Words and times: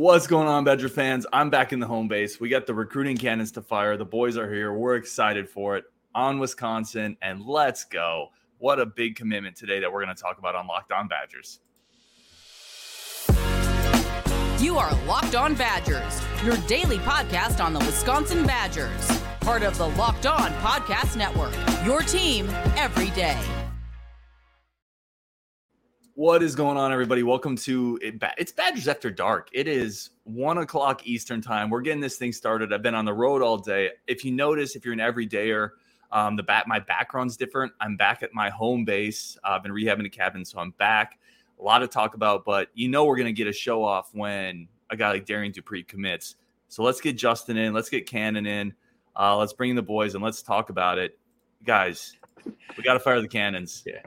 What's 0.00 0.26
going 0.26 0.48
on, 0.48 0.64
Badger 0.64 0.88
fans? 0.88 1.26
I'm 1.30 1.50
back 1.50 1.74
in 1.74 1.78
the 1.78 1.86
home 1.86 2.08
base. 2.08 2.40
We 2.40 2.48
got 2.48 2.64
the 2.64 2.72
recruiting 2.72 3.18
cannons 3.18 3.52
to 3.52 3.60
fire. 3.60 3.98
The 3.98 4.04
boys 4.06 4.38
are 4.38 4.50
here. 4.50 4.72
We're 4.72 4.96
excited 4.96 5.46
for 5.46 5.76
it 5.76 5.84
on 6.14 6.38
Wisconsin, 6.38 7.18
and 7.20 7.44
let's 7.44 7.84
go. 7.84 8.28
What 8.56 8.80
a 8.80 8.86
big 8.86 9.14
commitment 9.14 9.56
today 9.56 9.78
that 9.78 9.92
we're 9.92 10.02
going 10.02 10.16
to 10.16 10.18
talk 10.18 10.38
about 10.38 10.54
on 10.54 10.66
Locked 10.66 10.90
On 10.90 11.06
Badgers. 11.06 11.60
You 14.58 14.78
are 14.78 14.94
Locked 15.04 15.34
On 15.34 15.54
Badgers, 15.54 16.22
your 16.46 16.56
daily 16.66 16.96
podcast 17.00 17.62
on 17.62 17.74
the 17.74 17.80
Wisconsin 17.80 18.46
Badgers, 18.46 19.20
part 19.40 19.62
of 19.62 19.76
the 19.76 19.88
Locked 19.88 20.24
On 20.24 20.50
Podcast 20.62 21.18
Network, 21.18 21.52
your 21.84 22.00
team 22.00 22.48
every 22.74 23.10
day. 23.10 23.38
What 26.20 26.42
is 26.42 26.54
going 26.54 26.76
on, 26.76 26.92
everybody? 26.92 27.22
Welcome 27.22 27.56
to 27.56 27.98
it's 28.02 28.52
Badgers 28.52 28.88
After 28.88 29.10
Dark. 29.10 29.48
It 29.54 29.66
is 29.66 30.10
one 30.24 30.58
o'clock 30.58 31.06
Eastern 31.06 31.40
time. 31.40 31.70
We're 31.70 31.80
getting 31.80 32.02
this 32.02 32.18
thing 32.18 32.30
started. 32.30 32.74
I've 32.74 32.82
been 32.82 32.94
on 32.94 33.06
the 33.06 33.14
road 33.14 33.40
all 33.40 33.56
day. 33.56 33.92
If 34.06 34.22
you 34.22 34.30
notice, 34.30 34.76
if 34.76 34.84
you're 34.84 34.92
an 34.92 35.00
everydayer, 35.00 35.70
um, 36.12 36.36
the 36.36 36.42
bat 36.42 36.68
my 36.68 36.78
background's 36.78 37.38
different. 37.38 37.72
I'm 37.80 37.96
back 37.96 38.22
at 38.22 38.34
my 38.34 38.50
home 38.50 38.84
base. 38.84 39.38
Uh, 39.42 39.52
I've 39.52 39.62
been 39.62 39.72
rehabbing 39.72 40.04
a 40.04 40.10
cabin, 40.10 40.44
so 40.44 40.58
I'm 40.58 40.72
back. 40.72 41.18
A 41.58 41.62
lot 41.62 41.78
to 41.78 41.88
talk 41.88 42.14
about, 42.14 42.44
but 42.44 42.68
you 42.74 42.90
know 42.90 43.06
we're 43.06 43.16
gonna 43.16 43.32
get 43.32 43.46
a 43.46 43.52
show 43.54 43.82
off 43.82 44.10
when 44.12 44.68
a 44.90 44.98
guy 44.98 45.08
like 45.12 45.24
Darrion 45.24 45.54
Dupree 45.54 45.84
commits. 45.84 46.36
So 46.68 46.82
let's 46.82 47.00
get 47.00 47.16
Justin 47.16 47.56
in. 47.56 47.72
Let's 47.72 47.88
get 47.88 48.06
Cannon 48.06 48.44
in. 48.44 48.74
Uh, 49.18 49.38
let's 49.38 49.54
bring 49.54 49.70
in 49.70 49.76
the 49.76 49.80
boys 49.80 50.14
and 50.14 50.22
let's 50.22 50.42
talk 50.42 50.68
about 50.68 50.98
it, 50.98 51.18
guys. 51.64 52.14
We 52.76 52.84
got 52.84 52.92
to 52.92 53.00
fire 53.00 53.22
the 53.22 53.28
cannons. 53.28 53.82
Yeah. 53.86 54.02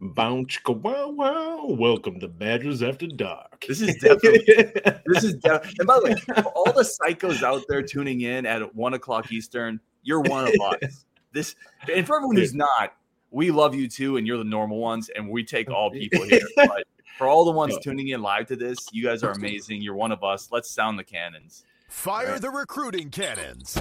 Bounce 0.00 0.58
wow 0.66 1.08
wow. 1.10 1.66
Welcome 1.66 2.20
to 2.20 2.28
Badgers 2.28 2.82
After 2.82 3.06
Dark. 3.06 3.64
This 3.66 3.80
is 3.80 3.96
definitely 3.96 4.44
this 5.06 5.24
is 5.24 5.34
definitely 5.34 5.76
and 5.78 5.86
by 5.86 5.98
the 6.00 6.04
way, 6.04 6.42
all 6.54 6.72
the 6.72 6.82
psychos 6.82 7.42
out 7.42 7.62
there 7.68 7.82
tuning 7.82 8.22
in 8.22 8.46
at 8.46 8.74
one 8.74 8.94
o'clock 8.94 9.32
Eastern, 9.32 9.80
you're 10.02 10.20
one 10.20 10.48
of 10.48 10.54
us. 10.82 11.04
This 11.32 11.56
and 11.92 12.06
for 12.06 12.16
everyone 12.16 12.36
who's 12.36 12.54
not, 12.54 12.94
we 13.30 13.50
love 13.50 13.74
you 13.74 13.88
too, 13.88 14.16
and 14.16 14.26
you're 14.26 14.38
the 14.38 14.44
normal 14.44 14.78
ones, 14.78 15.10
and 15.14 15.28
we 15.28 15.44
take 15.44 15.70
all 15.70 15.90
people 15.92 16.24
here. 16.24 16.40
But 16.56 16.84
for 17.16 17.26
all 17.26 17.44
the 17.44 17.52
ones 17.52 17.76
tuning 17.82 18.08
in 18.08 18.22
live 18.22 18.46
to 18.46 18.56
this, 18.56 18.78
you 18.92 19.04
guys 19.04 19.22
are 19.22 19.32
amazing. 19.32 19.82
You're 19.82 19.94
one 19.94 20.12
of 20.12 20.24
us. 20.24 20.48
Let's 20.50 20.70
sound 20.70 20.98
the 20.98 21.04
cannons. 21.04 21.64
Fire 21.88 22.32
right. 22.32 22.40
the 22.40 22.50
recruiting 22.50 23.10
cannons. 23.10 23.80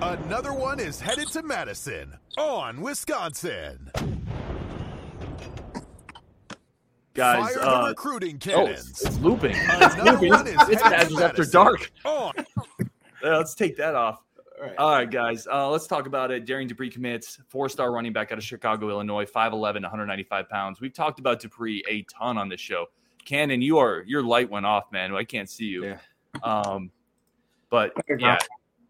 Another 0.00 0.54
one 0.54 0.80
is 0.80 0.98
headed 0.98 1.28
to 1.28 1.42
Madison 1.42 2.14
on 2.38 2.80
Wisconsin 2.80 3.90
guys. 7.20 7.54
Fire 7.54 7.64
uh, 7.64 7.82
the 7.82 7.88
recruiting 7.90 8.38
cannons. 8.38 9.02
Oh, 9.04 9.08
it's, 9.08 9.18
looping. 9.20 9.54
It's 9.54 9.96
looping. 9.98 10.32
It's 10.72 10.82
Badgers 10.82 11.20
After 11.20 11.44
Dark. 11.44 11.92
Oh. 12.04 12.32
yeah, 13.22 13.36
let's 13.36 13.54
take 13.54 13.76
that 13.76 13.94
off. 13.94 14.22
All 14.58 14.66
right, 14.66 14.76
All 14.78 14.90
right 14.90 15.10
guys. 15.10 15.46
Uh, 15.46 15.70
let's 15.70 15.86
talk 15.86 16.06
about 16.06 16.30
it. 16.30 16.46
Darrion 16.46 16.68
Dupree 16.68 16.90
commits, 16.90 17.38
four-star 17.48 17.92
running 17.92 18.12
back 18.12 18.30
out 18.32 18.38
of 18.38 18.44
Chicago, 18.44 18.90
Illinois, 18.90 19.24
5'11", 19.24 19.52
195 19.82 20.48
pounds. 20.48 20.80
We've 20.80 20.92
talked 20.92 21.18
about 21.18 21.40
Dupree 21.40 21.82
a 21.88 22.02
ton 22.02 22.36
on 22.36 22.48
this 22.48 22.60
show. 22.60 22.86
Cannon, 23.24 23.62
you 23.62 23.78
are 23.78 24.02
your 24.06 24.22
light 24.22 24.50
went 24.50 24.66
off, 24.66 24.90
man. 24.92 25.14
I 25.14 25.24
can't 25.24 25.48
see 25.48 25.66
you. 25.66 25.84
Yeah. 25.84 25.98
Um, 26.42 26.90
but 27.70 27.92
yeah, 28.18 28.38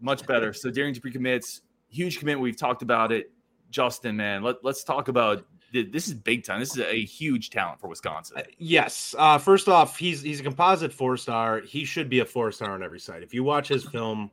much 0.00 0.26
better. 0.26 0.52
So 0.52 0.70
Darrion 0.70 0.94
Dupree 0.94 1.12
commits, 1.12 1.62
huge 1.88 2.18
commit. 2.18 2.38
We've 2.38 2.56
talked 2.56 2.82
about 2.82 3.12
it. 3.12 3.30
Justin, 3.70 4.16
man, 4.16 4.42
let, 4.42 4.56
let's 4.64 4.82
talk 4.82 5.06
about 5.06 5.44
this 5.72 6.08
is 6.08 6.14
big 6.14 6.44
time. 6.44 6.60
This 6.60 6.76
is 6.76 6.82
a 6.84 7.04
huge 7.04 7.50
talent 7.50 7.80
for 7.80 7.88
Wisconsin. 7.88 8.38
Uh, 8.38 8.42
yes. 8.58 9.14
Uh, 9.18 9.38
first 9.38 9.68
off, 9.68 9.98
he's 9.98 10.22
he's 10.22 10.40
a 10.40 10.42
composite 10.42 10.92
four 10.92 11.16
star. 11.16 11.60
He 11.60 11.84
should 11.84 12.08
be 12.08 12.20
a 12.20 12.24
four 12.24 12.52
star 12.52 12.72
on 12.72 12.82
every 12.82 13.00
side. 13.00 13.22
If 13.22 13.32
you 13.32 13.44
watch 13.44 13.68
his 13.68 13.84
film, 13.84 14.30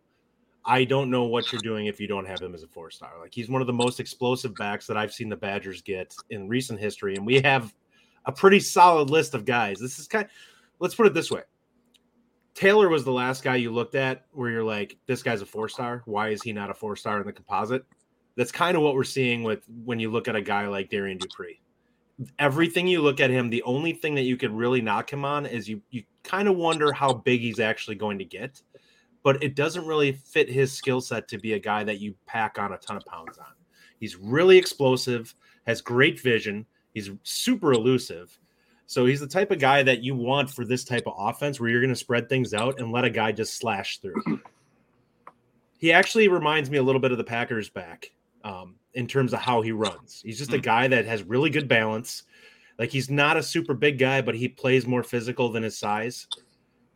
I 0.66 0.84
don't 0.84 1.10
know 1.10 1.24
what 1.24 1.52
you're 1.52 1.62
doing 1.62 1.86
if 1.86 2.00
you 2.00 2.08
don't 2.08 2.26
have 2.26 2.42
him 2.42 2.54
as 2.54 2.64
a 2.64 2.68
four 2.68 2.92
star. 2.92 3.12
Like 3.20 3.34
he's 3.34 3.50
one 3.50 3.62
of 3.62 3.68
the 3.68 3.74
most 3.74 4.00
explosive 4.00 4.56
backs 4.56 4.88
that 4.88 4.98
I've 4.98 5.14
seen 5.14 5.30
the 5.30 5.38
Badgers 5.38 5.82
get 5.82 6.16
in 6.30 6.48
recent 6.48 6.80
history, 6.80 7.16
and 7.16 7.26
we 7.26 7.40
have 7.42 7.74
a 8.26 8.32
pretty 8.32 8.60
solid 8.60 9.10
list 9.10 9.34
of 9.34 9.46
guys. 9.46 9.80
This 9.80 10.00
is 10.00 10.08
kind. 10.08 10.28
Let's 10.80 10.96
put 10.96 11.08
it 11.08 11.14
this 11.14 11.32
way. 11.32 11.42
Taylor 12.54 12.90
was 12.90 13.04
the 13.04 13.12
last 13.12 13.44
guy 13.44 13.56
you 13.56 13.72
looked 13.72 13.94
at 13.94 14.26
where 14.32 14.50
you're 14.50 14.64
like, 14.64 14.98
this 15.06 15.22
guy's 15.22 15.44
a 15.44 15.46
four 15.46 15.70
star. 15.70 16.02
Why 16.06 16.30
is 16.30 16.42
he 16.42 16.52
not 16.52 16.72
a 16.72 16.74
four 16.74 16.96
star 16.96 17.22
in 17.22 17.28
the 17.28 17.32
composite? 17.32 17.86
That's 18.38 18.52
kind 18.52 18.78
of 18.78 18.84
what 18.84 18.94
we're 18.94 19.04
seeing 19.04 19.42
with 19.42 19.64
when 19.84 20.00
you 20.00 20.12
look 20.12 20.28
at 20.28 20.36
a 20.36 20.42
guy 20.42 20.68
like 20.68 20.92
Darrion 20.92 21.18
Dupree. 21.18 21.60
Everything 22.38 22.88
you 22.88 23.02
look 23.02 23.20
at 23.20 23.32
him, 23.32 23.50
the 23.50 23.64
only 23.64 23.94
thing 23.94 24.14
that 24.16 24.24
you 24.24 24.38
could 24.38 24.52
really 24.52 24.80
knock 24.80 25.12
him 25.12 25.26
on 25.26 25.48
is 25.48 25.68
you 25.68 25.82
you 25.90 26.04
kind 26.24 26.48
of 26.48 26.56
wonder 26.56 26.94
how 26.94 27.14
big 27.14 27.42
he's 27.42 27.60
actually 27.60 27.96
going 27.96 28.20
to 28.20 28.26
get, 28.26 28.62
but 29.24 29.42
it 29.44 29.56
doesn't 29.56 29.88
really 29.88 30.12
fit 30.12 30.50
his 30.50 30.72
skill 30.72 31.02
set 31.02 31.28
to 31.30 31.40
be 31.40 31.54
a 31.54 31.60
guy 31.60 31.84
that 31.84 32.00
you 32.00 32.16
pack 32.28 32.60
on 32.60 32.74
a 32.74 32.78
ton 32.78 32.96
of 32.96 33.06
pounds 33.06 33.40
on. 33.40 33.54
He's 34.00 34.16
really 34.16 34.58
explosive, 34.58 35.34
has 35.66 35.82
great 35.82 36.20
vision, 36.22 36.66
he's 36.94 37.10
super 37.24 37.74
elusive. 37.74 38.40
So 38.86 39.06
he's 39.06 39.20
the 39.20 39.28
type 39.28 39.52
of 39.52 39.60
guy 39.60 39.84
that 39.84 40.04
you 40.04 40.16
want 40.16 40.50
for 40.50 40.64
this 40.64 40.84
type 40.84 41.08
of 41.08 41.16
offense 41.18 41.60
where 41.60 41.70
you're 41.70 41.82
going 41.82 41.90
to 41.90 41.96
spread 41.96 42.30
things 42.30 42.54
out 42.54 42.80
and 42.80 42.92
let 42.92 43.04
a 43.04 43.10
guy 43.10 43.32
just 43.32 43.58
slash 43.58 43.98
through. 43.98 44.42
He 45.80 45.92
actually 45.92 46.28
reminds 46.28 46.70
me 46.70 46.78
a 46.78 46.84
little 46.84 47.02
bit 47.02 47.12
of 47.12 47.18
the 47.18 47.24
Packers 47.24 47.70
back 47.70 48.12
um, 48.48 48.76
in 48.94 49.08
terms 49.08 49.34
of 49.34 49.40
how 49.40 49.62
he 49.62 49.72
runs. 49.72 50.22
He's 50.24 50.38
just 50.38 50.54
a 50.54 50.58
hmm. 50.58 50.62
guy 50.62 50.88
that 50.88 51.06
has 51.06 51.24
really 51.24 51.50
good 51.50 51.68
balance. 51.68 52.24
Like 52.80 52.90
he's 52.90 53.10
not 53.10 53.38
a 53.38 53.44
super 53.44 53.74
big 53.74 54.00
guy, 54.00 54.22
but 54.22 54.36
he 54.36 54.48
plays 54.48 54.88
more 54.88 55.04
physical 55.04 55.52
than 55.52 55.64
his 55.64 55.78
size 55.78 56.28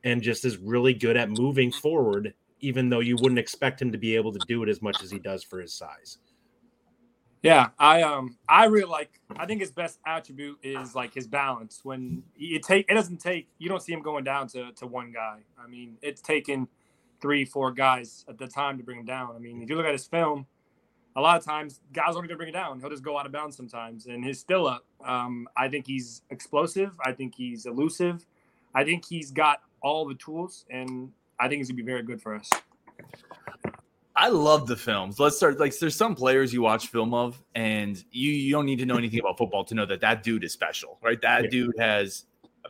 and 0.04 0.22
just 0.22 0.46
is 0.46 0.58
really 0.58 0.94
good 0.94 1.18
at 1.18 1.30
moving 1.30 1.72
forward, 1.72 2.34
even 2.60 2.90
though 2.90 3.02
you 3.02 3.18
wouldn't 3.20 3.40
expect 3.40 3.82
him 3.82 3.92
to 3.92 3.98
be 3.98 4.16
able 4.16 4.32
to 4.32 4.40
do 4.48 4.64
it 4.64 4.70
as 4.70 4.82
much 4.82 5.04
as 5.04 5.12
he 5.12 5.20
does 5.20 5.44
for 5.44 5.60
his 5.60 5.74
size. 5.74 6.20
Yeah, 7.44 7.70
I 7.80 8.04
um 8.04 8.38
I 8.48 8.66
really 8.66 8.90
like 8.90 9.20
I 9.36 9.48
think 9.48 9.62
his 9.62 9.72
best 9.72 10.00
attribute 10.06 10.60
is 10.62 10.94
like 10.94 11.12
his 11.14 11.28
balance. 11.28 11.82
When 11.84 12.22
it 12.38 12.62
take 12.62 12.86
it 12.88 12.94
doesn't 12.94 13.18
take 13.18 13.50
you 13.58 13.68
don't 13.68 13.82
see 13.82 13.94
him 13.94 14.04
going 14.04 14.24
down 14.24 14.48
to, 14.50 14.72
to 14.74 14.86
one 14.86 15.12
guy. 15.12 15.40
I 15.60 15.68
mean, 15.68 15.98
it's 16.04 16.22
taken 16.22 16.68
three, 17.20 17.44
four 17.44 17.72
guys 17.72 18.26
at 18.30 18.38
the 18.38 18.48
time 18.48 18.78
to 18.78 18.84
bring 18.84 19.00
him 19.00 19.06
down. 19.06 19.36
I 19.36 19.40
mean, 19.40 19.62
if 19.62 19.70
you 19.70 19.76
look 19.76 19.88
at 19.88 19.92
his 19.92 20.06
film, 20.06 20.46
a 21.16 21.22
lot 21.22 21.38
of 21.38 21.44
times 21.44 21.82
guys 21.94 22.16
aren't 22.16 22.28
going 22.28 22.30
to 22.30 22.36
bring 22.38 22.50
it 22.50 22.54
down. 22.54 22.80
He'll 22.80 22.90
just 22.90 23.04
go 23.04 23.18
out 23.18 23.26
of 23.26 23.32
bounds 23.32 23.58
sometimes, 23.58 24.06
and 24.06 24.24
he's 24.24 24.40
still 24.40 24.68
up. 24.68 24.86
Um, 25.06 25.48
I 25.58 25.68
think 25.68 25.86
he's 25.86 26.22
explosive. 26.30 26.98
I 27.04 27.12
think 27.12 27.36
he's 27.36 27.66
elusive. 27.66 28.26
I 28.74 28.84
think 28.84 29.06
he's 29.06 29.32
got 29.32 29.62
all 29.82 30.06
the 30.06 30.16
tools, 30.16 30.66
and 30.70 31.12
I 31.40 31.48
think 31.48 31.60
he's 31.60 31.68
going 31.68 31.78
to 31.78 31.84
be 31.84 31.88
very 31.92 32.04
good 32.04 32.22
for 32.22 32.36
us. 32.36 32.50
I 34.16 34.28
love 34.28 34.68
the 34.68 34.78
films. 34.78 35.20
Let's 35.20 35.38
start. 35.38 35.60
Like, 35.60 35.78
there's 35.80 35.96
some 35.96 36.16
players 36.16 36.54
you 36.54 36.62
watch 36.62 36.88
film 36.88 37.14
of, 37.14 37.42
and 37.56 38.02
you 38.12 38.32
you 38.32 38.52
don't 38.52 38.66
need 38.66 38.80
to 38.80 38.86
know 38.86 38.98
anything 38.98 39.20
about 39.20 39.38
football 39.38 39.66
to 39.66 39.74
know 39.74 39.86
that 39.86 40.02
that 40.02 40.22
dude 40.24 40.44
is 40.44 40.54
special, 40.54 41.00
right? 41.02 41.20
That 41.22 41.46
yeah. 41.46 41.50
dude 41.50 41.76
has 41.80 42.26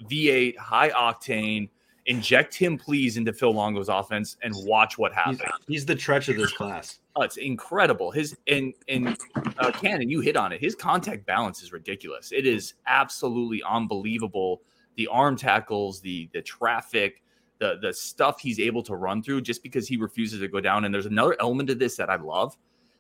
V8, 0.10 0.58
high 0.58 0.90
octane. 0.92 1.70
Inject 2.06 2.56
him, 2.56 2.78
please, 2.78 3.18
into 3.18 3.34
Phil 3.34 3.54
Longo's 3.54 3.90
offense, 3.90 4.38
and 4.42 4.56
watch 4.66 4.98
what 4.98 5.14
happens. 5.14 5.42
He's, 5.42 5.82
he's 5.82 5.86
the 5.86 5.96
Trech 5.96 6.30
of 6.30 6.38
this 6.38 6.54
class. 6.54 7.01
Oh, 7.16 7.24
it's 7.24 7.38
incredible. 7.38 8.12
His 8.12 8.38
and 8.48 8.74
and 8.88 9.18
uh, 9.58 9.72
Cannon, 9.72 10.10
you 10.10 10.22
hit 10.22 10.38
on 10.38 10.54
it. 10.54 10.62
His 10.62 10.76
contact 10.76 11.26
balance 11.26 11.62
is 11.62 11.74
ridiculous. 11.74 12.32
It 12.32 12.46
is 12.46 12.76
absolutely 12.88 13.62
unbelievable. 13.64 14.62
The 14.96 15.08
arm 15.08 15.36
tackles, 15.36 16.00
the 16.00 16.30
the 16.34 16.42
traffic, 16.42 17.22
the 17.60 17.80
the 17.82 17.94
stuff 17.94 18.40
he's 18.40 18.60
able 18.60 18.82
to 18.84 18.96
run 18.96 19.22
through, 19.22 19.42
just 19.42 19.62
because 19.62 19.88
he 19.88 19.98
refuses 19.98 20.40
to 20.40 20.48
go 20.48 20.62
down. 20.62 20.86
And 20.86 20.94
there's 20.94 21.06
another 21.06 21.36
element 21.40 21.68
to 21.70 21.76
this 21.76 21.98
that 21.98 22.10
I 22.10 22.16
love. 22.16 22.56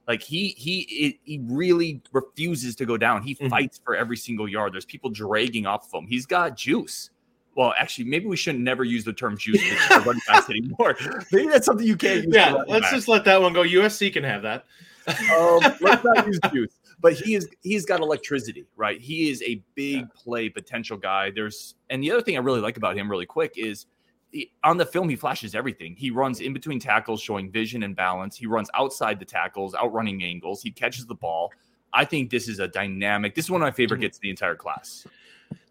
Like 0.07 0.21
he 0.21 0.49
he 0.57 1.19
he 1.23 1.39
really 1.43 2.01
refuses 2.11 2.75
to 2.77 2.85
go 2.85 2.97
down. 2.97 3.23
He 3.23 3.35
mm-hmm. 3.35 3.47
fights 3.47 3.79
for 3.83 3.95
every 3.95 4.17
single 4.17 4.47
yard. 4.47 4.73
There's 4.73 4.85
people 4.85 5.09
dragging 5.09 5.65
off 5.65 5.85
of 5.85 6.01
him. 6.01 6.07
He's 6.07 6.25
got 6.25 6.57
juice 6.57 7.11
well, 7.55 7.73
actually, 7.77 8.05
maybe 8.05 8.27
we 8.27 8.37
shouldn't 8.37 8.63
never 8.63 8.83
use 8.83 9.03
the 9.03 9.13
term 9.13 9.37
juice 9.37 9.61
for 9.87 9.99
running 10.01 10.21
backs 10.27 10.49
anymore. 10.49 10.95
Maybe 11.31 11.47
that's 11.47 11.65
something 11.65 11.85
you 11.85 11.97
can't 11.97 12.25
use. 12.25 12.33
Yeah, 12.33 12.63
let's 12.67 12.89
just 12.91 13.07
let 13.07 13.25
that 13.25 13.41
one 13.41 13.53
go. 13.53 13.63
USC 13.63 14.13
can 14.13 14.23
have 14.23 14.41
that. 14.43 14.65
um, 15.07 15.59
let's 15.81 16.03
not 16.03 16.27
use 16.27 16.39
juice. 16.53 16.73
But 16.99 17.13
he 17.13 17.35
is 17.35 17.49
he's 17.61 17.85
got 17.85 17.99
electricity, 17.99 18.65
right? 18.75 19.01
He 19.01 19.29
is 19.31 19.41
a 19.41 19.63
big 19.75 20.01
yeah. 20.01 20.05
play 20.15 20.49
potential 20.49 20.97
guy. 20.97 21.31
There's 21.31 21.75
and 21.89 22.03
the 22.03 22.11
other 22.11 22.21
thing 22.21 22.37
I 22.37 22.39
really 22.39 22.61
like 22.61 22.77
about 22.77 22.95
him, 22.95 23.09
really 23.09 23.25
quick, 23.25 23.53
is 23.57 23.87
he, 24.31 24.51
on 24.63 24.77
the 24.77 24.85
film 24.85 25.09
he 25.09 25.15
flashes 25.15 25.55
everything. 25.55 25.95
He 25.95 26.11
runs 26.11 26.39
in 26.39 26.53
between 26.53 26.79
tackles, 26.79 27.21
showing 27.21 27.51
vision 27.51 27.83
and 27.83 27.95
balance. 27.95 28.37
He 28.37 28.45
runs 28.45 28.69
outside 28.75 29.19
the 29.19 29.25
tackles, 29.25 29.73
outrunning 29.73 30.23
angles. 30.23 30.61
He 30.61 30.71
catches 30.71 31.07
the 31.07 31.15
ball. 31.15 31.51
I 31.91 32.05
think 32.05 32.29
this 32.29 32.47
is 32.47 32.59
a 32.59 32.67
dynamic. 32.67 33.35
This 33.35 33.45
is 33.45 33.51
one 33.51 33.61
of 33.61 33.65
my 33.65 33.71
favorite 33.71 33.97
mm-hmm. 33.97 34.03
gets 34.03 34.19
the 34.19 34.29
entire 34.29 34.55
class. 34.55 35.05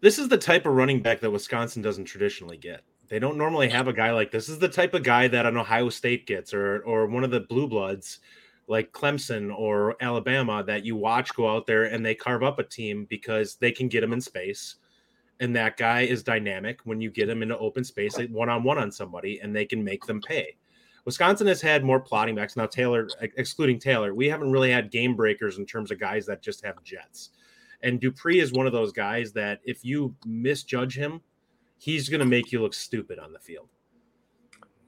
This 0.01 0.17
is 0.17 0.27
the 0.29 0.37
type 0.37 0.65
of 0.65 0.73
running 0.73 1.01
back 1.01 1.19
that 1.19 1.31
Wisconsin 1.31 1.81
doesn't 1.81 2.05
traditionally 2.05 2.57
get. 2.57 2.81
They 3.07 3.19
don't 3.19 3.37
normally 3.37 3.69
have 3.69 3.87
a 3.87 3.93
guy 3.93 4.11
like 4.11 4.31
this. 4.31 4.47
this 4.47 4.53
is 4.53 4.59
the 4.59 4.67
type 4.67 4.93
of 4.93 5.03
guy 5.03 5.27
that 5.27 5.45
an 5.45 5.57
Ohio 5.57 5.89
State 5.89 6.25
gets 6.25 6.53
or 6.53 6.81
or 6.81 7.05
one 7.07 7.23
of 7.23 7.31
the 7.31 7.41
blue 7.41 7.67
bloods 7.67 8.19
like 8.67 8.93
Clemson 8.93 9.55
or 9.55 9.95
Alabama 10.01 10.63
that 10.65 10.85
you 10.85 10.95
watch 10.95 11.35
go 11.35 11.49
out 11.49 11.67
there 11.67 11.83
and 11.83 12.05
they 12.05 12.15
carve 12.15 12.41
up 12.41 12.57
a 12.57 12.63
team 12.63 13.05
because 13.09 13.55
they 13.57 13.71
can 13.71 13.89
get 13.89 14.01
them 14.01 14.13
in 14.13 14.21
space 14.21 14.75
and 15.39 15.55
that 15.55 15.75
guy 15.75 16.01
is 16.01 16.23
dynamic 16.23 16.79
when 16.83 17.01
you 17.01 17.11
get 17.11 17.29
him 17.29 17.43
into 17.43 17.57
open 17.57 17.83
space 17.83 18.17
one 18.29 18.49
on 18.49 18.63
one 18.63 18.77
on 18.77 18.91
somebody 18.91 19.39
and 19.41 19.55
they 19.55 19.65
can 19.65 19.83
make 19.83 20.05
them 20.05 20.21
pay. 20.21 20.55
Wisconsin 21.03 21.47
has 21.47 21.61
had 21.61 21.83
more 21.83 21.99
plotting 21.99 22.35
backs. 22.35 22.55
Now, 22.55 22.67
Taylor, 22.67 23.09
excluding 23.21 23.79
Taylor, 23.79 24.13
we 24.13 24.29
haven't 24.29 24.51
really 24.51 24.71
had 24.71 24.91
game 24.91 25.15
breakers 25.15 25.57
in 25.57 25.65
terms 25.65 25.89
of 25.89 25.99
guys 25.99 26.27
that 26.27 26.43
just 26.43 26.63
have 26.63 26.81
jets. 26.83 27.31
And 27.83 27.99
Dupree 27.99 28.39
is 28.39 28.51
one 28.51 28.67
of 28.67 28.73
those 28.73 28.91
guys 28.91 29.33
that 29.33 29.59
if 29.63 29.83
you 29.83 30.15
misjudge 30.25 30.95
him, 30.95 31.21
he's 31.77 32.09
going 32.09 32.19
to 32.19 32.25
make 32.25 32.51
you 32.51 32.61
look 32.61 32.73
stupid 32.73 33.17
on 33.19 33.33
the 33.33 33.39
field. 33.39 33.67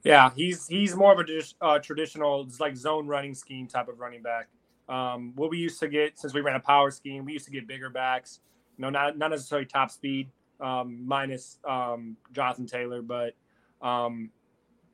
Yeah, 0.04 0.30
he's 0.36 0.66
he's 0.66 0.94
more 0.94 1.18
of 1.18 1.26
a 1.26 1.64
uh, 1.64 1.78
traditional 1.78 2.46
like 2.60 2.76
zone 2.76 3.06
running 3.06 3.34
scheme 3.34 3.66
type 3.66 3.88
of 3.88 3.98
running 3.98 4.22
back. 4.22 4.48
Um, 4.88 5.32
what 5.34 5.50
we 5.50 5.56
used 5.56 5.80
to 5.80 5.88
get 5.88 6.18
since 6.18 6.34
we 6.34 6.42
ran 6.42 6.56
a 6.56 6.60
power 6.60 6.90
scheme, 6.90 7.24
we 7.24 7.32
used 7.32 7.46
to 7.46 7.50
get 7.50 7.66
bigger 7.66 7.88
backs. 7.88 8.40
You 8.76 8.82
know, 8.82 8.90
not 8.90 9.16
not 9.16 9.30
necessarily 9.30 9.66
top 9.66 9.90
speed, 9.90 10.30
um, 10.60 11.06
minus 11.06 11.58
um, 11.66 12.18
Jonathan 12.32 12.66
Taylor, 12.66 13.00
but 13.00 13.34
um, 13.80 14.30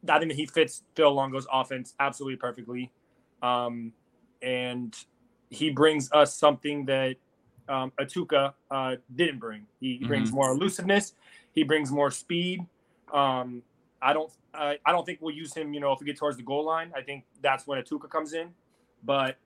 I 0.08 0.20
think 0.20 0.32
he 0.32 0.46
fits 0.46 0.85
Phil 0.94 1.12
Longo's 1.12 1.49
offense 1.53 1.94
absolutely 1.99 2.37
perfectly, 2.37 2.93
um, 3.43 3.93
and 4.43 4.96
he 5.50 5.70
brings 5.70 6.11
us 6.12 6.37
something 6.37 6.87
that 6.87 7.17
um, 7.70 7.93
Ituka 7.99 8.52
uh, 8.70 8.96
didn't 9.14 9.38
bring. 9.38 9.67
He 9.81 9.94
mm-hmm. 9.94 10.08
brings 10.08 10.32
more 10.32 10.50
elusiveness. 10.50 11.14
He 11.52 11.62
brings 11.62 11.90
more 11.90 12.11
speed. 12.11 12.67
Um, 13.12 13.62
I 14.02 14.12
don't. 14.12 14.31
I 14.52 14.78
don't 14.88 15.06
think 15.06 15.20
we'll 15.22 15.34
use 15.34 15.55
him. 15.55 15.72
You 15.72 15.78
know, 15.78 15.93
if 15.93 16.00
we 16.00 16.06
get 16.06 16.19
towards 16.19 16.37
the 16.37 16.43
goal 16.43 16.64
line, 16.64 16.93
I 16.96 17.02
think 17.02 17.25
that's 17.40 17.69
when 17.69 17.81
Ituka 17.81 18.11
comes 18.11 18.32
in. 18.32 18.49
But 19.05 19.38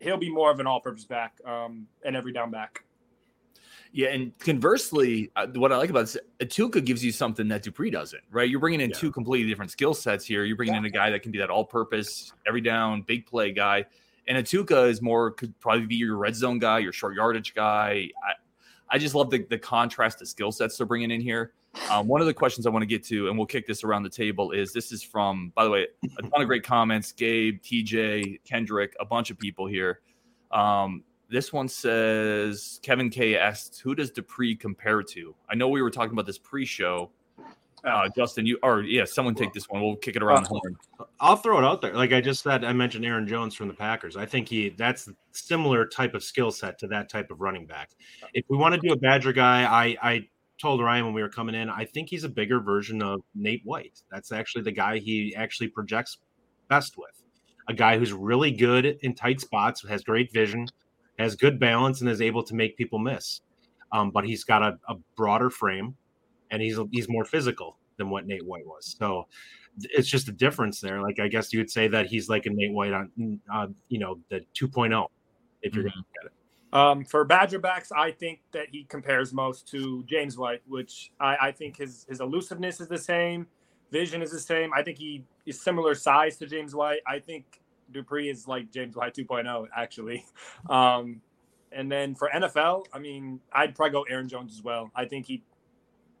he'll 0.00 0.16
be 0.16 0.30
more 0.30 0.50
of 0.50 0.60
an 0.60 0.66
all-purpose 0.66 1.04
back 1.04 1.38
um, 1.44 1.86
and 2.04 2.16
every 2.16 2.32
down 2.32 2.50
back. 2.50 2.82
Yeah, 3.92 4.08
and 4.08 4.36
conversely, 4.38 5.30
uh, 5.36 5.46
what 5.54 5.72
I 5.72 5.76
like 5.76 5.90
about 5.90 6.06
this, 6.06 6.18
Ituka 6.40 6.84
gives 6.84 7.04
you 7.04 7.12
something 7.12 7.48
that 7.48 7.62
Dupree 7.62 7.90
doesn't, 7.90 8.22
right? 8.30 8.48
You're 8.48 8.60
bringing 8.60 8.80
in 8.80 8.90
yeah. 8.90 8.96
two 8.96 9.12
completely 9.12 9.48
different 9.48 9.70
skill 9.70 9.94
sets 9.94 10.24
here. 10.24 10.44
You're 10.44 10.56
bringing 10.56 10.74
yeah. 10.74 10.80
in 10.80 10.86
a 10.86 10.90
guy 10.90 11.10
that 11.10 11.22
can 11.22 11.32
be 11.32 11.38
that 11.38 11.50
all-purpose, 11.50 12.32
every 12.46 12.60
down, 12.60 13.02
big 13.02 13.26
play 13.26 13.52
guy, 13.52 13.84
and 14.28 14.38
Ituka 14.38 14.88
is 14.88 15.00
more 15.00 15.30
could 15.30 15.58
probably 15.60 15.86
be 15.86 15.96
your 15.96 16.16
red 16.16 16.34
zone 16.34 16.58
guy, 16.58 16.78
your 16.78 16.92
short 16.92 17.14
yardage 17.14 17.54
guy. 17.54 18.10
I, 18.24 18.32
I 18.88 18.98
just 18.98 19.14
love 19.14 19.30
the 19.30 19.44
the 19.48 19.58
contrast 19.58 20.22
of 20.22 20.28
skill 20.28 20.52
sets 20.52 20.76
they're 20.76 20.86
bringing 20.86 21.10
in 21.10 21.20
here. 21.20 21.52
Um, 21.90 22.08
one 22.08 22.20
of 22.20 22.26
the 22.26 22.34
questions 22.34 22.66
I 22.66 22.70
want 22.70 22.82
to 22.82 22.86
get 22.86 23.04
to, 23.04 23.28
and 23.28 23.36
we'll 23.36 23.46
kick 23.46 23.66
this 23.66 23.84
around 23.84 24.02
the 24.02 24.10
table, 24.10 24.52
is 24.52 24.72
this 24.72 24.92
is 24.92 25.02
from, 25.02 25.52
by 25.54 25.64
the 25.64 25.70
way, 25.70 25.86
a 26.18 26.22
ton 26.22 26.40
of 26.40 26.46
great 26.46 26.64
comments. 26.64 27.12
Gabe, 27.12 27.60
TJ, 27.62 28.40
Kendrick, 28.44 28.94
a 28.98 29.04
bunch 29.04 29.30
of 29.30 29.38
people 29.38 29.66
here. 29.66 30.00
Um, 30.52 31.04
this 31.28 31.52
one 31.52 31.68
says 31.68 32.80
Kevin 32.82 33.10
K 33.10 33.36
asked, 33.36 33.80
"Who 33.80 33.94
does 33.94 34.10
Dupree 34.10 34.54
compare 34.54 35.02
to?" 35.02 35.34
I 35.50 35.54
know 35.54 35.68
we 35.68 35.82
were 35.82 35.90
talking 35.90 36.12
about 36.12 36.26
this 36.26 36.38
pre-show. 36.38 37.10
Uh, 37.84 38.08
Justin, 38.16 38.46
you 38.46 38.58
or 38.62 38.82
yeah, 38.82 39.04
someone 39.04 39.34
take 39.34 39.52
this 39.52 39.68
one. 39.68 39.82
We'll 39.82 39.96
kick 39.96 40.16
it 40.16 40.22
around 40.22 40.44
the 40.44 40.48
horn. 40.48 40.76
I'll 41.20 41.36
throw 41.36 41.58
it 41.58 41.64
out 41.64 41.82
there. 41.82 41.94
Like 41.94 42.12
I 42.12 42.20
just 42.20 42.42
said, 42.42 42.64
I 42.64 42.72
mentioned 42.72 43.04
Aaron 43.04 43.28
Jones 43.28 43.54
from 43.54 43.68
the 43.68 43.74
Packers. 43.74 44.16
I 44.16 44.26
think 44.26 44.48
he 44.48 44.70
that's 44.70 45.08
similar 45.32 45.86
type 45.86 46.14
of 46.14 46.24
skill 46.24 46.50
set 46.50 46.78
to 46.80 46.88
that 46.88 47.08
type 47.08 47.30
of 47.30 47.40
running 47.40 47.66
back. 47.66 47.90
If 48.34 48.44
we 48.48 48.56
want 48.56 48.74
to 48.74 48.80
do 48.80 48.92
a 48.92 48.96
Badger 48.96 49.32
guy, 49.32 49.64
I 49.64 49.96
I 50.02 50.28
told 50.60 50.80
Ryan 50.80 51.04
when 51.04 51.14
we 51.14 51.22
were 51.22 51.28
coming 51.28 51.54
in, 51.54 51.68
I 51.68 51.84
think 51.84 52.08
he's 52.08 52.24
a 52.24 52.28
bigger 52.28 52.60
version 52.60 53.02
of 53.02 53.20
Nate 53.34 53.62
White. 53.64 54.02
That's 54.10 54.32
actually 54.32 54.62
the 54.62 54.72
guy 54.72 54.98
he 54.98 55.34
actually 55.36 55.68
projects 55.68 56.18
best 56.68 56.96
with. 56.96 57.22
A 57.68 57.74
guy 57.74 57.98
who's 57.98 58.12
really 58.12 58.50
good 58.50 58.98
in 59.02 59.14
tight 59.14 59.40
spots, 59.40 59.86
has 59.88 60.02
great 60.02 60.32
vision, 60.32 60.66
has 61.18 61.36
good 61.36 61.58
balance 61.58 62.00
and 62.00 62.08
is 62.08 62.20
able 62.20 62.42
to 62.44 62.54
make 62.54 62.76
people 62.76 62.98
miss. 62.98 63.40
Um, 63.92 64.10
but 64.10 64.24
he's 64.24 64.44
got 64.44 64.62
a, 64.62 64.78
a, 64.88 64.96
broader 65.16 65.48
frame, 65.48 65.96
and 66.50 66.62
he's 66.62 66.78
he's 66.90 67.08
more 67.08 67.24
physical 67.24 67.76
than 67.96 68.10
what 68.10 68.26
Nate 68.26 68.44
White 68.44 68.66
was. 68.66 68.96
So 68.98 69.26
it's 69.78 70.08
just 70.08 70.28
a 70.28 70.32
difference 70.32 70.80
there. 70.80 71.02
Like 71.02 71.18
I 71.20 71.28
guess 71.28 71.52
you 71.52 71.60
would 71.60 71.70
say 71.70 71.88
that 71.88 72.06
he's 72.06 72.28
like 72.28 72.46
a 72.46 72.50
Nate 72.50 72.72
White 72.72 72.92
on, 72.92 73.40
uh, 73.52 73.68
you 73.88 73.98
know, 73.98 74.18
the 74.30 74.40
2.0 74.54 75.06
if 75.62 75.74
you're 75.74 75.84
mm-hmm. 75.84 75.88
going 75.88 75.92
to 75.92 75.98
look 75.98 76.06
at 76.20 76.26
it. 76.26 76.32
Um, 76.72 77.04
for 77.04 77.24
Badger 77.24 77.58
backs, 77.58 77.90
I 77.92 78.10
think 78.10 78.40
that 78.52 78.68
he 78.70 78.84
compares 78.84 79.32
most 79.32 79.68
to 79.68 80.02
James 80.04 80.36
White, 80.36 80.62
which 80.66 81.12
I, 81.20 81.36
I, 81.40 81.52
think 81.52 81.76
his 81.76 82.04
his 82.08 82.20
elusiveness 82.20 82.80
is 82.80 82.88
the 82.88 82.98
same, 82.98 83.46
vision 83.90 84.20
is 84.20 84.30
the 84.30 84.40
same. 84.40 84.72
I 84.74 84.82
think 84.82 84.98
he 84.98 85.24
is 85.46 85.60
similar 85.62 85.94
size 85.94 86.36
to 86.38 86.46
James 86.46 86.74
White. 86.74 87.00
I 87.06 87.18
think 87.18 87.60
Dupree 87.92 88.28
is 88.28 88.48
like 88.48 88.70
James 88.72 88.96
White 88.96 89.14
2.0 89.14 89.68
actually. 89.76 90.24
Um, 90.68 91.20
and 91.72 91.90
then 91.90 92.14
for 92.14 92.30
NFL, 92.34 92.86
I 92.92 92.98
mean, 92.98 93.40
I'd 93.52 93.74
probably 93.74 93.92
go 93.92 94.02
Aaron 94.02 94.28
Jones 94.28 94.54
as 94.54 94.62
well. 94.62 94.90
I 94.94 95.04
think 95.04 95.26
he 95.26 95.42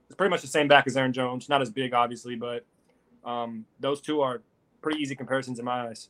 is 0.08 0.16
pretty 0.16 0.30
much 0.30 0.42
the 0.42 0.48
same 0.48 0.68
back 0.68 0.86
as 0.86 0.96
Aaron 0.96 1.12
Jones, 1.12 1.48
not 1.48 1.62
as 1.62 1.70
big 1.70 1.94
obviously, 1.94 2.36
but 2.36 2.64
um, 3.24 3.64
those 3.80 4.00
two 4.00 4.20
are 4.20 4.42
pretty 4.80 5.00
easy 5.00 5.14
comparisons 5.14 5.58
in 5.58 5.64
my 5.64 5.88
eyes. 5.88 6.08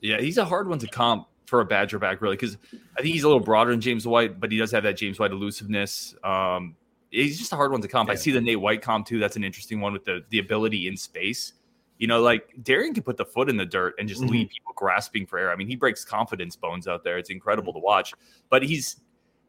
Yeah, 0.00 0.20
he's 0.20 0.38
a 0.38 0.44
hard 0.44 0.68
one 0.68 0.78
to 0.80 0.88
comp 0.88 1.28
for 1.46 1.60
a 1.60 1.64
Badger 1.64 1.98
back, 1.98 2.20
really, 2.20 2.36
because 2.36 2.56
I 2.98 3.02
think 3.02 3.14
he's 3.14 3.22
a 3.22 3.28
little 3.28 3.42
broader 3.42 3.70
than 3.70 3.80
James 3.80 4.06
White, 4.06 4.40
but 4.40 4.50
he 4.50 4.58
does 4.58 4.72
have 4.72 4.82
that 4.82 4.96
James 4.96 5.18
White 5.18 5.30
elusiveness. 5.30 6.14
Um, 6.24 6.76
he's 7.10 7.38
just 7.38 7.52
a 7.52 7.56
hard 7.56 7.70
one 7.70 7.80
to 7.82 7.88
comp. 7.88 8.08
Yeah. 8.08 8.14
I 8.14 8.16
see 8.16 8.32
the 8.32 8.40
Nate 8.40 8.60
White 8.60 8.82
comp 8.82 9.06
too. 9.06 9.18
That's 9.18 9.36
an 9.36 9.44
interesting 9.44 9.80
one 9.80 9.92
with 9.92 10.04
the 10.04 10.24
the 10.30 10.38
ability 10.38 10.88
in 10.88 10.96
space. 10.96 11.52
You 11.98 12.08
know, 12.08 12.20
like 12.20 12.48
Darrion 12.62 12.94
can 12.94 13.04
put 13.04 13.16
the 13.16 13.24
foot 13.24 13.48
in 13.48 13.56
the 13.56 13.66
dirt 13.66 13.94
and 13.98 14.08
just 14.08 14.22
mm-hmm. 14.22 14.32
leave 14.32 14.48
people 14.48 14.72
grasping 14.74 15.24
for 15.24 15.38
air. 15.38 15.52
I 15.52 15.56
mean, 15.56 15.68
he 15.68 15.76
breaks 15.76 16.04
confidence 16.04 16.56
bones 16.56 16.88
out 16.88 17.04
there. 17.04 17.16
It's 17.18 17.30
incredible 17.30 17.72
to 17.74 17.78
watch. 17.78 18.12
But 18.50 18.64
he's 18.64 19.00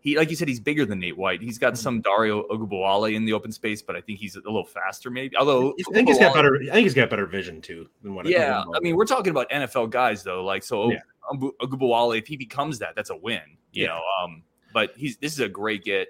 he, 0.04 0.18
like 0.18 0.30
you 0.30 0.36
said, 0.36 0.50
he's 0.50 0.60
bigger 0.60 0.86
than 0.86 1.00
Nate 1.00 1.18
White. 1.18 1.42
He's 1.42 1.58
got 1.58 1.74
mm-hmm. 1.74 1.82
some 1.82 2.02
Dare 2.02 2.34
Ogunbowale 2.34 3.16
in 3.16 3.24
the 3.24 3.32
open 3.32 3.54
space, 3.54 3.82
but 3.82 3.96
I 3.96 4.02
think 4.02 4.20
he's 4.20 4.36
a 4.36 4.40
little 4.40 4.66
faster, 4.66 5.10
maybe. 5.10 5.36
Although 5.38 5.72
I 5.72 5.94
think 5.94 6.10
he's 6.10 6.20
got 6.20 6.34
better. 6.34 6.60
I 6.62 6.74
think 6.74 6.84
he's 6.84 6.94
got 6.94 7.10
better 7.10 7.26
vision 7.26 7.62
too 7.62 7.88
than 8.02 8.14
what. 8.14 8.28
Yeah, 8.28 8.64
I 8.76 8.80
mean, 8.82 8.98
we're 8.98 9.06
talking 9.06 9.32
about 9.32 9.50
NFL 9.50 9.92
guys 9.92 10.22
though. 10.22 10.44
Like 10.44 10.64
so, 10.64 10.92
yeah. 10.92 11.00
If 11.32 12.28
he 12.28 12.36
becomes 12.36 12.80
that, 12.80 12.96
that's 12.96 13.10
a 13.12 13.16
win. 13.16 13.42
You 13.72 13.84
yeah. 13.84 13.88
know, 13.90 14.02
um, 14.22 14.44
but 14.74 14.92
he's 14.98 15.18
this 15.18 15.32
is 15.32 15.40
a 15.40 15.50
great 15.50 15.86
get. 15.86 16.10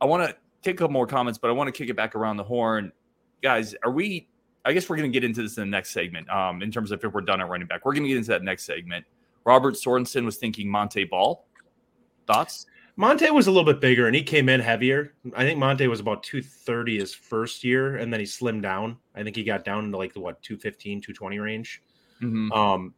I 0.00 0.04
want 0.04 0.28
to 0.28 0.36
take 0.62 0.76
a 0.76 0.78
couple 0.78 0.92
more 0.92 1.08
comments, 1.08 1.38
but 1.38 1.50
I 1.50 1.52
want 1.52 1.66
to 1.66 1.72
kick 1.72 1.90
it 1.90 1.96
back 1.96 2.14
around 2.14 2.36
the 2.36 2.44
horn, 2.44 2.92
guys. 3.42 3.74
Are 3.82 3.90
we 3.90 4.28
I 4.64 4.72
guess 4.72 4.88
we're 4.88 4.96
going 4.96 5.10
to 5.10 5.12
get 5.12 5.24
into 5.24 5.42
this 5.42 5.56
in 5.56 5.62
the 5.62 5.70
next 5.70 5.90
segment. 5.90 6.28
Um, 6.28 6.62
in 6.62 6.70
terms 6.70 6.90
of 6.92 7.02
if 7.02 7.12
we're 7.12 7.22
done 7.22 7.40
at 7.40 7.48
running 7.48 7.66
back, 7.66 7.84
we're 7.84 7.94
going 7.94 8.04
to 8.04 8.08
get 8.08 8.18
into 8.18 8.30
that 8.30 8.42
next 8.42 8.64
segment. 8.64 9.04
Robert 9.44 9.74
Sorensen 9.74 10.24
was 10.24 10.36
thinking 10.36 10.70
Montee 10.70 11.04
Ball. 11.04 11.44
Thoughts? 12.26 12.66
Montee 12.98 13.30
was 13.30 13.46
a 13.46 13.52
little 13.52 13.64
bit 13.64 13.80
bigger 13.80 14.08
and 14.08 14.16
he 14.16 14.24
came 14.24 14.48
in 14.48 14.58
heavier. 14.58 15.14
I 15.36 15.44
think 15.44 15.56
Montee 15.56 15.86
was 15.86 16.00
about 16.00 16.24
230 16.24 16.98
his 16.98 17.14
first 17.14 17.62
year 17.62 17.96
and 17.96 18.12
then 18.12 18.18
he 18.18 18.26
slimmed 18.26 18.62
down. 18.62 18.96
I 19.14 19.22
think 19.22 19.36
he 19.36 19.44
got 19.44 19.64
down 19.64 19.84
into 19.84 19.96
like 19.96 20.12
the 20.12 20.20
what 20.20 20.42
215, 20.42 21.02
220 21.02 21.38
range. 21.38 21.80
Mm-hmm. 22.20 22.50
Um, 22.50 22.94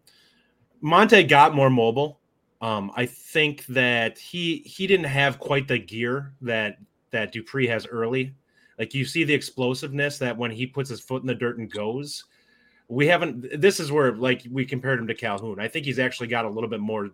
Montee 0.80 1.24
got 1.24 1.54
more 1.54 1.68
mobile. 1.68 2.18
Um, 2.62 2.90
I 2.96 3.04
think 3.04 3.66
that 3.66 4.18
he 4.18 4.62
he 4.64 4.86
didn't 4.86 5.04
have 5.04 5.38
quite 5.38 5.68
the 5.68 5.78
gear 5.78 6.32
that 6.40 6.78
that 7.10 7.32
Dupree 7.32 7.66
has 7.66 7.86
early. 7.86 8.34
Like 8.78 8.94
you 8.94 9.04
see 9.04 9.24
the 9.24 9.34
explosiveness 9.34 10.16
that 10.16 10.36
when 10.36 10.50
he 10.50 10.66
puts 10.66 10.88
his 10.88 11.00
foot 11.00 11.20
in 11.20 11.26
the 11.26 11.34
dirt 11.34 11.58
and 11.58 11.70
goes. 11.70 12.24
We 12.88 13.06
haven't. 13.06 13.60
This 13.60 13.78
is 13.78 13.92
where 13.92 14.12
like 14.16 14.46
we 14.50 14.64
compared 14.64 14.98
him 14.98 15.06
to 15.08 15.14
Calhoun. 15.14 15.60
I 15.60 15.68
think 15.68 15.84
he's 15.84 15.98
actually 15.98 16.28
got 16.28 16.46
a 16.46 16.50
little 16.50 16.70
bit 16.70 16.80
more 16.80 17.10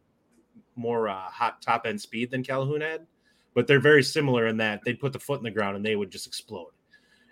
more 0.76 1.08
uh, 1.08 1.30
hot 1.30 1.62
top 1.62 1.86
end 1.86 2.00
speed 2.00 2.30
than 2.30 2.42
Calhoun 2.42 2.80
had, 2.80 3.06
but 3.54 3.66
they're 3.66 3.80
very 3.80 4.02
similar 4.02 4.46
in 4.46 4.56
that 4.58 4.82
they'd 4.84 5.00
put 5.00 5.12
the 5.12 5.18
foot 5.18 5.38
in 5.38 5.44
the 5.44 5.50
ground 5.50 5.76
and 5.76 5.84
they 5.84 5.96
would 5.96 6.10
just 6.10 6.26
explode. 6.26 6.70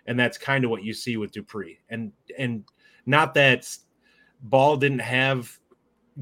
And 0.06 0.18
that's 0.18 0.36
kind 0.36 0.64
of 0.64 0.70
what 0.70 0.84
you 0.84 0.92
see 0.92 1.16
with 1.16 1.32
Dupree. 1.32 1.78
And 1.88 2.12
and 2.38 2.64
not 3.06 3.34
that 3.34 3.68
Ball 4.42 4.76
didn't 4.76 5.00
have 5.00 5.58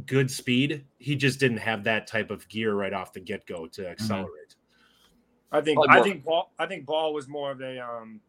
good 0.06 0.30
speed, 0.30 0.84
he 0.98 1.16
just 1.16 1.40
didn't 1.40 1.58
have 1.58 1.84
that 1.84 2.06
type 2.06 2.30
of 2.30 2.48
gear 2.48 2.74
right 2.74 2.92
off 2.92 3.12
the 3.12 3.20
get 3.20 3.46
go 3.46 3.66
to 3.66 3.82
mm-hmm. 3.82 3.90
accelerate. 3.90 4.56
I 5.50 5.60
think 5.60 5.78
I 5.88 6.02
think 6.02 6.24
Ball 6.24 6.50
I 6.58 6.66
think 6.66 6.86
Ball 6.86 7.12
was 7.12 7.28
more 7.28 7.50
of 7.50 7.60
a 7.60 7.78
um, 7.78 8.20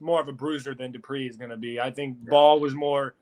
more 0.00 0.20
of 0.20 0.28
a 0.28 0.32
bruiser 0.32 0.74
than 0.74 0.92
Dupree 0.92 1.26
is 1.26 1.36
going 1.36 1.50
to 1.50 1.56
be. 1.56 1.80
I 1.80 1.90
think 1.90 2.18
yeah. 2.22 2.30
Ball 2.30 2.60
was 2.60 2.74
more. 2.74 3.14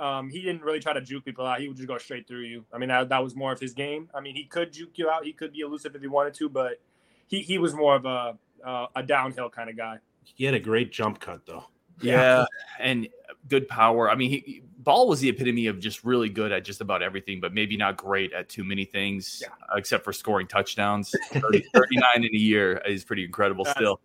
Um, 0.00 0.30
he 0.30 0.40
didn't 0.40 0.62
really 0.62 0.80
try 0.80 0.94
to 0.94 1.00
juke 1.00 1.26
people 1.26 1.46
out. 1.46 1.60
He 1.60 1.68
would 1.68 1.76
just 1.76 1.86
go 1.86 1.98
straight 1.98 2.26
through 2.26 2.44
you. 2.44 2.64
I 2.72 2.78
mean, 2.78 2.88
that, 2.88 3.10
that 3.10 3.22
was 3.22 3.36
more 3.36 3.52
of 3.52 3.60
his 3.60 3.74
game. 3.74 4.08
I 4.14 4.20
mean, 4.20 4.34
he 4.34 4.44
could 4.44 4.72
juke 4.72 4.96
you 4.96 5.10
out. 5.10 5.26
He 5.26 5.32
could 5.34 5.52
be 5.52 5.60
elusive 5.60 5.94
if 5.94 6.00
he 6.00 6.08
wanted 6.08 6.32
to, 6.34 6.48
but 6.48 6.80
he, 7.28 7.40
he 7.42 7.58
was 7.58 7.74
more 7.74 7.94
of 7.94 8.06
a 8.06 8.38
uh, 8.64 8.86
a 8.96 9.02
downhill 9.02 9.50
kind 9.50 9.70
of 9.70 9.76
guy. 9.76 9.98
He 10.24 10.44
had 10.44 10.54
a 10.54 10.60
great 10.60 10.90
jump 10.90 11.20
cut 11.20 11.44
though. 11.46 11.64
Yeah, 12.00 12.40
yeah. 12.40 12.44
and 12.78 13.08
good 13.48 13.68
power. 13.68 14.10
I 14.10 14.14
mean, 14.14 14.30
he, 14.30 14.62
Ball 14.78 15.06
was 15.06 15.20
the 15.20 15.28
epitome 15.28 15.66
of 15.66 15.78
just 15.78 16.02
really 16.04 16.30
good 16.30 16.52
at 16.52 16.64
just 16.64 16.80
about 16.80 17.02
everything, 17.02 17.40
but 17.40 17.52
maybe 17.52 17.76
not 17.76 17.98
great 17.98 18.32
at 18.32 18.48
too 18.48 18.64
many 18.64 18.86
things, 18.86 19.42
yeah. 19.42 19.76
except 19.76 20.04
for 20.04 20.12
scoring 20.12 20.46
touchdowns. 20.46 21.14
30, 21.32 21.64
39 21.74 22.04
in 22.16 22.24
a 22.24 22.38
year 22.38 22.78
is 22.86 23.04
pretty 23.04 23.24
incredible 23.24 23.64
That's 23.64 23.76
still. 23.76 24.00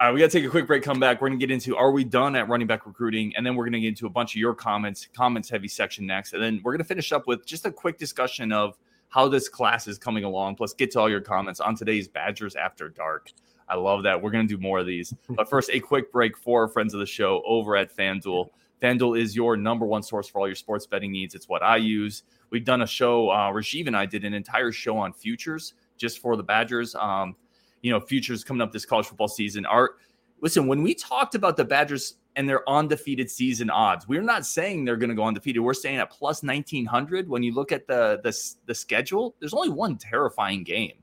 All 0.00 0.06
right, 0.06 0.14
we 0.14 0.20
got 0.20 0.30
to 0.30 0.38
take 0.38 0.46
a 0.46 0.48
quick 0.48 0.68
break, 0.68 0.84
come 0.84 1.00
back. 1.00 1.20
We're 1.20 1.26
going 1.26 1.40
to 1.40 1.44
get 1.44 1.52
into 1.52 1.76
are 1.76 1.90
we 1.90 2.04
done 2.04 2.36
at 2.36 2.48
running 2.48 2.68
back 2.68 2.86
recruiting? 2.86 3.34
And 3.36 3.44
then 3.44 3.56
we're 3.56 3.64
going 3.64 3.72
to 3.72 3.80
get 3.80 3.88
into 3.88 4.06
a 4.06 4.10
bunch 4.10 4.32
of 4.32 4.36
your 4.36 4.54
comments, 4.54 5.08
comments 5.12 5.50
heavy 5.50 5.66
section 5.66 6.06
next. 6.06 6.34
And 6.34 6.40
then 6.40 6.60
we're 6.62 6.70
going 6.70 6.78
to 6.78 6.86
finish 6.86 7.10
up 7.10 7.26
with 7.26 7.44
just 7.44 7.66
a 7.66 7.72
quick 7.72 7.98
discussion 7.98 8.52
of 8.52 8.78
how 9.08 9.26
this 9.26 9.48
class 9.48 9.88
is 9.88 9.98
coming 9.98 10.22
along, 10.22 10.54
plus 10.54 10.72
get 10.72 10.92
to 10.92 11.00
all 11.00 11.10
your 11.10 11.20
comments 11.20 11.58
on 11.58 11.74
today's 11.74 12.06
Badgers 12.06 12.54
After 12.54 12.88
Dark. 12.88 13.32
I 13.68 13.74
love 13.74 14.04
that. 14.04 14.22
We're 14.22 14.30
going 14.30 14.46
to 14.46 14.56
do 14.56 14.62
more 14.62 14.78
of 14.78 14.86
these. 14.86 15.12
But 15.30 15.50
first, 15.50 15.68
a 15.72 15.80
quick 15.80 16.12
break 16.12 16.36
for 16.36 16.68
friends 16.68 16.94
of 16.94 17.00
the 17.00 17.06
show 17.06 17.42
over 17.44 17.74
at 17.74 17.92
FanDuel. 17.92 18.50
FanDuel 18.80 19.20
is 19.20 19.34
your 19.34 19.56
number 19.56 19.84
one 19.84 20.04
source 20.04 20.28
for 20.28 20.40
all 20.40 20.46
your 20.46 20.54
sports 20.54 20.86
betting 20.86 21.10
needs. 21.10 21.34
It's 21.34 21.48
what 21.48 21.64
I 21.64 21.76
use. 21.76 22.22
We've 22.50 22.64
done 22.64 22.82
a 22.82 22.86
show, 22.86 23.30
uh, 23.30 23.50
Rajiv 23.50 23.88
and 23.88 23.96
I 23.96 24.06
did 24.06 24.24
an 24.24 24.32
entire 24.32 24.70
show 24.70 24.96
on 24.96 25.12
futures 25.12 25.74
just 25.96 26.20
for 26.20 26.36
the 26.36 26.44
Badgers. 26.44 26.94
Um, 26.94 27.34
you 27.82 27.90
know, 27.90 28.00
futures 28.00 28.44
coming 28.44 28.60
up 28.60 28.72
this 28.72 28.84
college 28.84 29.06
football 29.06 29.28
season. 29.28 29.66
Are 29.66 29.92
listen, 30.40 30.66
when 30.66 30.82
we 30.82 30.94
talked 30.94 31.34
about 31.34 31.56
the 31.56 31.64
Badgers 31.64 32.16
and 32.36 32.48
their 32.48 32.68
undefeated 32.68 33.30
season 33.30 33.70
odds, 33.70 34.06
we're 34.06 34.22
not 34.22 34.46
saying 34.46 34.84
they're 34.84 34.96
going 34.96 35.10
to 35.10 35.16
go 35.16 35.24
undefeated. 35.24 35.62
We're 35.62 35.74
saying 35.74 35.98
at 35.98 36.10
plus 36.10 36.42
1900. 36.42 37.28
When 37.28 37.42
you 37.42 37.54
look 37.54 37.72
at 37.72 37.86
the, 37.86 38.20
the, 38.22 38.36
the 38.66 38.74
schedule, 38.74 39.34
there's 39.40 39.54
only 39.54 39.70
one 39.70 39.96
terrifying 39.96 40.62
game. 40.64 40.94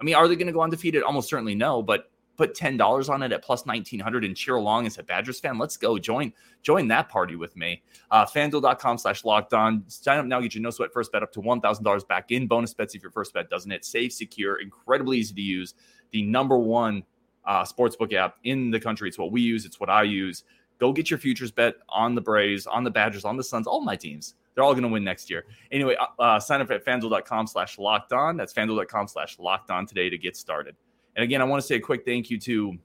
I 0.00 0.04
mean, 0.04 0.14
are 0.14 0.28
they 0.28 0.36
going 0.36 0.48
to 0.48 0.52
go 0.52 0.60
undefeated? 0.60 1.02
Almost 1.02 1.28
certainly 1.28 1.54
no, 1.54 1.82
but 1.82 2.10
put 2.36 2.54
ten 2.54 2.76
dollars 2.76 3.08
on 3.08 3.22
it 3.22 3.32
at 3.32 3.42
plus 3.42 3.66
nineteen 3.66 4.00
hundred 4.00 4.24
and 4.24 4.36
cheer 4.36 4.56
along 4.56 4.86
as 4.86 4.98
a 4.98 5.02
Badgers 5.02 5.40
fan. 5.40 5.58
Let's 5.58 5.76
go 5.76 5.98
join 5.98 6.32
join 6.62 6.88
that 6.88 7.08
party 7.08 7.36
with 7.36 7.56
me. 7.56 7.82
Uh, 8.10 8.24
FanDuel.com 8.26 8.98
slash 8.98 9.24
locked 9.24 9.54
on. 9.54 9.84
Sign 9.88 10.18
up 10.18 10.26
now, 10.26 10.40
get 10.40 10.54
your 10.54 10.62
no 10.62 10.70
sweat 10.70 10.92
first 10.92 11.12
bet 11.12 11.22
up 11.22 11.32
to 11.32 11.40
one 11.40 11.60
thousand 11.60 11.84
dollars 11.84 12.04
back 12.04 12.30
in 12.30 12.46
bonus 12.46 12.74
bets 12.74 12.94
if 12.94 13.02
your 13.02 13.10
first 13.10 13.34
bet 13.34 13.50
doesn't 13.50 13.70
hit. 13.70 13.84
Safe, 13.84 14.12
secure, 14.12 14.60
incredibly 14.60 15.18
easy 15.18 15.34
to 15.34 15.42
use. 15.42 15.74
The 16.10 16.22
number 16.22 16.58
one 16.58 17.02
uh, 17.44 17.64
sportsbook 17.64 18.12
app 18.12 18.36
in 18.44 18.70
the 18.70 18.80
country. 18.80 19.08
It's 19.08 19.18
what 19.18 19.32
we 19.32 19.40
use. 19.40 19.64
It's 19.64 19.80
what 19.80 19.90
I 19.90 20.02
use. 20.02 20.44
Go 20.78 20.92
get 20.92 21.10
your 21.10 21.18
futures 21.18 21.52
bet 21.52 21.76
on 21.88 22.14
the 22.14 22.20
Braves, 22.20 22.66
on 22.66 22.84
the 22.84 22.90
Badgers, 22.90 23.24
on 23.24 23.36
the 23.36 23.44
Suns, 23.44 23.66
all 23.66 23.80
my 23.80 23.96
teams. 23.96 24.34
They're 24.54 24.64
all 24.64 24.72
going 24.72 24.82
to 24.82 24.88
win 24.88 25.04
next 25.04 25.30
year. 25.30 25.44
Anyway, 25.72 25.96
uh, 25.96 26.22
uh, 26.22 26.40
sign 26.40 26.60
up 26.60 26.70
at 26.70 26.84
fanduel.com 26.84 27.46
slash 27.46 27.78
locked 27.78 28.12
on. 28.12 28.36
That's 28.36 28.52
fanduel.com 28.52 29.08
slash 29.08 29.38
locked 29.38 29.70
on 29.70 29.86
today 29.86 30.10
to 30.10 30.18
get 30.18 30.36
started. 30.36 30.76
And 31.16 31.24
again, 31.24 31.40
I 31.40 31.44
want 31.44 31.62
to 31.62 31.66
say 31.66 31.76
a 31.76 31.80
quick 31.80 32.04
thank 32.04 32.30
you 32.30 32.38
to 32.40 32.76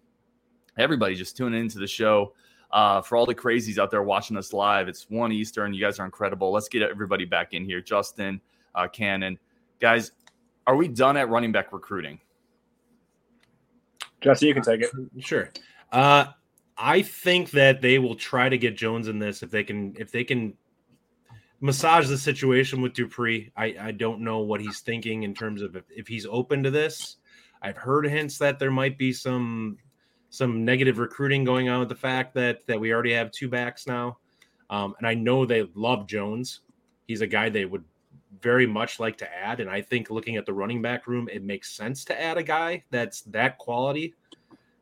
everybody 0.78 1.16
just 1.16 1.36
tuning 1.38 1.60
into 1.60 1.80
the 1.80 1.88
show. 1.88 2.34
Uh, 2.72 3.02
for 3.02 3.18
all 3.18 3.26
the 3.26 3.34
crazies 3.34 3.80
out 3.80 3.90
there 3.90 4.04
watching 4.04 4.38
us 4.38 4.54
live, 4.54 4.88
it's 4.88 5.10
one 5.10 5.32
Eastern. 5.32 5.74
You 5.74 5.82
guys 5.82 6.00
are 6.00 6.06
incredible. 6.06 6.52
Let's 6.52 6.70
get 6.70 6.84
everybody 6.84 7.26
back 7.26 7.54
in 7.54 7.66
here. 7.66 7.82
Justin, 7.82 8.40
uh, 8.76 8.88
Cannon, 8.88 9.40
guys, 9.80 10.12
are 10.68 10.76
we 10.76 10.88
done 10.88 11.18
at 11.18 11.30
running 11.30 11.52
back 11.52 11.74
recruiting? 11.74 12.20
Justin, 14.22 14.50
you 14.50 14.54
can 14.54 14.62
take 14.62 14.82
it. 14.82 14.92
Sure. 15.20 15.50
Uh, 15.92 16.26
I 16.78 17.02
think 17.02 17.50
that 17.52 17.82
they 17.82 17.98
will 17.98 18.16
try 18.16 18.50
to 18.50 18.58
get 18.58 18.78
Jones 18.78 19.08
in 19.08 19.18
this 19.18 19.42
if 19.42 19.50
they 19.50 19.64
can. 19.64 19.96
If 19.98 20.12
they 20.12 20.24
can 20.24 20.54
massage 21.62 22.08
the 22.08 22.18
situation 22.18 22.82
with 22.82 22.94
Dupree. 22.94 23.52
I, 23.56 23.76
I 23.80 23.92
don't 23.92 24.22
know 24.22 24.40
what 24.40 24.62
he's 24.62 24.80
thinking 24.80 25.24
in 25.24 25.34
terms 25.34 25.62
of 25.62 25.76
if, 25.76 25.84
if 25.90 26.08
he's 26.08 26.26
open 26.26 26.64
to 26.64 26.72
this. 26.72 27.18
I've 27.62 27.78
heard 27.78 28.08
hints 28.08 28.38
that 28.38 28.60
there 28.60 28.72
might 28.72 28.98
be 28.98 29.12
some 29.14 29.78
some 30.30 30.64
negative 30.64 31.00
recruiting 31.00 31.44
going 31.44 31.70
on 31.70 31.80
with 31.80 31.90
the 31.90 31.96
fact 31.96 32.34
that 32.36 32.66
that 32.68 32.80
we 32.80 32.94
already 32.94 33.14
have 33.14 33.32
two 33.32 33.50
backs 33.50 33.88
now. 33.88 34.18
Um, 34.70 34.94
and 35.00 35.08
I 35.08 35.14
know 35.16 35.46
they 35.46 35.68
love 35.74 36.08
Jones. 36.08 36.62
He's 37.08 37.22
a 37.22 37.28
guy 37.28 37.50
they 37.50 37.66
would 37.66 37.84
very 38.42 38.68
much 38.68 39.00
like 39.00 39.18
to 39.18 39.36
add. 39.36 39.60
And 39.60 39.70
I 39.70 39.82
think 39.82 40.10
looking 40.10 40.38
at 40.38 40.46
the 40.46 40.54
running 40.54 40.82
back 40.82 41.08
room, 41.08 41.28
it 41.32 41.44
makes 41.44 41.72
sense 41.72 42.06
to 42.06 42.22
add 42.22 42.38
a 42.38 42.44
guy 42.44 42.84
that's 42.92 43.22
that 43.22 43.58
quality 43.58 44.14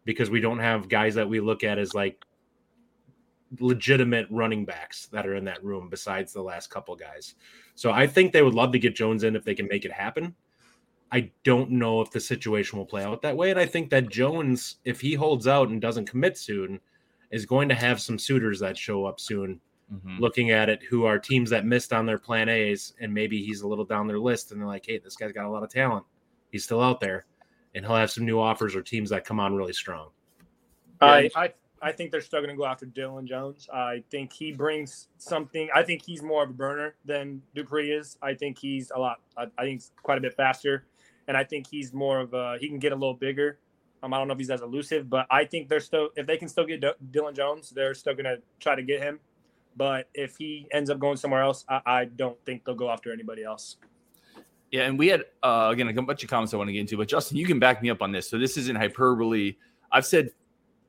because 0.06 0.30
we 0.30 0.42
don't 0.42 0.60
have 0.60 0.90
guys 0.90 1.16
that 1.16 1.28
we 1.28 1.40
look 1.40 1.64
at 1.64 1.78
as 1.78 1.94
like 1.94 2.26
legitimate 3.60 4.28
running 4.30 4.66
backs 4.66 5.08
that 5.08 5.26
are 5.26 5.36
in 5.36 5.46
that 5.46 5.64
room 5.64 5.90
besides 5.90 6.34
the 6.34 6.42
last 6.42 6.70
couple 6.70 6.96
guys. 6.96 7.36
So 7.76 7.92
I 7.92 8.08
think 8.08 8.34
they 8.34 8.42
would 8.42 8.54
love 8.54 8.72
to 8.74 8.80
get 8.80 8.96
Jones 8.96 9.24
in 9.24 9.36
if 9.36 9.44
they 9.44 9.56
can 9.56 9.68
make 9.68 9.86
it 9.86 9.92
happen. 9.92 10.36
I 11.12 11.32
don't 11.44 11.72
know 11.72 12.02
if 12.02 12.12
the 12.12 12.20
situation 12.20 12.78
will 12.78 12.86
play 12.86 13.04
out 13.04 13.22
that 13.22 13.38
way. 13.38 13.52
And 13.52 13.60
I 13.60 13.66
think 13.66 13.90
that 13.92 14.10
Jones, 14.10 14.78
if 14.84 15.00
he 15.00 15.14
holds 15.14 15.48
out 15.48 15.70
and 15.70 15.82
doesn't 15.82 16.10
commit 16.10 16.38
soon, 16.38 16.80
is 17.32 17.46
going 17.46 17.70
to 17.70 17.76
have 17.76 18.02
some 18.02 18.20
suitors 18.20 18.60
that 18.60 18.78
show 18.78 19.06
up 19.06 19.20
soon. 19.20 19.60
Mm-hmm. 19.94 20.20
Looking 20.20 20.52
at 20.52 20.68
it, 20.68 20.84
who 20.84 21.06
are 21.06 21.18
teams 21.18 21.50
that 21.50 21.66
missed 21.66 21.94
on 21.94 22.06
their 22.06 22.18
plan 22.18 22.50
A's, 22.50 22.94
and 23.00 23.14
maybe 23.14 23.42
he's 23.42 23.62
a 23.62 23.68
little 23.68 23.86
down 23.86 24.06
their 24.06 24.20
list, 24.20 24.52
and 24.52 24.60
they're 24.60 24.68
like, 24.68 24.86
"Hey, 24.86 24.98
this 24.98 25.16
guy's 25.16 25.32
got 25.32 25.46
a 25.46 25.50
lot 25.50 25.64
of 25.64 25.70
talent. 25.70 26.06
He's 26.52 26.66
still 26.66 26.82
out 26.82 27.00
there, 27.00 27.26
and 27.74 27.86
he'll 27.86 27.96
have 27.96 28.12
some 28.12 28.26
new 28.26 28.38
offers 28.38 28.76
or 28.76 28.82
teams 28.82 29.12
that 29.12 29.24
come 29.24 29.40
on 29.40 29.56
really 29.56 29.72
strong." 29.72 30.10
I 31.00 31.30
I 31.38 31.54
I 31.82 31.92
think 31.92 32.12
they're 32.12 32.22
still 32.22 32.42
going 32.42 32.50
to 32.50 32.58
go 32.58 32.66
after 32.66 32.86
Dylan 32.86 33.26
Jones. 33.26 33.70
I 33.74 34.04
think 34.10 34.34
he 34.34 34.52
brings 34.52 35.08
something. 35.18 35.70
I 35.74 35.84
think 35.84 36.04
he's 36.04 36.22
more 36.22 36.44
of 36.44 36.50
a 36.50 36.54
burner 36.54 36.96
than 37.06 37.42
Dupree 37.56 37.92
is. 37.92 38.18
I 38.22 38.34
think 38.34 38.58
he's 38.58 38.92
a 38.94 39.00
lot. 39.00 39.22
I, 39.38 39.44
I 39.58 39.64
think 39.64 39.82
he's 39.82 39.92
quite 40.02 40.18
a 40.18 40.22
bit 40.22 40.34
faster, 40.34 40.86
and 41.28 41.38
I 41.38 41.44
think 41.44 41.68
he's 41.70 41.94
more 41.94 42.20
of 42.20 42.34
a. 42.34 42.58
He 42.60 42.68
can 42.68 42.80
get 42.80 42.92
a 42.92 42.96
little 42.96 43.14
bigger. 43.14 43.60
Um, 44.04 44.14
I 44.14 44.18
don't 44.18 44.28
know 44.28 44.34
if 44.34 44.40
he's 44.40 44.50
as 44.50 44.62
elusive, 44.62 45.10
but 45.10 45.26
I 45.30 45.44
think 45.46 45.70
they're 45.70 45.80
still. 45.80 46.10
If 46.16 46.28
they 46.28 46.38
can 46.38 46.48
still 46.48 46.66
get 46.66 46.82
D- 46.82 46.92
Dillon 47.12 47.36
Jones, 47.36 47.70
they're 47.70 47.94
still 47.94 48.14
going 48.14 48.26
to 48.26 48.42
try 48.60 48.76
to 48.76 48.84
get 48.84 49.02
him. 49.02 49.20
But 49.76 50.10
if 50.14 50.38
he 50.38 50.68
ends 50.72 50.90
up 50.90 51.00
going 51.00 51.18
somewhere 51.18 51.42
else, 51.44 51.64
I, 51.70 51.82
I 51.86 52.06
don't 52.06 52.38
think 52.46 52.66
they'll 52.66 52.76
go 52.76 52.90
after 52.90 53.12
anybody 53.12 53.44
else. 53.44 53.78
Yeah, 54.72 54.84
and 54.84 55.00
we 55.00 55.08
had 55.08 55.26
uh, 55.44 55.70
again 55.72 55.88
a 55.88 56.02
bunch 56.02 56.24
of 56.24 56.30
comments 56.30 56.54
I 56.54 56.58
want 56.58 56.68
to 56.70 56.74
get 56.74 56.82
into, 56.82 56.98
but 56.98 57.08
Justin, 57.08 57.38
you 57.38 57.46
can 57.46 57.60
back 57.60 57.82
me 57.82 57.90
up 57.90 58.02
on 58.02 58.12
this. 58.12 58.30
So 58.30 58.38
this 58.38 58.58
isn't 58.58 58.76
hyperbole. 58.76 59.56
I've 59.92 60.06
said 60.06 60.32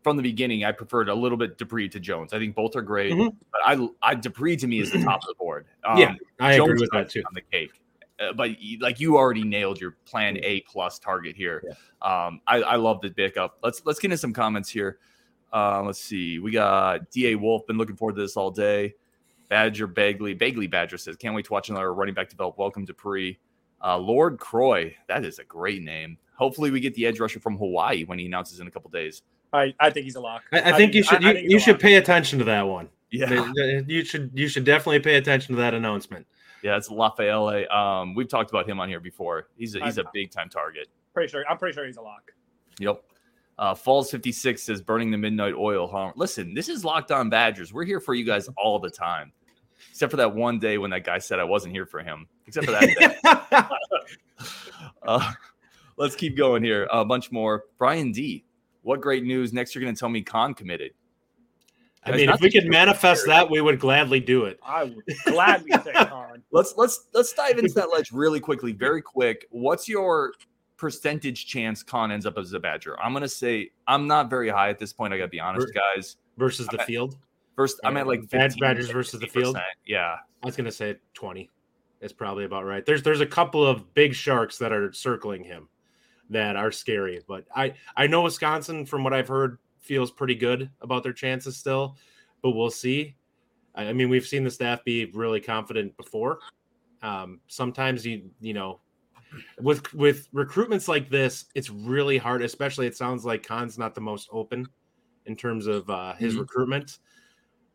from 0.03 0.17
the 0.17 0.23
beginning, 0.23 0.65
I 0.65 0.73
preferred 0.73 1.09
a 1.09 1.15
little 1.15 1.39
bit 1.39 1.59
Dupree 1.59 1.89
to 1.91 2.01
Jones. 2.01 2.33
I 2.33 2.39
think 2.39 2.55
both 2.55 2.75
are 2.77 2.83
great, 2.83 3.13
mm-hmm. 3.13 3.37
but 3.53 3.61
I, 3.65 3.89
I 4.03 4.15
Dupree 4.15 4.57
to 4.57 4.67
me 4.67 4.81
is 4.81 4.91
the 4.91 5.03
top 5.05 5.23
of 5.23 5.29
the 5.29 5.35
board. 5.35 5.67
Um, 5.85 5.99
yeah, 5.99 6.15
I 6.41 6.57
Jones 6.57 6.71
agree 6.71 6.81
with 6.81 6.91
that 6.93 7.11
too. 7.11 7.23
On 7.27 7.35
the 7.35 7.43
cake, 7.43 7.81
uh, 8.21 8.33
but 8.33 8.51
like 8.81 9.01
you 9.01 9.17
already 9.17 9.45
nailed 9.45 9.81
your 9.81 9.93
plan 10.05 10.39
A 10.43 10.61
plus 10.63 10.99
target 10.99 11.37
here. 11.37 11.63
Yeah. 11.67 11.73
Um, 12.27 12.41
I, 12.47 12.63
I 12.63 12.77
love 12.77 13.01
the 13.01 13.11
pickup. 13.11 13.59
Let's 13.63 13.83
let's 13.85 13.99
get 13.99 14.09
into 14.09 14.19
some 14.19 14.33
comments 14.33 14.69
here. 14.69 14.99
Uh, 15.53 15.83
let's 15.83 16.01
see. 16.01 16.39
We 16.39 16.51
got 16.51 17.11
Da 17.11 17.35
Wolf. 17.35 17.67
Been 17.67 17.79
looking 17.79 17.97
forward 17.97 18.17
to 18.17 18.23
this 18.23 18.37
all 18.37 18.51
day. 18.51 18.95
Badger 19.49 19.87
Bagley 19.87 20.35
Bagley 20.35 20.67
Badger 20.67 20.99
says, 20.99 21.17
"Can't 21.17 21.35
wait 21.35 21.47
to 21.47 21.53
watch 21.53 21.71
another 21.71 21.95
running 21.95 22.15
back 22.15 22.29
develop." 22.29 22.59
Welcome 22.59 22.85
Dupree. 22.85 23.39
Uh, 23.83 23.97
Lord 23.97 24.39
Croy, 24.39 24.95
that 25.07 25.25
is 25.25 25.39
a 25.39 25.45
great 25.45 25.83
name. 25.83 26.19
Hopefully, 26.35 26.71
we 26.71 26.81
get 26.81 26.95
the 26.95 27.07
edge 27.07 27.21
rusher 27.21 27.41
from 27.41 27.57
Hawaii 27.57 28.05
when 28.05 28.19
he 28.19 28.27
announces 28.27 28.61
in 28.61 28.67
a 28.67 28.71
couple 28.71 28.91
days. 28.91 29.23
I, 29.53 29.75
I 29.81 29.91
think 29.91 30.05
he's 30.05 30.17
a 30.17 30.21
lock. 30.21 30.43
I, 30.53 30.73
I 30.73 30.77
think 30.77 30.95
you 30.95 31.03
should 31.03 31.25
I, 31.25 31.33
you, 31.33 31.51
you 31.51 31.59
should 31.59 31.81
pay 31.81 31.95
attention 31.95 32.39
to 32.41 32.45
that 32.47 32.63
one. 32.67 32.89
Yeah, 33.11 33.47
you 33.87 34.05
should 34.05 34.31
you 34.35 34.49
should 34.49 34.65
definitely 34.65 35.01
pay 35.01 35.17
attention 35.17 35.55
to 35.55 35.61
that 35.63 35.73
announcement. 35.73 36.27
Yeah, 36.63 36.77
it's 36.77 36.91
Lafayette. 36.91 37.71
Um, 37.71 38.15
we've 38.15 38.29
talked 38.29 38.51
about 38.51 38.69
him 38.69 38.81
on 38.81 38.89
here 38.89 39.01
before. 39.01 39.49
He's 39.57 39.75
a, 39.75 39.85
he's 39.85 39.99
a 39.99 40.05
big 40.13 40.31
time 40.31 40.49
target. 40.49 40.89
Pretty 41.15 41.31
sure. 41.31 41.45
I'm 41.49 41.59
pretty 41.59 41.75
sure 41.75 41.87
he's 41.87 41.97
a 41.97 42.03
lock. 42.03 42.33
Yep. 42.79 43.03
Uh, 43.59 43.75
Falls 43.75 44.11
56 44.11 44.63
says 44.63 44.81
burning 44.81 45.11
the 45.11 45.19
midnight 45.19 45.55
oil. 45.55 45.89
Huh? 45.89 46.13
Listen, 46.15 46.55
this 46.55 46.69
is 46.69 46.85
Locked 46.85 47.11
On 47.11 47.29
Badgers. 47.29 47.73
We're 47.73 47.85
here 47.85 48.01
for 48.01 48.15
you 48.15 48.25
guys 48.25 48.49
all 48.57 48.79
the 48.79 48.91
time, 48.91 49.33
except 49.91 50.11
for 50.11 50.17
that 50.19 50.35
one 50.35 50.59
day 50.59 50.79
when 50.79 50.91
that 50.91 51.05
guy 51.05 51.19
said 51.19 51.41
I 51.41 51.45
wasn't 51.45 51.75
here 51.75 51.87
for 51.87 52.01
him. 52.01 52.29
Except 52.47 52.67
for 52.67 52.73
that 52.73 53.69
day. 54.41 54.47
uh, 55.03 55.33
let's 55.97 56.15
keep 56.15 56.37
going 56.37 56.63
here. 56.63 56.87
A 56.93 57.05
bunch 57.05 57.33
more. 57.33 57.65
Brian 57.79 58.13
D 58.13 58.45
what 58.89 59.03
great 59.03 59.23
news! 59.23 59.53
Next, 59.53 59.75
you're 59.75 59.83
going 59.83 59.95
to 59.95 60.01
tell 60.01 60.09
me 60.09 60.23
Khan 60.23 60.55
committed. 60.55 60.93
I 62.09 62.17
mean, 62.17 62.29
if 62.29 62.41
we 62.41 62.51
could 62.51 62.69
manifest 62.69 63.27
that, 63.27 63.49
we 63.51 63.61
would 63.61 63.81
gladly 63.81 64.21
do 64.21 64.45
it. 64.45 64.59
I 64.63 64.85
would 64.85 65.05
gladly 65.27 65.71
say 65.85 65.93
Khan. 65.95 66.43
Let's 66.51 66.75
let's 66.77 67.07
let's 67.13 67.33
dive 67.33 67.59
into 67.59 67.75
that 67.75 67.91
ledge 67.91 68.13
really 68.13 68.41
quickly, 68.41 68.73
very 68.73 69.03
quick. 69.03 69.47
What's 69.51 69.89
your 69.89 70.33
percentage 70.77 71.47
chance 71.47 71.83
Khan 71.83 72.11
ends 72.11 72.27
up 72.27 72.39
as 72.39 72.53
a 72.53 72.61
Badger? 72.61 73.01
I'm 73.01 73.13
gonna 73.13 73.29
say 73.29 73.71
I'm 73.87 74.07
not 74.07 74.31
very 74.31 74.49
high 74.49 74.71
at 74.71 74.79
this 74.79 74.93
point. 74.93 75.13
I 75.13 75.19
gotta 75.19 75.29
be 75.29 75.41
honest, 75.41 75.69
guys. 75.75 76.17
Versus 76.37 76.67
the 76.69 76.81
I'm 76.81 76.87
field. 76.87 77.15
At, 77.15 77.21
first, 77.57 77.81
I'm 77.85 77.97
at 77.97 78.07
like 78.07 78.29
15, 78.29 78.61
Badgers 78.61 78.91
versus 78.91 79.21
the 79.21 79.27
field. 79.27 79.59
Yeah, 79.87 80.17
I 80.43 80.47
was 80.47 80.57
gonna 80.57 80.73
say 80.73 80.97
20. 81.15 81.51
It's 82.01 82.13
probably 82.13 82.45
about 82.45 82.65
right. 82.65 82.87
There's 82.87 83.03
there's 83.03 83.21
a 83.21 83.27
couple 83.27 83.67
of 83.67 83.93
big 83.95 84.15
sharks 84.15 84.59
that 84.59 84.73
are 84.73 84.93
circling 84.93 85.45
him 85.45 85.69
that 86.31 86.57
are 86.57 86.71
scary. 86.71 87.21
But 87.27 87.45
I 87.55 87.75
I 87.97 88.07
know 88.07 88.23
Wisconsin, 88.23 88.87
from 88.87 89.05
what 89.05 89.13
I've 89.13 89.29
heard, 89.29 89.59
feels 89.81 90.11
pretty 90.11 90.35
good 90.35 90.71
about 90.81 91.03
their 91.03 91.13
chances 91.13 91.57
still, 91.57 91.97
but 92.43 92.53
we'll 92.53 92.71
see. 92.71 93.17
I 93.75 93.93
mean, 93.93 94.09
we've 94.09 94.27
seen 94.27 94.45
the 94.45 94.51
staff 94.51 94.85
be 94.85 95.07
really 95.07 95.41
confident 95.41 95.97
before. 95.97 96.41
Um, 97.03 97.41
sometimes 97.47 98.05
you 98.05 98.31
you 98.41 98.55
know, 98.55 98.81
with 99.61 99.93
with 99.95 100.31
recruitments 100.33 100.89
like 100.89 101.09
this, 101.09 101.47
it's 101.55 101.71
really 101.71 102.19
hard. 102.19 102.43
Especially, 102.43 102.87
it 102.87 102.97
sounds 102.97 103.25
like 103.25 103.47
Khan's 103.47 103.79
not 103.79 103.95
the 103.95 104.01
most 104.01 104.29
open 104.33 104.67
in 105.27 105.37
terms 105.37 105.67
of 105.67 105.89
uh, 105.89 106.15
his 106.15 106.33
mm-hmm. 106.33 106.43
recruitment. 106.43 106.99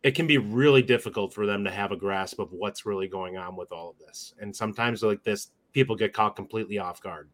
It 0.01 0.15
can 0.15 0.27
be 0.27 0.37
really 0.37 0.81
difficult 0.81 1.33
for 1.33 1.45
them 1.45 1.63
to 1.63 1.71
have 1.71 1.93
a 1.93 1.95
grasp 1.95 2.39
of 2.39 2.51
what's 2.51 2.85
really 2.85 3.07
going 3.07 3.37
on 3.37 3.55
with 3.55 3.71
all 3.71 3.89
of 3.89 3.97
this. 4.05 4.33
And 4.41 4.53
sometimes, 4.53 5.01
like 5.01 5.23
this, 5.23 5.51
people 5.71 5.95
get 5.95 6.11
caught 6.11 6.35
completely 6.35 6.77
off 6.79 7.01
guard. 7.01 7.29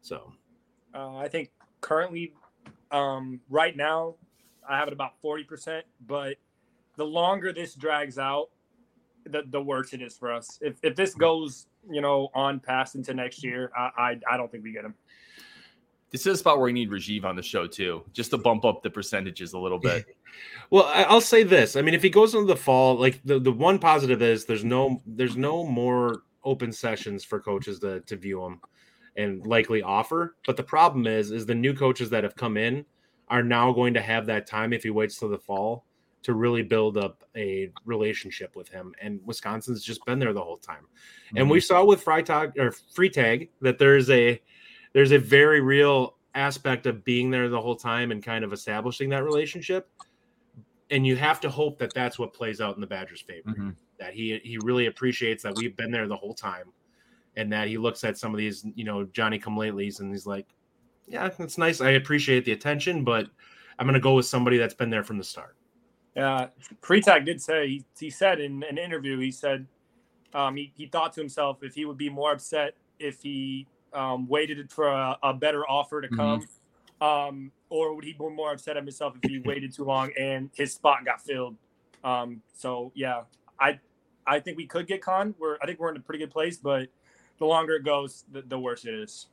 So 0.00 0.32
uh, 0.94 1.16
I 1.16 1.28
think 1.28 1.50
currently, 1.82 2.32
um, 2.90 3.40
right 3.48 3.76
now, 3.76 4.14
I 4.68 4.78
have 4.78 4.88
it 4.88 4.92
about 4.92 5.12
40%, 5.24 5.82
but 6.06 6.36
the 6.96 7.04
longer 7.04 7.52
this 7.52 7.74
drags 7.74 8.18
out, 8.18 8.48
the, 9.24 9.42
the 9.50 9.60
worse 9.60 9.92
it 9.92 10.02
is 10.02 10.16
for 10.16 10.32
us. 10.32 10.58
If, 10.60 10.76
if 10.82 10.96
this 10.96 11.14
goes, 11.14 11.66
you 11.90 12.00
know, 12.00 12.28
on 12.34 12.60
past 12.60 12.94
into 12.94 13.14
next 13.14 13.42
year, 13.42 13.70
I, 13.76 13.90
I, 13.98 14.20
I 14.30 14.36
don't 14.36 14.50
think 14.50 14.64
we 14.64 14.72
get 14.72 14.84
him. 14.84 14.94
This 16.10 16.22
is 16.22 16.34
a 16.34 16.36
spot 16.38 16.56
where 16.56 16.64
we 16.64 16.72
need 16.72 16.90
Rajiv 16.90 17.24
on 17.24 17.36
the 17.36 17.42
show 17.42 17.66
too, 17.66 18.02
just 18.14 18.30
to 18.30 18.38
bump 18.38 18.64
up 18.64 18.82
the 18.82 18.88
percentages 18.88 19.52
a 19.52 19.58
little 19.58 19.78
bit. 19.78 20.06
well, 20.70 20.90
I'll 20.94 21.20
say 21.20 21.42
this. 21.42 21.76
I 21.76 21.82
mean, 21.82 21.92
if 21.92 22.02
he 22.02 22.08
goes 22.08 22.34
into 22.34 22.46
the 22.46 22.56
fall, 22.56 22.96
like 22.96 23.20
the, 23.26 23.38
the 23.38 23.52
one 23.52 23.78
positive 23.78 24.22
is 24.22 24.46
there's 24.46 24.64
no 24.64 25.02
there's 25.06 25.36
no 25.36 25.64
more 25.64 26.22
open 26.44 26.72
sessions 26.72 27.24
for 27.24 27.40
coaches 27.40 27.78
to 27.80 28.00
to 28.00 28.16
view 28.16 28.42
him 28.42 28.58
and 29.16 29.44
likely 29.46 29.82
offer. 29.82 30.36
But 30.46 30.56
the 30.56 30.62
problem 30.62 31.06
is, 31.06 31.30
is 31.30 31.46
the 31.46 31.54
new 31.54 31.74
coaches 31.74 32.10
that 32.10 32.24
have 32.24 32.36
come 32.36 32.56
in 32.56 32.84
are 33.28 33.42
now 33.42 33.72
going 33.72 33.94
to 33.94 34.00
have 34.00 34.26
that 34.26 34.46
time 34.46 34.72
if 34.72 34.82
he 34.82 34.90
waits 34.90 35.18
till 35.18 35.28
the 35.28 35.38
fall 35.38 35.84
to 36.22 36.34
really 36.34 36.62
build 36.62 36.96
up 36.96 37.24
a 37.36 37.70
relationship 37.84 38.56
with 38.56 38.68
him. 38.68 38.92
And 39.00 39.20
Wisconsin's 39.24 39.84
just 39.84 40.04
been 40.04 40.18
there 40.18 40.32
the 40.32 40.42
whole 40.42 40.56
time. 40.56 40.86
Mm-hmm. 41.28 41.36
And 41.38 41.50
we 41.50 41.60
saw 41.60 41.84
with 41.84 42.04
Freitag 42.04 42.56
or 42.58 42.72
Freitag 42.94 43.48
that 43.60 43.78
there's 43.78 44.10
a 44.10 44.40
there's 44.92 45.12
a 45.12 45.18
very 45.18 45.60
real 45.60 46.16
aspect 46.34 46.86
of 46.86 47.04
being 47.04 47.30
there 47.30 47.48
the 47.48 47.60
whole 47.60 47.76
time 47.76 48.10
and 48.10 48.22
kind 48.22 48.44
of 48.44 48.52
establishing 48.52 49.08
that 49.10 49.24
relationship. 49.24 49.88
And 50.90 51.06
you 51.06 51.16
have 51.16 51.40
to 51.40 51.50
hope 51.50 51.78
that 51.78 51.92
that's 51.94 52.18
what 52.18 52.32
plays 52.32 52.60
out 52.60 52.74
in 52.74 52.80
the 52.80 52.86
Badgers' 52.86 53.20
favor. 53.20 53.50
Mm-hmm. 53.50 53.70
That 53.98 54.14
he 54.14 54.40
he 54.42 54.58
really 54.62 54.86
appreciates 54.86 55.42
that 55.42 55.56
we've 55.56 55.76
been 55.76 55.90
there 55.90 56.08
the 56.08 56.16
whole 56.16 56.34
time, 56.34 56.72
and 57.38 57.52
that 57.52 57.68
he 57.68 57.78
looks 57.78 58.02
at 58.02 58.18
some 58.18 58.34
of 58.34 58.38
these 58.38 58.66
you 58.74 58.84
know 58.84 59.04
Johnny 59.04 59.38
come 59.38 59.56
latelys 59.56 60.00
and 60.00 60.10
he's 60.10 60.26
like, 60.26 60.46
yeah, 61.06 61.28
that's 61.38 61.56
nice. 61.56 61.80
I 61.80 61.90
appreciate 61.90 62.44
the 62.44 62.52
attention, 62.52 63.04
but 63.04 63.28
I'm 63.78 63.86
going 63.86 63.94
to 63.94 64.00
go 64.00 64.14
with 64.14 64.26
somebody 64.26 64.58
that's 64.58 64.74
been 64.74 64.90
there 64.90 65.04
from 65.04 65.18
the 65.18 65.24
start. 65.24 65.56
Yeah, 66.16 66.48
Freitag 66.82 67.24
did 67.24 67.40
say 67.40 67.68
he, 67.68 67.84
he 67.98 68.10
said 68.10 68.40
in 68.40 68.64
an 68.64 68.76
interview 68.76 69.18
he 69.18 69.30
said 69.30 69.66
um, 70.34 70.56
he 70.56 70.72
he 70.76 70.86
thought 70.86 71.12
to 71.14 71.20
himself 71.20 71.62
if 71.62 71.74
he 71.74 71.84
would 71.84 71.96
be 71.96 72.10
more 72.10 72.32
upset 72.32 72.74
if 72.98 73.22
he 73.22 73.66
um, 73.92 74.26
waited 74.26 74.70
for 74.70 74.88
a, 74.88 75.16
a, 75.22 75.32
better 75.32 75.64
offer 75.68 76.02
to 76.02 76.08
come, 76.08 76.42
mm-hmm. 76.42 77.04
um, 77.04 77.52
or 77.70 77.94
would 77.94 78.04
he 78.04 78.12
be 78.12 78.28
more 78.28 78.52
upset 78.52 78.76
at 78.76 78.82
himself 78.82 79.14
if 79.22 79.30
he 79.30 79.38
waited 79.44 79.72
too 79.72 79.84
long 79.84 80.10
and 80.18 80.50
his 80.54 80.74
spot 80.74 81.04
got 81.04 81.22
filled? 81.22 81.56
Um, 82.02 82.42
so 82.52 82.90
yeah, 82.96 83.22
I 83.60 83.78
I 84.26 84.40
think 84.40 84.56
we 84.56 84.66
could 84.66 84.88
get 84.88 85.00
Khan. 85.00 85.34
We're 85.38 85.56
I 85.62 85.66
think 85.66 85.78
we're 85.78 85.90
in 85.90 85.96
a 85.96 86.00
pretty 86.00 86.18
good 86.18 86.32
place, 86.32 86.56
but 86.56 86.88
the 87.38 87.46
longer 87.46 87.76
it 87.76 87.84
goes, 87.84 88.24
the, 88.32 88.42
the 88.42 88.58
worse 88.58 88.84
it 88.84 88.94
is. 88.94 89.26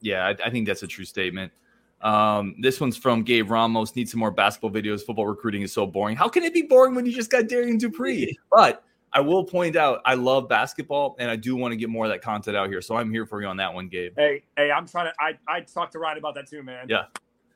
Yeah, 0.00 0.26
I, 0.26 0.46
I, 0.46 0.50
think 0.50 0.66
that's 0.66 0.82
a 0.82 0.86
true 0.86 1.04
statement. 1.04 1.52
Um, 2.00 2.54
this 2.60 2.80
one's 2.80 2.96
from 2.96 3.22
Gabe 3.22 3.50
Ramos. 3.50 3.94
Need 3.96 4.08
some 4.08 4.20
more 4.20 4.30
basketball 4.30 4.70
videos. 4.70 5.02
Football 5.04 5.26
recruiting 5.26 5.62
is 5.62 5.72
so 5.72 5.86
boring. 5.86 6.16
How 6.16 6.28
can 6.28 6.44
it 6.44 6.54
be 6.54 6.62
boring 6.62 6.94
when 6.94 7.04
you 7.04 7.12
just 7.12 7.30
got 7.30 7.44
Darrion 7.44 7.78
Dupree? 7.78 8.38
But 8.50 8.84
I 9.12 9.20
will 9.20 9.44
point 9.44 9.76
out 9.76 10.00
I 10.04 10.14
love 10.14 10.48
basketball 10.48 11.16
and 11.18 11.30
I 11.30 11.36
do 11.36 11.56
want 11.56 11.72
to 11.72 11.76
get 11.76 11.88
more 11.88 12.04
of 12.04 12.12
that 12.12 12.22
content 12.22 12.56
out 12.56 12.68
here. 12.68 12.80
So 12.80 12.96
I'm 12.96 13.10
here 13.10 13.26
for 13.26 13.40
you 13.40 13.48
on 13.48 13.56
that 13.56 13.72
one, 13.72 13.88
Gabe. 13.88 14.12
Hey, 14.16 14.42
hey, 14.56 14.70
I'm 14.70 14.86
trying 14.86 15.06
to 15.06 15.12
I 15.18 15.38
I 15.48 15.60
talked 15.60 15.92
to 15.92 15.98
Ryan 15.98 16.18
about 16.18 16.34
that 16.34 16.48
too, 16.48 16.62
man. 16.62 16.86
Yeah. 16.88 17.04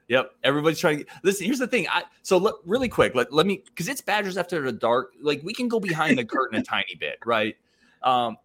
Yep. 0.08 0.32
Everybody's 0.44 0.78
trying 0.78 1.00
to 1.00 1.06
listen. 1.22 1.46
Here's 1.46 1.58
the 1.58 1.66
thing. 1.66 1.86
I 1.90 2.04
so 2.22 2.36
look 2.36 2.60
really 2.66 2.88
quick. 2.88 3.14
Let, 3.14 3.32
let 3.32 3.46
me 3.46 3.62
because 3.66 3.88
it's 3.88 4.00
Badgers 4.00 4.36
after 4.36 4.60
the 4.62 4.72
dark. 4.72 5.12
Like 5.20 5.42
we 5.42 5.52
can 5.52 5.68
go 5.68 5.78
behind 5.78 6.18
the 6.18 6.24
curtain 6.24 6.58
a 6.58 6.62
tiny 6.64 6.96
bit, 6.98 7.18
right? 7.24 7.56
Um, 8.02 8.36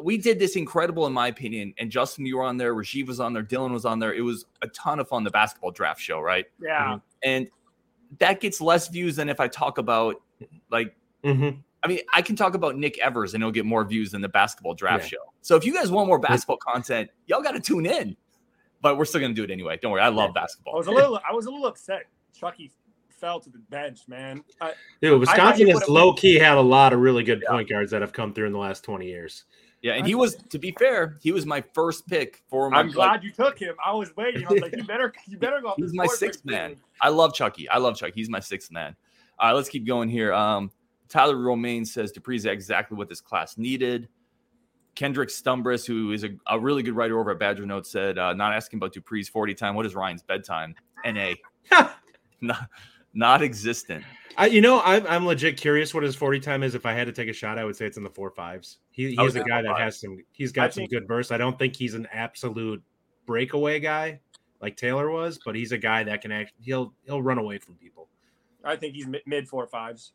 we 0.00 0.18
did 0.18 0.38
this 0.38 0.56
incredible, 0.56 1.06
in 1.06 1.12
my 1.12 1.28
opinion. 1.28 1.74
And 1.78 1.90
Justin, 1.90 2.26
you 2.26 2.38
were 2.38 2.44
on 2.44 2.56
there. 2.56 2.74
Rajiv 2.74 3.06
was 3.06 3.20
on 3.20 3.32
there. 3.32 3.42
Dylan 3.42 3.72
was 3.72 3.84
on 3.84 3.98
there. 3.98 4.12
It 4.12 4.22
was 4.22 4.46
a 4.62 4.68
ton 4.68 4.98
of 4.98 5.08
fun. 5.08 5.24
The 5.24 5.30
basketball 5.30 5.70
draft 5.70 6.00
show, 6.00 6.20
right? 6.20 6.46
Yeah. 6.60 6.98
And 7.22 7.48
that 8.18 8.40
gets 8.40 8.60
less 8.60 8.88
views 8.88 9.16
than 9.16 9.28
if 9.28 9.40
I 9.40 9.48
talk 9.48 9.78
about 9.78 10.20
like 10.70 10.94
mm-hmm. 11.24 11.58
I 11.82 11.86
mean, 11.86 12.00
I 12.14 12.22
can 12.22 12.34
talk 12.34 12.54
about 12.54 12.76
Nick 12.76 12.98
Evers 12.98 13.34
and 13.34 13.42
he'll 13.42 13.52
get 13.52 13.66
more 13.66 13.84
views 13.84 14.10
than 14.10 14.22
the 14.22 14.28
basketball 14.28 14.74
draft 14.74 15.04
yeah. 15.04 15.08
show. 15.08 15.32
So 15.42 15.56
if 15.56 15.66
you 15.66 15.74
guys 15.74 15.90
want 15.90 16.08
more 16.08 16.18
basketball 16.18 16.56
content, 16.56 17.10
y'all 17.26 17.42
got 17.42 17.52
to 17.52 17.60
tune 17.60 17.86
in. 17.86 18.16
But 18.80 18.98
we're 18.98 19.04
still 19.06 19.20
gonna 19.20 19.32
do 19.32 19.44
it 19.44 19.50
anyway. 19.50 19.78
Don't 19.80 19.92
worry. 19.92 20.02
I 20.02 20.08
love 20.08 20.34
basketball. 20.34 20.74
I 20.74 20.76
was 20.76 20.86
a 20.88 20.90
little 20.90 21.18
I 21.28 21.32
was 21.32 21.46
a 21.46 21.50
little 21.50 21.66
upset. 21.66 22.02
Chucky 22.34 22.70
fell 23.08 23.40
to 23.40 23.48
the 23.48 23.58
bench, 23.58 24.00
man. 24.08 24.44
I, 24.60 24.74
Dude, 25.00 25.18
Wisconsin 25.18 25.68
has 25.68 25.88
low 25.88 26.12
key 26.12 26.34
had 26.38 26.58
a 26.58 26.60
lot 26.60 26.92
of 26.92 27.00
really 27.00 27.22
good 27.22 27.42
yeah. 27.42 27.50
point 27.50 27.68
guards 27.68 27.90
that 27.92 28.02
have 28.02 28.12
come 28.12 28.34
through 28.34 28.46
in 28.46 28.52
the 28.52 28.58
last 28.58 28.84
20 28.84 29.06
years. 29.06 29.44
Yeah, 29.84 29.92
and 29.92 30.06
he 30.06 30.14
was 30.14 30.36
to 30.48 30.58
be 30.58 30.74
fair, 30.78 31.18
he 31.20 31.30
was 31.30 31.44
my 31.44 31.62
first 31.74 32.06
pick 32.06 32.42
for 32.48 32.70
my 32.70 32.78
I'm 32.78 32.90
glad 32.90 33.22
you 33.22 33.30
took 33.30 33.58
him. 33.58 33.74
I 33.84 33.92
was 33.92 34.16
waiting. 34.16 34.46
I 34.46 34.50
was 34.50 34.62
like, 34.62 34.74
you 34.74 34.82
better 34.82 35.12
you 35.28 35.36
better 35.36 35.60
go. 35.60 35.74
He's 35.76 35.92
my 35.92 36.06
sixth 36.06 36.42
man. 36.46 36.76
I 37.02 37.10
love 37.10 37.34
Chucky. 37.34 37.68
I 37.68 37.76
love 37.76 37.94
Chucky. 37.94 38.14
He's 38.14 38.30
my 38.30 38.40
sixth 38.40 38.72
man. 38.72 38.96
All 39.38 39.48
right, 39.48 39.54
let's 39.54 39.68
keep 39.68 39.86
going 39.86 40.08
here. 40.08 40.32
Um, 40.32 40.70
Tyler 41.10 41.36
Romaine 41.36 41.84
says 41.84 42.12
Dupree's 42.12 42.46
exactly 42.46 42.96
what 42.96 43.10
this 43.10 43.20
class 43.20 43.58
needed. 43.58 44.08
Kendrick 44.94 45.28
Stumbris, 45.28 45.86
who 45.86 46.12
is 46.12 46.24
a, 46.24 46.30
a 46.46 46.58
really 46.58 46.82
good 46.82 46.96
writer 46.96 47.20
over 47.20 47.32
at 47.32 47.38
Badger 47.38 47.66
Notes, 47.66 47.90
said, 47.90 48.16
uh, 48.16 48.32
not 48.32 48.54
asking 48.54 48.78
about 48.78 48.94
Dupree's 48.94 49.28
40 49.28 49.52
time. 49.52 49.74
What 49.74 49.84
is 49.84 49.94
Ryan's 49.94 50.22
bedtime? 50.22 50.74
NA. 51.04 51.32
not, 53.14 53.40
not 53.40 53.42
existent. 53.42 54.04
I, 54.36 54.46
you 54.46 54.60
know, 54.60 54.80
I'm, 54.82 55.06
I'm 55.06 55.26
legit 55.26 55.56
curious 55.56 55.94
what 55.94 56.02
his 56.02 56.16
40 56.16 56.40
time 56.40 56.62
is. 56.62 56.74
If 56.74 56.86
I 56.86 56.92
had 56.92 57.06
to 57.06 57.12
take 57.12 57.28
a 57.28 57.32
shot, 57.32 57.58
I 57.58 57.64
would 57.64 57.76
say 57.76 57.86
it's 57.86 57.96
in 57.96 58.02
the 58.02 58.10
four 58.10 58.30
fives. 58.30 58.78
He, 58.90 59.14
he's 59.14 59.36
oh, 59.36 59.40
a 59.40 59.44
guy 59.44 59.62
that 59.62 59.78
has 59.78 60.00
some, 60.00 60.18
he's 60.32 60.52
got 60.52 60.66
I 60.66 60.70
some 60.70 60.80
think, 60.82 60.90
good 60.90 61.06
bursts. 61.06 61.30
I 61.30 61.38
don't 61.38 61.58
think 61.58 61.76
he's 61.76 61.94
an 61.94 62.08
absolute 62.12 62.82
breakaway 63.26 63.80
guy 63.80 64.20
like 64.60 64.76
Taylor 64.76 65.10
was, 65.10 65.38
but 65.44 65.54
he's 65.54 65.72
a 65.72 65.78
guy 65.78 66.02
that 66.04 66.20
can 66.20 66.32
actually, 66.32 66.56
he'll, 66.62 66.92
he'll 67.06 67.22
run 67.22 67.38
away 67.38 67.58
from 67.58 67.74
people. 67.76 68.08
I 68.64 68.76
think 68.76 68.94
he's 68.94 69.06
mid 69.26 69.48
four 69.48 69.66
fives. 69.66 70.12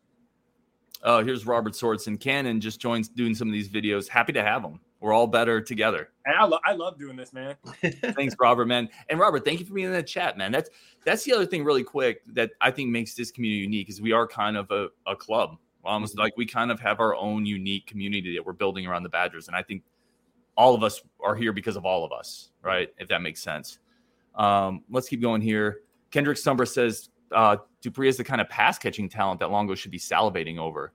Oh, 1.04 1.24
here's 1.24 1.46
Robert 1.46 1.76
Swords 1.76 2.08
and 2.08 2.20
Cannon 2.20 2.60
just 2.60 2.82
joins 2.82 3.08
doing 3.08 3.34
some 3.34 3.48
of 3.48 3.54
these 3.54 3.70
videos. 3.70 4.10
Happy 4.10 4.34
to 4.34 4.44
have 4.44 4.64
him. 4.64 4.80
We're 5.00 5.14
all 5.14 5.28
better 5.28 5.62
together. 5.62 6.10
And 6.26 6.36
I, 6.36 6.44
lo- 6.44 6.60
I 6.66 6.74
love 6.74 7.00
doing 7.00 7.16
this, 7.16 7.32
man. 7.32 7.56
Thanks, 7.82 8.36
Robert, 8.40 8.66
man. 8.66 8.90
And 9.10 9.20
Robert, 9.20 9.46
thank 9.46 9.60
you 9.60 9.66
for 9.66 9.74
being 9.74 9.88
in 9.88 9.94
the 9.94 10.04
chat, 10.04 10.38
man. 10.38 10.52
That's 10.52 10.70
that's 11.06 11.24
the 11.24 11.34
other 11.34 11.46
thing, 11.46 11.64
really 11.64 11.84
quick, 11.84 12.22
that 12.34 12.52
I 12.60 12.72
think 12.72 12.90
makes 12.90 13.14
this 13.14 13.32
community 13.32 13.62
unique 13.62 13.90
is 13.90 14.02
we 14.02 14.12
are 14.12 14.28
kind 14.28 14.58
of 14.58 14.70
a, 14.72 14.90
a 15.08 15.16
club. 15.16 15.58
Almost 15.86 16.14
mm-hmm. 16.14 16.22
like 16.22 16.38
we 16.38 16.46
kind 16.46 16.72
of 16.72 16.80
have 16.82 17.00
our 17.00 17.16
own 17.16 17.46
unique 17.46 17.88
community 17.88 18.36
that 18.36 18.46
we're 18.46 18.54
building 18.54 18.86
around 18.86 19.04
the 19.04 19.10
Badgers. 19.10 19.48
And 19.48 19.56
I 19.56 19.64
think 19.64 19.84
all 20.58 20.76
of 20.76 20.84
us 20.84 21.02
are 21.24 21.36
here 21.36 21.54
because 21.54 21.78
of 21.78 21.86
all 21.86 22.04
of 22.04 22.12
us, 22.12 22.52
right? 22.62 22.90
If 22.98 23.08
that 23.08 23.22
makes 23.22 23.42
sense. 23.42 23.80
Um, 24.36 24.84
let's 24.90 25.08
keep 25.08 25.22
going 25.22 25.42
here. 25.42 25.82
Kendrick 26.12 26.38
Stumber 26.38 26.68
says 26.68 27.10
uh, 27.32 27.58
Dupree 27.82 28.10
is 28.10 28.18
the 28.18 28.24
kind 28.24 28.42
of 28.42 28.50
pass 28.50 28.78
catching 28.78 29.08
talent 29.08 29.40
that 29.40 29.52
Longo 29.52 29.76
should 29.76 29.92
be 29.92 30.00
salivating 30.00 30.58
over. 30.58 30.92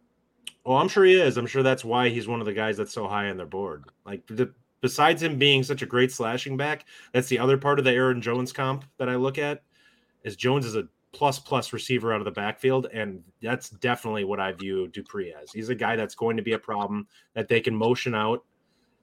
Well, 0.64 0.78
I'm 0.78 0.88
sure 0.88 1.04
he 1.04 1.20
is. 1.20 1.36
I'm 1.36 1.46
sure 1.46 1.62
that's 1.62 1.84
why 1.84 2.08
he's 2.08 2.26
one 2.26 2.40
of 2.40 2.46
the 2.46 2.54
guys 2.54 2.78
that's 2.78 2.92
so 2.92 3.06
high 3.06 3.28
on 3.28 3.36
their 3.36 3.44
board. 3.44 3.84
Like, 4.06 4.26
the, 4.26 4.50
besides 4.80 5.22
him 5.22 5.38
being 5.38 5.62
such 5.62 5.82
a 5.82 5.86
great 5.86 6.10
slashing 6.10 6.56
back, 6.56 6.86
that's 7.12 7.28
the 7.28 7.38
other 7.38 7.58
part 7.58 7.78
of 7.78 7.84
the 7.84 7.92
Aaron 7.92 8.22
Jones 8.22 8.50
comp 8.50 8.86
that 8.96 9.10
I 9.10 9.16
look 9.16 9.36
at. 9.36 9.62
Is 10.22 10.36
Jones 10.36 10.64
is 10.64 10.74
a 10.74 10.88
plus 11.12 11.38
plus 11.38 11.74
receiver 11.74 12.14
out 12.14 12.20
of 12.22 12.24
the 12.24 12.30
backfield, 12.30 12.86
and 12.94 13.22
that's 13.42 13.68
definitely 13.68 14.24
what 14.24 14.40
I 14.40 14.52
view 14.52 14.88
Dupree 14.88 15.34
as. 15.34 15.52
He's 15.52 15.68
a 15.68 15.74
guy 15.74 15.96
that's 15.96 16.14
going 16.14 16.38
to 16.38 16.42
be 16.42 16.54
a 16.54 16.58
problem 16.58 17.06
that 17.34 17.46
they 17.46 17.60
can 17.60 17.76
motion 17.76 18.14
out, 18.14 18.42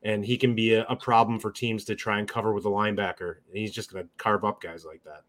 and 0.02 0.26
he 0.26 0.38
can 0.38 0.56
be 0.56 0.74
a, 0.74 0.84
a 0.86 0.96
problem 0.96 1.40
for 1.40 1.52
teams 1.52 1.86
to 1.86 1.96
try 1.96 2.18
and 2.18 2.28
cover 2.28 2.54
with 2.54 2.66
a 2.66 2.70
linebacker. 2.70 3.36
And 3.48 3.56
he's 3.56 3.72
just 3.72 3.94
going 3.94 4.04
to 4.04 4.10
carve 4.18 4.44
up 4.44 4.62
guys 4.64 4.84
like 4.84 5.04
that. 5.04 5.22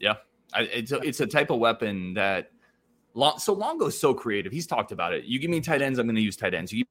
Yeah, 0.00 0.14
I, 0.52 0.62
it's 0.62 0.90
a, 0.90 0.98
it's 0.98 1.20
a 1.20 1.26
type 1.26 1.50
of 1.50 1.60
weapon 1.60 2.14
that. 2.14 2.50
Long, 3.14 3.38
so 3.38 3.52
Longo 3.52 3.86
is 3.86 3.98
so 3.98 4.14
creative. 4.14 4.52
He's 4.52 4.66
talked 4.66 4.92
about 4.92 5.12
it. 5.12 5.24
You 5.24 5.38
give 5.38 5.50
me 5.50 5.60
tight 5.60 5.82
ends, 5.82 5.98
I'm 5.98 6.06
going 6.06 6.16
to 6.16 6.22
use 6.22 6.36
tight 6.36 6.54
ends. 6.54 6.72
You 6.72 6.84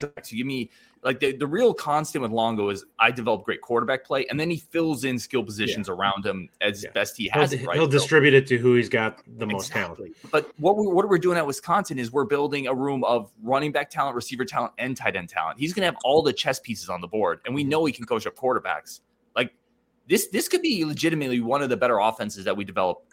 give, 0.00 0.12
you 0.30 0.38
give 0.38 0.46
me 0.46 0.70
like 1.02 1.18
the, 1.18 1.36
the 1.36 1.46
real 1.46 1.74
constant 1.74 2.22
with 2.22 2.30
Longo 2.30 2.68
is 2.68 2.84
I 2.98 3.10
develop 3.10 3.44
great 3.44 3.60
quarterback 3.60 4.04
play, 4.04 4.24
and 4.26 4.38
then 4.38 4.48
he 4.50 4.56
fills 4.56 5.04
in 5.04 5.18
skill 5.18 5.42
positions 5.42 5.88
yeah. 5.88 5.94
around 5.94 6.24
him 6.24 6.48
as 6.60 6.84
yeah. 6.84 6.90
best 6.92 7.16
he 7.16 7.28
has. 7.28 7.50
He'll, 7.50 7.60
it, 7.60 7.66
right? 7.66 7.76
he'll 7.76 7.88
distribute 7.88 8.34
it 8.34 8.46
to 8.48 8.58
who 8.58 8.76
he's 8.76 8.88
got 8.88 9.20
the 9.38 9.46
most 9.46 9.72
talent. 9.72 10.00
But 10.30 10.50
what 10.58 10.76
we 10.76 10.86
what 10.86 11.08
we're 11.08 11.18
doing 11.18 11.38
at 11.38 11.46
Wisconsin 11.46 11.98
is 11.98 12.12
we're 12.12 12.24
building 12.24 12.68
a 12.68 12.74
room 12.74 13.02
of 13.04 13.32
running 13.42 13.72
back 13.72 13.90
talent, 13.90 14.14
receiver 14.14 14.44
talent, 14.44 14.74
and 14.78 14.96
tight 14.96 15.16
end 15.16 15.28
talent. 15.28 15.58
He's 15.58 15.72
going 15.72 15.82
to 15.82 15.86
have 15.86 15.98
all 16.04 16.22
the 16.22 16.32
chess 16.32 16.60
pieces 16.60 16.88
on 16.88 17.00
the 17.00 17.08
board, 17.08 17.40
and 17.44 17.54
we 17.54 17.62
mm-hmm. 17.62 17.70
know 17.70 17.84
he 17.84 17.92
can 17.92 18.06
coach 18.06 18.26
up 18.26 18.36
quarterbacks. 18.36 19.00
Like 19.34 19.52
this 20.08 20.28
this 20.28 20.46
could 20.46 20.62
be 20.62 20.84
legitimately 20.84 21.40
one 21.40 21.62
of 21.62 21.68
the 21.68 21.76
better 21.76 21.98
offenses 21.98 22.44
that 22.44 22.56
we 22.56 22.64
develop. 22.64 23.04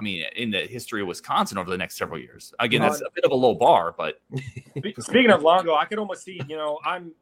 I 0.00 0.02
mean, 0.02 0.24
in 0.34 0.50
the 0.50 0.60
history 0.60 1.02
of 1.02 1.08
Wisconsin 1.08 1.58
over 1.58 1.68
the 1.68 1.76
next 1.76 1.98
several 1.98 2.18
years. 2.18 2.54
Again, 2.58 2.80
that's 2.80 3.02
a 3.02 3.10
bit 3.14 3.22
of 3.22 3.32
a 3.32 3.34
low 3.34 3.54
bar, 3.54 3.94
but 3.96 4.18
speaking 4.98 5.30
of 5.30 5.42
Longo, 5.42 5.74
I 5.74 5.84
could 5.84 5.98
almost 5.98 6.24
see. 6.24 6.40
You 6.48 6.56
know, 6.56 6.78
I'm, 6.86 7.12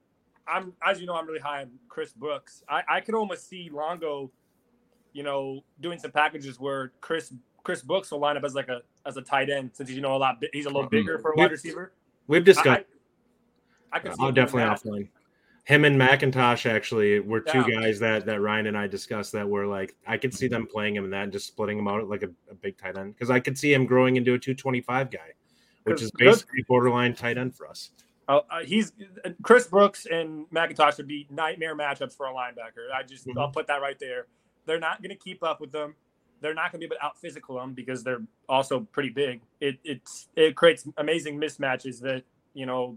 I'm 0.47 0.73
as 0.87 1.01
you 1.01 1.07
know, 1.07 1.17
I'm 1.17 1.27
really 1.27 1.41
high 1.41 1.63
on 1.63 1.71
Chris 1.89 2.13
Brooks. 2.13 2.63
I, 2.69 2.83
I 2.89 3.01
could 3.01 3.17
almost 3.17 3.49
see 3.49 3.69
Longo, 3.73 4.31
you 5.13 5.25
know, 5.25 5.65
doing 5.81 5.99
some 5.99 6.13
packages 6.13 6.61
where 6.61 6.93
Chris 7.01 7.35
Chris 7.65 7.83
Brooks 7.83 8.13
will 8.13 8.21
line 8.21 8.37
up 8.37 8.45
as 8.45 8.55
like 8.55 8.69
a 8.69 8.83
as 9.05 9.17
a 9.17 9.23
tight 9.23 9.51
end 9.51 9.73
since 9.73 9.89
he's 9.89 9.97
you 9.97 10.03
know 10.03 10.15
a 10.15 10.17
lot 10.17 10.37
he's 10.53 10.67
a 10.67 10.69
little 10.69 10.83
mm-hmm. 10.83 10.91
bigger 10.91 11.19
for 11.19 11.33
a 11.33 11.37
wide 11.37 11.51
receiver. 11.51 11.93
We've 12.29 12.45
discussed. 12.45 12.85
I, 13.93 13.97
I, 13.97 13.97
I 13.97 13.99
could. 13.99 14.13
I'll 14.21 14.31
definitely 14.31 14.63
offline 14.63 15.09
him 15.69 15.85
and 15.85 16.01
McIntosh 16.01 16.65
actually 16.69 17.21
were 17.21 17.41
two 17.41 17.63
yeah. 17.69 17.81
guys 17.81 17.99
that 17.99 18.25
that 18.25 18.41
Ryan 18.41 18.69
and 18.69 18.79
I 18.79 18.87
discussed 18.87 19.33
that 19.33 19.47
were 19.47 19.67
like 19.67 19.95
I 20.07 20.17
could 20.17 20.33
see 20.33 20.49
them 20.49 20.67
playing 20.67 20.97
him 20.97 21.05
in 21.05 21.11
that 21.11 21.25
and 21.25 21.33
just 21.33 21.47
splitting 21.47 21.79
him 21.79 21.87
out 21.87 22.09
like 22.09 22.23
a, 22.23 22.31
a 22.51 22.55
big 22.55 22.79
tight 22.79 22.97
end 22.97 23.15
because 23.15 23.31
I 23.31 23.39
could 23.39 23.59
see 23.59 23.75
him 23.75 23.85
growing 23.85 24.17
into 24.17 24.33
a 24.33 24.39
225 24.39 25.11
guy, 25.11 25.19
which 25.85 26.01
is 26.01 26.11
basically 26.13 26.65
borderline 26.67 27.15
tight 27.15 27.37
end 27.37 27.55
for 27.55 27.69
us. 27.69 27.91
Uh, 28.29 28.41
uh, 28.51 28.65
he's 28.65 28.95
Chris 29.43 29.67
Brooks 29.67 30.07
and 30.07 30.49
McIntosh 30.49 30.97
would 30.97 31.07
be 31.07 31.27
nightmare 31.31 31.77
matchups 31.77 32.17
for 32.17 32.25
a 32.25 32.33
linebacker. 32.33 32.91
I 32.95 33.03
just 33.03 33.27
mm-hmm. 33.27 33.39
I'll 33.39 33.51
put 33.51 33.67
that 33.67 33.83
right 33.83 33.99
there. 34.01 34.27
They're 34.65 34.81
not 34.81 35.03
going 35.03 35.11
to 35.11 35.23
keep 35.23 35.43
up 35.43 35.61
with 35.61 35.71
them. 35.71 35.95
They're 36.41 36.55
not 36.55 36.73
going 36.73 36.81
to 36.81 36.89
be 36.89 36.95
able 36.95 36.97
to 36.97 37.05
out 37.05 37.19
physical 37.19 37.57
them 37.57 37.75
because 37.75 38.03
they're 38.03 38.23
also 38.49 38.81
pretty 38.81 39.11
big. 39.11 39.43
It 39.61 39.79
it's 39.85 40.29
it 40.35 40.57
creates 40.57 40.89
amazing 40.97 41.39
mismatches 41.39 42.01
that 42.01 42.23
you 42.55 42.65
know 42.65 42.97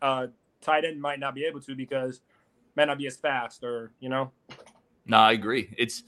uh, 0.00 0.28
tight 0.60 0.84
end 0.84 1.00
might 1.00 1.20
not 1.20 1.34
be 1.34 1.44
able 1.44 1.60
to 1.60 1.74
because 1.74 2.20
might 2.76 2.86
not 2.86 2.98
be 2.98 3.06
as 3.06 3.16
fast 3.16 3.64
or 3.64 3.92
you 4.00 4.08
know. 4.08 4.30
No, 5.06 5.18
I 5.18 5.32
agree. 5.32 5.74
It's 5.76 6.04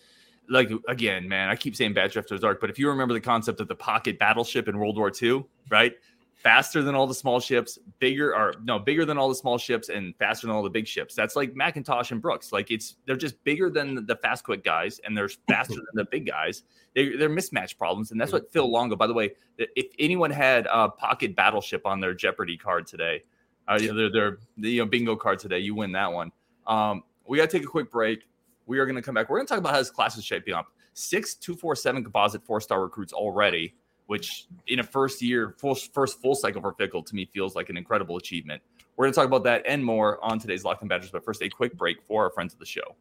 like 0.48 0.70
again, 0.88 1.28
man. 1.28 1.48
I 1.48 1.56
keep 1.56 1.76
saying 1.76 1.94
Badger 1.94 2.20
after 2.20 2.36
dark, 2.38 2.60
but 2.60 2.70
if 2.70 2.78
you 2.78 2.88
remember 2.88 3.14
the 3.14 3.20
concept 3.20 3.60
of 3.60 3.68
the 3.68 3.74
pocket 3.74 4.18
battleship 4.18 4.68
in 4.68 4.78
World 4.78 4.96
War 4.96 5.12
II, 5.22 5.44
right? 5.70 5.94
faster 6.42 6.82
than 6.82 6.94
all 6.94 7.06
the 7.06 7.14
small 7.14 7.38
ships, 7.38 7.78
bigger 7.98 8.34
or 8.34 8.54
no, 8.64 8.78
bigger 8.78 9.04
than 9.04 9.18
all 9.18 9.28
the 9.28 9.34
small 9.34 9.58
ships 9.58 9.90
and 9.90 10.16
faster 10.16 10.46
than 10.46 10.56
all 10.56 10.62
the 10.62 10.70
big 10.70 10.86
ships. 10.86 11.14
That's 11.14 11.36
like 11.36 11.54
Macintosh 11.54 12.12
and 12.12 12.22
Brooks. 12.22 12.50
Like 12.50 12.70
it's 12.70 12.96
they're 13.06 13.16
just 13.16 13.42
bigger 13.44 13.68
than 13.68 14.06
the 14.06 14.16
fast 14.16 14.44
quick 14.44 14.64
guys 14.64 15.00
and 15.04 15.16
they're 15.16 15.28
faster 15.48 15.74
than 15.74 15.84
the 15.94 16.06
big 16.06 16.26
guys. 16.26 16.62
They, 16.94 17.16
they're 17.16 17.30
mismatch 17.30 17.76
problems, 17.78 18.10
and 18.10 18.20
that's 18.20 18.32
what 18.32 18.50
Phil 18.50 18.70
Longo. 18.70 18.96
By 18.96 19.06
the 19.06 19.14
way, 19.14 19.32
if 19.58 19.86
anyone 19.98 20.30
had 20.30 20.66
a 20.70 20.88
pocket 20.88 21.36
battleship 21.36 21.86
on 21.86 22.00
their 22.00 22.14
Jeopardy 22.14 22.56
card 22.56 22.86
today, 22.86 23.22
uh, 23.70 23.78
their 23.78 24.10
their 24.10 24.38
the 24.58 24.70
you 24.70 24.82
know, 24.82 24.86
bingo 24.86 25.16
card 25.16 25.38
today, 25.38 25.58
you 25.58 25.74
win 25.74 25.92
that 25.92 26.12
one. 26.12 26.32
Um, 26.66 27.04
we 27.26 27.38
got 27.38 27.48
to 27.48 27.58
take 27.58 27.66
a 27.66 27.70
quick 27.70 27.90
break. 27.90 28.28
We 28.66 28.78
are 28.78 28.86
going 28.86 28.96
to 28.96 29.02
come 29.02 29.14
back. 29.14 29.30
We're 29.30 29.38
going 29.38 29.46
to 29.46 29.50
talk 29.50 29.58
about 29.58 29.72
how 29.72 29.78
this 29.78 29.90
class 29.90 30.16
is 30.16 30.24
shaping 30.24 30.54
up. 30.54 30.66
Six 30.92 31.34
two 31.34 31.54
four 31.54 31.74
seven 31.74 32.02
composite 32.02 32.44
four 32.44 32.60
star 32.60 32.82
recruits 32.82 33.12
already 33.12 33.74
which 34.10 34.46
in 34.66 34.80
a 34.80 34.82
first 34.82 35.22
year, 35.22 35.54
full, 35.56 35.76
first 35.76 36.20
full 36.20 36.34
cycle 36.34 36.60
for 36.60 36.72
Fickell 36.72 37.06
to 37.06 37.14
me 37.14 37.30
feels 37.32 37.54
like 37.54 37.68
an 37.68 37.76
incredible 37.76 38.16
achievement. 38.16 38.60
We're 38.96 39.04
going 39.04 39.12
to 39.12 39.16
talk 39.16 39.26
about 39.28 39.44
that 39.44 39.62
and 39.68 39.84
more 39.84 40.18
on 40.24 40.40
today's 40.40 40.64
Locked 40.64 40.82
On 40.82 40.88
Badgers, 40.88 41.12
but 41.12 41.24
first, 41.24 41.40
a 41.42 41.48
quick 41.48 41.78
break 41.78 42.02
for 42.08 42.24
our 42.24 42.30
friends 42.30 42.52
of 42.52 42.58
the 42.58 42.66
show. 42.66 42.96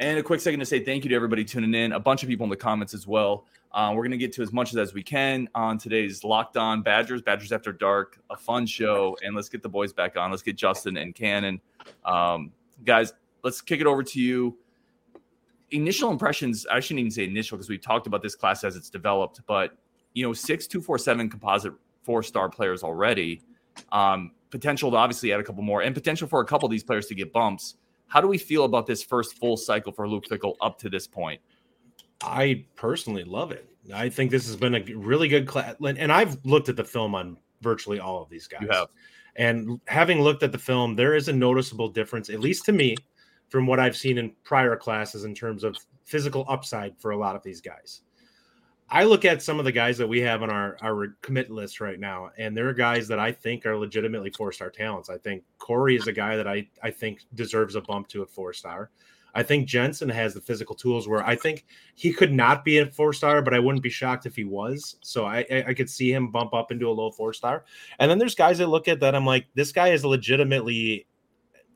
And 0.00 0.18
a 0.18 0.24
quick 0.24 0.40
second 0.40 0.58
to 0.58 0.66
say 0.66 0.80
thank 0.80 1.04
you 1.04 1.10
to 1.10 1.14
everybody 1.14 1.44
tuning 1.44 1.72
in. 1.72 1.92
A 1.92 2.00
bunch 2.00 2.24
of 2.24 2.28
people 2.28 2.42
in 2.42 2.50
the 2.50 2.56
comments 2.56 2.94
as 2.94 3.06
well. 3.06 3.44
Uh, 3.74 3.92
we're 3.92 4.02
going 4.02 4.12
to 4.12 4.16
get 4.16 4.32
to 4.32 4.40
as 4.40 4.52
much 4.52 4.74
as 4.74 4.94
we 4.94 5.02
can 5.02 5.48
on 5.54 5.76
today's 5.76 6.22
Locked 6.22 6.56
On 6.56 6.80
Badgers, 6.80 7.20
Badgers 7.20 7.50
After 7.50 7.72
Dark, 7.72 8.20
a 8.30 8.36
fun 8.36 8.66
show. 8.66 9.18
And 9.22 9.34
let's 9.34 9.48
get 9.48 9.62
the 9.62 9.68
boys 9.68 9.92
back 9.92 10.16
on. 10.16 10.30
Let's 10.30 10.44
get 10.44 10.56
Justin 10.56 10.96
and 10.96 11.12
Cannon. 11.12 11.60
Um, 12.04 12.52
guys, 12.84 13.12
let's 13.42 13.60
kick 13.60 13.80
it 13.80 13.86
over 13.86 14.02
to 14.04 14.20
you 14.20 14.56
initial 15.74 16.10
impressions, 16.10 16.66
I 16.70 16.80
shouldn't 16.80 17.00
even 17.00 17.10
say 17.10 17.24
initial 17.24 17.56
because 17.56 17.68
we've 17.68 17.82
talked 17.82 18.06
about 18.06 18.22
this 18.22 18.34
class 18.34 18.64
as 18.64 18.76
it's 18.76 18.90
developed, 18.90 19.40
but 19.46 19.76
you 20.14 20.24
know, 20.24 20.32
six 20.32 20.66
two 20.66 20.80
four 20.80 20.98
seven 20.98 21.28
composite 21.28 21.72
four 22.02 22.22
star 22.22 22.48
players 22.48 22.82
already. 22.82 23.42
Um, 23.90 24.32
potential 24.50 24.90
to 24.92 24.96
obviously 24.96 25.32
add 25.32 25.40
a 25.40 25.42
couple 25.42 25.62
more, 25.62 25.82
and 25.82 25.94
potential 25.94 26.28
for 26.28 26.40
a 26.40 26.44
couple 26.44 26.66
of 26.66 26.70
these 26.70 26.84
players 26.84 27.06
to 27.06 27.14
get 27.14 27.32
bumps. 27.32 27.76
How 28.06 28.20
do 28.20 28.28
we 28.28 28.38
feel 28.38 28.64
about 28.64 28.86
this 28.86 29.02
first 29.02 29.36
full 29.38 29.56
cycle 29.56 29.90
for 29.90 30.08
Luke 30.08 30.26
Fickell 30.26 30.54
up 30.60 30.78
to 30.78 30.88
this 30.88 31.06
point? 31.06 31.40
I 32.22 32.64
personally 32.76 33.24
love 33.24 33.52
it. 33.52 33.68
I 33.94 34.08
think 34.08 34.30
this 34.30 34.46
has 34.46 34.56
been 34.56 34.74
a 34.74 34.82
really 34.94 35.28
good 35.28 35.46
class, 35.46 35.76
and 35.80 36.10
I've 36.10 36.38
looked 36.44 36.68
at 36.68 36.76
the 36.76 36.84
film 36.84 37.14
on 37.14 37.36
virtually 37.60 38.00
all 38.00 38.22
of 38.22 38.30
these 38.30 38.46
guys. 38.46 38.62
You 38.62 38.68
have. 38.70 38.88
And 39.36 39.80
having 39.86 40.20
looked 40.20 40.42
at 40.42 40.52
the 40.52 40.58
film, 40.58 40.94
there 40.94 41.14
is 41.14 41.28
a 41.28 41.32
noticeable 41.32 41.88
difference, 41.88 42.30
at 42.30 42.40
least 42.40 42.64
to 42.66 42.72
me, 42.72 42.96
from 43.48 43.66
what 43.66 43.80
I've 43.80 43.96
seen 43.96 44.18
in 44.18 44.32
prior 44.44 44.76
classes 44.76 45.24
in 45.24 45.34
terms 45.34 45.64
of 45.64 45.76
physical 46.04 46.44
upside 46.48 46.98
for 46.98 47.10
a 47.10 47.16
lot 47.16 47.36
of 47.36 47.42
these 47.42 47.60
guys. 47.60 48.02
I 48.90 49.04
look 49.04 49.24
at 49.24 49.42
some 49.42 49.58
of 49.58 49.64
the 49.64 49.72
guys 49.72 49.98
that 49.98 50.06
we 50.06 50.20
have 50.20 50.42
on 50.42 50.50
our, 50.50 50.76
our 50.82 51.16
commit 51.22 51.50
list 51.50 51.80
right 51.80 51.98
now, 51.98 52.30
and 52.38 52.56
there 52.56 52.68
are 52.68 52.74
guys 52.74 53.08
that 53.08 53.18
I 53.18 53.32
think 53.32 53.66
are 53.66 53.76
legitimately 53.76 54.30
four 54.30 54.52
star 54.52 54.70
talents. 54.70 55.08
I 55.08 55.18
think 55.18 55.42
Corey 55.58 55.96
is 55.96 56.06
a 56.06 56.12
guy 56.12 56.36
that 56.36 56.46
I, 56.46 56.68
I 56.82 56.90
think 56.90 57.22
deserves 57.34 57.74
a 57.74 57.80
bump 57.80 58.08
to 58.08 58.22
a 58.22 58.26
four 58.26 58.52
star. 58.52 58.90
I 59.34 59.42
think 59.42 59.66
Jensen 59.66 60.08
has 60.08 60.34
the 60.34 60.40
physical 60.40 60.74
tools 60.74 61.08
where 61.08 61.24
I 61.26 61.34
think 61.34 61.66
he 61.94 62.12
could 62.12 62.32
not 62.32 62.64
be 62.64 62.78
a 62.78 62.86
four 62.86 63.12
star, 63.12 63.42
but 63.42 63.54
I 63.54 63.58
wouldn't 63.58 63.82
be 63.82 63.90
shocked 63.90 64.26
if 64.26 64.36
he 64.36 64.44
was. 64.44 64.96
So 65.02 65.24
I, 65.24 65.44
I 65.66 65.74
could 65.74 65.90
see 65.90 66.12
him 66.12 66.30
bump 66.30 66.54
up 66.54 66.70
into 66.70 66.88
a 66.88 66.92
low 66.92 67.10
four 67.10 67.32
star. 67.32 67.64
And 67.98 68.10
then 68.10 68.18
there's 68.18 68.34
guys 68.34 68.60
I 68.60 68.64
look 68.64 68.88
at 68.88 69.00
that 69.00 69.14
I'm 69.14 69.26
like, 69.26 69.46
this 69.54 69.72
guy 69.72 69.88
is 69.88 70.04
legitimately 70.04 71.06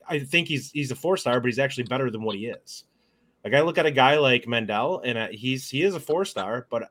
I 0.09 0.19
think 0.21 0.49
he's 0.49 0.71
he's 0.71 0.91
a 0.91 0.97
four 0.97 1.17
star, 1.17 1.41
but 1.41 1.47
he's 1.47 1.59
actually 1.59 1.85
better 1.85 2.11
than 2.11 2.23
what 2.23 2.37
he 2.37 2.47
is. 2.47 2.85
Like 3.45 3.55
I 3.55 3.61
look 3.61 3.79
at 3.79 3.87
a 3.87 3.91
guy 3.91 4.17
like 4.17 4.49
Mendel, 4.49 5.01
and 5.05 5.19
uh, 5.19 5.29
he's 5.31 5.69
he 5.69 5.83
is 5.83 5.95
a 5.95 6.01
four 6.01 6.25
star, 6.25 6.67
but 6.71 6.91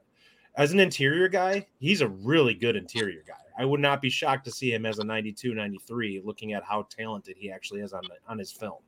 as 0.55 0.71
an 0.71 0.79
interior 0.79 1.27
guy, 1.27 1.67
he's 1.79 2.01
a 2.01 2.07
really 2.07 2.53
good 2.53 2.75
interior 2.75 3.23
guy. 3.27 3.33
I 3.59 3.65
would 3.65 3.79
not 3.79 4.01
be 4.01 4.09
shocked 4.09 4.45
to 4.45 4.51
see 4.51 4.73
him 4.73 4.85
as 4.85 4.99
a 4.99 5.03
92, 5.03 5.53
93, 5.53 6.21
looking 6.23 6.53
at 6.53 6.63
how 6.63 6.87
talented 6.89 7.35
he 7.37 7.51
actually 7.51 7.81
is 7.81 7.93
on 7.93 8.01
the, 8.03 8.15
on 8.31 8.37
his 8.37 8.51
film. 8.51 8.79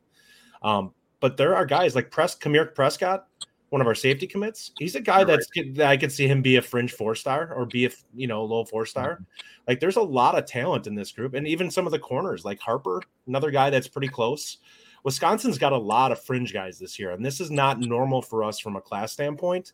Um, 0.61 0.93
but 1.19 1.37
there 1.37 1.55
are 1.55 1.65
guys 1.65 1.95
like 1.95 2.11
Press 2.11 2.35
Kamir 2.35 2.73
Prescott, 2.73 3.27
one 3.69 3.81
of 3.81 3.87
our 3.87 3.95
safety 3.95 4.27
commits. 4.27 4.71
He's 4.79 4.95
a 4.95 5.01
guy 5.01 5.23
that's 5.23 5.47
that 5.73 5.87
I 5.87 5.97
could 5.97 6.11
see 6.11 6.27
him 6.27 6.41
be 6.41 6.55
a 6.55 6.61
fringe 6.61 6.93
four 6.93 7.15
star 7.15 7.53
or 7.53 7.65
be 7.65 7.85
a 7.85 7.91
you 8.15 8.27
know 8.27 8.43
low 8.43 8.65
four 8.65 8.85
star. 8.85 9.13
Mm-hmm. 9.13 9.23
Like 9.67 9.79
there's 9.79 9.97
a 9.97 10.01
lot 10.01 10.37
of 10.37 10.45
talent 10.45 10.87
in 10.87 10.95
this 10.95 11.11
group, 11.11 11.33
and 11.33 11.47
even 11.47 11.69
some 11.69 11.85
of 11.85 11.91
the 11.91 11.99
corners 11.99 12.45
like 12.45 12.59
Harper, 12.59 13.01
another 13.27 13.51
guy 13.51 13.69
that's 13.69 13.87
pretty 13.87 14.07
close. 14.07 14.57
Wisconsin's 15.03 15.57
got 15.57 15.71
a 15.71 15.77
lot 15.77 16.11
of 16.11 16.21
fringe 16.21 16.53
guys 16.53 16.77
this 16.77 16.99
year, 16.99 17.11
and 17.11 17.23
this 17.23 17.39
is 17.39 17.49
not 17.49 17.79
normal 17.79 18.21
for 18.21 18.43
us 18.43 18.59
from 18.59 18.75
a 18.75 18.81
class 18.81 19.13
standpoint. 19.13 19.73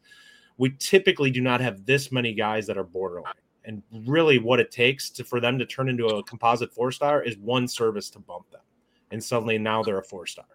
We 0.57 0.75
typically 0.77 1.31
do 1.31 1.41
not 1.41 1.61
have 1.61 1.85
this 1.85 2.11
many 2.11 2.33
guys 2.33 2.67
that 2.67 2.77
are 2.77 2.83
borderline. 2.83 3.33
And 3.65 3.81
really, 4.05 4.37
what 4.37 4.59
it 4.59 4.69
takes 4.69 5.09
to, 5.11 5.23
for 5.23 5.39
them 5.39 5.57
to 5.57 5.65
turn 5.65 5.89
into 5.89 6.05
a 6.05 6.23
composite 6.23 6.71
four 6.71 6.91
star 6.91 7.23
is 7.23 7.37
one 7.37 7.67
service 7.67 8.09
to 8.11 8.19
bump 8.19 8.51
them. 8.51 8.61
And 9.11 9.23
suddenly 9.23 9.57
now 9.57 9.81
they're 9.81 9.97
a 9.97 10.03
four 10.03 10.27
star. 10.27 10.45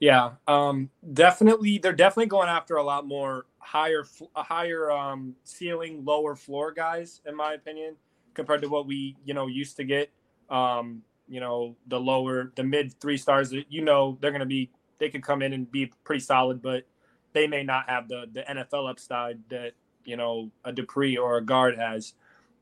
Yeah, 0.00 0.32
um, 0.46 0.90
definitely. 1.12 1.78
They're 1.78 1.92
definitely 1.92 2.26
going 2.26 2.48
after 2.48 2.76
a 2.76 2.82
lot 2.84 3.06
more 3.06 3.46
higher, 3.58 4.04
higher 4.34 4.90
um, 4.92 5.34
ceiling, 5.44 6.04
lower 6.04 6.36
floor 6.36 6.72
guys, 6.72 7.20
in 7.26 7.34
my 7.34 7.54
opinion, 7.54 7.96
compared 8.34 8.62
to 8.62 8.68
what 8.68 8.86
we 8.86 9.16
you 9.24 9.34
know 9.34 9.46
used 9.48 9.76
to 9.78 9.84
get. 9.84 10.10
Um, 10.50 11.02
you 11.28 11.40
know, 11.40 11.76
the 11.88 11.98
lower, 12.00 12.52
the 12.54 12.62
mid 12.62 12.94
three 13.00 13.16
stars. 13.16 13.52
You 13.68 13.82
know, 13.82 14.16
they're 14.20 14.30
going 14.30 14.40
to 14.40 14.46
be. 14.46 14.70
They 14.98 15.08
could 15.10 15.22
come 15.22 15.42
in 15.42 15.52
and 15.52 15.70
be 15.70 15.92
pretty 16.04 16.20
solid, 16.20 16.62
but 16.62 16.84
they 17.32 17.46
may 17.48 17.64
not 17.64 17.88
have 17.88 18.08
the 18.08 18.26
the 18.32 18.42
NFL 18.42 18.88
upside 18.88 19.40
that 19.50 19.72
you 20.04 20.16
know 20.16 20.50
a 20.64 20.72
Dupree 20.72 21.16
or 21.16 21.38
a 21.38 21.44
guard 21.44 21.76
has. 21.76 22.14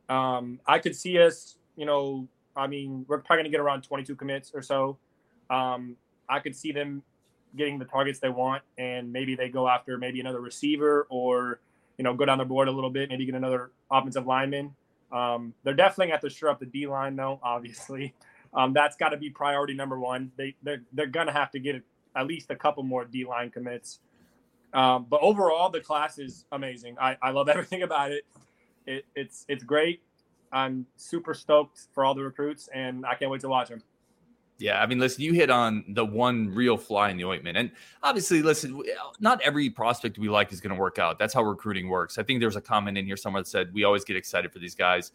Um, 0.08 0.60
I 0.66 0.78
could 0.78 0.96
see 0.96 1.18
us. 1.18 1.58
You 1.76 1.84
know, 1.84 2.28
I 2.56 2.66
mean, 2.66 3.04
we're 3.08 3.18
probably 3.18 3.42
going 3.42 3.52
to 3.52 3.56
get 3.56 3.60
around 3.60 3.82
22 3.82 4.16
commits 4.16 4.52
or 4.54 4.62
so. 4.62 4.96
Um, 5.50 5.96
I 6.28 6.40
could 6.40 6.56
see 6.56 6.72
them 6.72 7.02
getting 7.56 7.78
the 7.78 7.84
targets 7.84 8.18
they 8.18 8.28
want, 8.28 8.62
and 8.78 9.12
maybe 9.12 9.34
they 9.34 9.48
go 9.48 9.68
after 9.68 9.98
maybe 9.98 10.20
another 10.20 10.40
receiver 10.40 11.06
or 11.10 11.60
you 11.98 12.04
know 12.04 12.14
go 12.14 12.24
down 12.24 12.38
the 12.38 12.44
board 12.44 12.68
a 12.68 12.72
little 12.72 12.90
bit, 12.90 13.08
maybe 13.08 13.26
get 13.26 13.34
another 13.34 13.70
offensive 13.90 14.26
lineman. 14.26 14.74
Um, 15.12 15.54
they're 15.62 15.74
definitely 15.74 16.06
going 16.06 16.18
to 16.20 16.26
have 16.26 16.32
to 16.32 16.36
shore 16.36 16.50
up 16.50 16.60
the 16.60 16.66
D 16.66 16.86
line, 16.86 17.16
though. 17.16 17.40
Obviously, 17.42 18.14
um, 18.54 18.72
that's 18.72 18.96
got 18.96 19.10
to 19.10 19.16
be 19.16 19.30
priority 19.30 19.74
number 19.74 19.98
one. 19.98 20.30
They 20.36 20.54
they're, 20.62 20.82
they're 20.92 21.06
going 21.06 21.26
to 21.26 21.32
have 21.32 21.50
to 21.52 21.58
get 21.58 21.82
at 22.14 22.26
least 22.26 22.50
a 22.50 22.56
couple 22.56 22.82
more 22.82 23.04
D 23.04 23.24
line 23.24 23.50
commits. 23.50 24.00
Um, 24.72 25.06
but 25.08 25.20
overall, 25.22 25.70
the 25.70 25.80
class 25.80 26.18
is 26.18 26.44
amazing. 26.52 26.96
I, 27.00 27.16
I 27.22 27.30
love 27.30 27.48
everything 27.48 27.82
about 27.82 28.12
it. 28.12 28.24
it. 28.86 29.04
It's 29.14 29.44
it's 29.48 29.64
great. 29.64 30.00
I'm 30.52 30.86
super 30.96 31.34
stoked 31.34 31.86
for 31.92 32.04
all 32.04 32.14
the 32.14 32.22
recruits, 32.22 32.68
and 32.72 33.04
I 33.04 33.14
can't 33.14 33.30
wait 33.30 33.40
to 33.42 33.48
watch 33.48 33.68
them. 33.68 33.82
Yeah, 34.58 34.80
I 34.80 34.86
mean, 34.86 34.98
listen, 34.98 35.22
you 35.22 35.34
hit 35.34 35.50
on 35.50 35.84
the 35.88 36.04
one 36.04 36.48
real 36.48 36.78
fly 36.78 37.10
in 37.10 37.18
the 37.18 37.24
ointment. 37.24 37.58
And 37.58 37.70
obviously, 38.02 38.40
listen, 38.42 38.82
not 39.20 39.40
every 39.42 39.68
prospect 39.68 40.18
we 40.18 40.30
like 40.30 40.50
is 40.50 40.60
going 40.60 40.74
to 40.74 40.80
work 40.80 40.98
out. 40.98 41.18
That's 41.18 41.34
how 41.34 41.42
recruiting 41.42 41.88
works. 41.88 42.16
I 42.16 42.22
think 42.22 42.40
there's 42.40 42.56
a 42.56 42.60
comment 42.60 42.96
in 42.96 43.04
here 43.04 43.18
somewhere 43.18 43.42
that 43.42 43.48
said 43.48 43.72
we 43.74 43.84
always 43.84 44.04
get 44.04 44.16
excited 44.16 44.52
for 44.52 44.58
these 44.58 44.74
guys. 44.74 45.12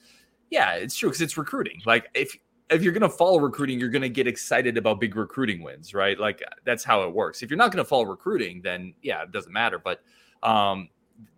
Yeah, 0.52 0.74
it's 0.74 0.96
true 0.96 1.10
because 1.10 1.22
it's 1.22 1.38
recruiting. 1.38 1.82
Like 1.86 2.10
if 2.14 2.38
if 2.70 2.84
you're 2.84 2.94
going 2.94 3.02
to 3.02 3.10
follow 3.10 3.40
recruiting, 3.40 3.80
you're 3.80 3.90
going 3.90 4.02
to 4.02 4.10
get 4.10 4.28
excited 4.28 4.78
about 4.78 5.00
big 5.00 5.16
recruiting 5.16 5.62
wins, 5.62 5.94
right? 5.94 6.18
Like 6.20 6.42
that's 6.64 6.84
how 6.84 7.04
it 7.04 7.14
works. 7.14 7.42
If 7.42 7.50
you're 7.50 7.58
not 7.58 7.72
going 7.72 7.84
to 7.84 7.88
follow 7.88 8.06
recruiting, 8.06 8.62
then 8.62 8.94
yeah, 9.02 9.24
it 9.24 9.32
doesn't 9.32 9.52
matter. 9.52 9.80
But 9.80 10.02
um, 10.44 10.90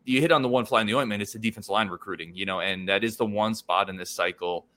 you 0.05 0.19
hit 0.19 0.31
on 0.31 0.41
the 0.41 0.49
one 0.49 0.65
fly 0.65 0.81
in 0.81 0.87
the 0.87 0.93
ointment. 0.93 1.21
It's 1.21 1.33
the 1.33 1.39
defense 1.39 1.69
line 1.69 1.87
recruiting, 1.87 2.35
you 2.35 2.45
know, 2.45 2.59
and 2.59 2.87
that 2.89 3.03
is 3.03 3.17
the 3.17 3.25
one 3.25 3.55
spot 3.55 3.89
in 3.89 3.95
this 3.95 4.11
cycle 4.11 4.67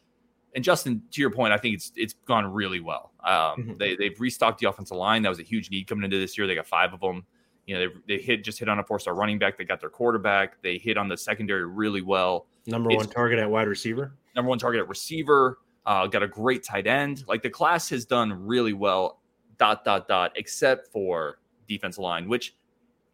and 0.54 0.64
Justin, 0.64 1.02
to 1.10 1.20
your 1.20 1.30
point, 1.30 1.52
I 1.52 1.58
think 1.58 1.74
it's 1.74 1.92
it's 1.96 2.14
gone 2.26 2.46
really 2.46 2.80
well. 2.80 3.12
Um, 3.22 3.34
mm-hmm. 3.34 3.74
They 3.74 3.96
they've 3.96 4.18
restocked 4.18 4.60
the 4.60 4.68
offensive 4.68 4.96
line. 4.96 5.22
That 5.22 5.28
was 5.28 5.38
a 5.38 5.44
huge 5.44 5.70
need 5.70 5.86
coming 5.86 6.04
into 6.04 6.18
this 6.18 6.36
year. 6.38 6.46
They 6.46 6.54
got 6.54 6.66
five 6.66 6.92
of 6.94 7.00
them. 7.00 7.24
You 7.66 7.74
know, 7.74 7.88
they, 8.06 8.16
they 8.16 8.22
hit 8.22 8.44
just 8.44 8.58
hit 8.58 8.68
on 8.68 8.78
a 8.78 8.84
four 8.84 8.98
star 8.98 9.14
running 9.14 9.38
back. 9.38 9.58
They 9.58 9.64
got 9.64 9.80
their 9.80 9.90
quarterback. 9.90 10.62
They 10.62 10.78
hit 10.78 10.96
on 10.96 11.08
the 11.08 11.16
secondary 11.16 11.66
really 11.66 12.00
well. 12.00 12.46
Number 12.66 12.90
it's, 12.90 13.04
one 13.04 13.08
target 13.08 13.38
at 13.38 13.50
wide 13.50 13.68
receiver. 13.68 14.14
Number 14.34 14.48
one 14.48 14.58
target 14.58 14.80
at 14.80 14.88
receiver. 14.88 15.58
Uh, 15.84 16.06
got 16.06 16.22
a 16.22 16.28
great 16.28 16.64
tight 16.64 16.86
end. 16.86 17.24
Like 17.28 17.42
the 17.42 17.50
class 17.50 17.88
has 17.90 18.04
done 18.04 18.46
really 18.46 18.72
well. 18.72 19.20
Dot 19.58 19.84
dot 19.84 20.08
dot. 20.08 20.32
Except 20.36 20.88
for 20.88 21.38
defensive 21.68 22.02
line, 22.02 22.28
which 22.28 22.54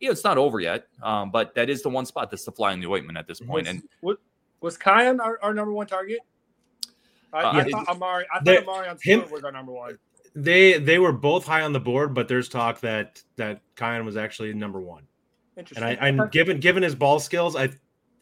you 0.00 0.08
know 0.08 0.12
it's 0.12 0.24
not 0.24 0.38
over 0.38 0.60
yet. 0.60 0.86
Um, 1.02 1.30
but 1.30 1.54
that 1.54 1.70
is 1.70 1.82
the 1.82 1.88
one 1.88 2.06
spot 2.06 2.30
that's 2.30 2.44
the 2.44 2.52
fly 2.52 2.72
in 2.72 2.80
the 2.80 2.86
ointment 2.86 3.18
at 3.18 3.26
this 3.26 3.40
point. 3.40 3.66
Was, 3.66 3.68
and 3.68 3.82
what, 4.00 4.18
was 4.60 4.76
Kion 4.78 5.20
our, 5.20 5.38
our 5.42 5.54
number 5.54 5.72
one 5.72 5.86
target? 5.86 6.20
I, 7.32 7.42
Uh, 7.42 7.52
I 7.52 7.64
thought 7.70 7.88
Amari, 7.88 8.26
I 8.32 8.40
thought 8.40 8.62
Amari 8.62 8.88
on 8.88 8.98
him- 9.02 9.30
was 9.30 9.42
our 9.44 9.52
number 9.52 9.72
one. 9.72 9.98
They 10.34 10.78
they 10.78 10.98
were 10.98 11.12
both 11.12 11.44
high 11.46 11.60
on 11.62 11.72
the 11.72 11.80
board, 11.80 12.14
but 12.14 12.26
there's 12.26 12.48
talk 12.48 12.80
that 12.80 13.22
that 13.36 13.60
Kyan 13.76 14.04
was 14.06 14.16
actually 14.16 14.54
number 14.54 14.80
one. 14.80 15.02
And 15.56 15.68
Interesting. 15.68 15.98
I, 16.20 16.24
I 16.24 16.28
given 16.28 16.58
given 16.58 16.82
his 16.82 16.94
ball 16.94 17.20
skills, 17.20 17.54
I 17.54 17.68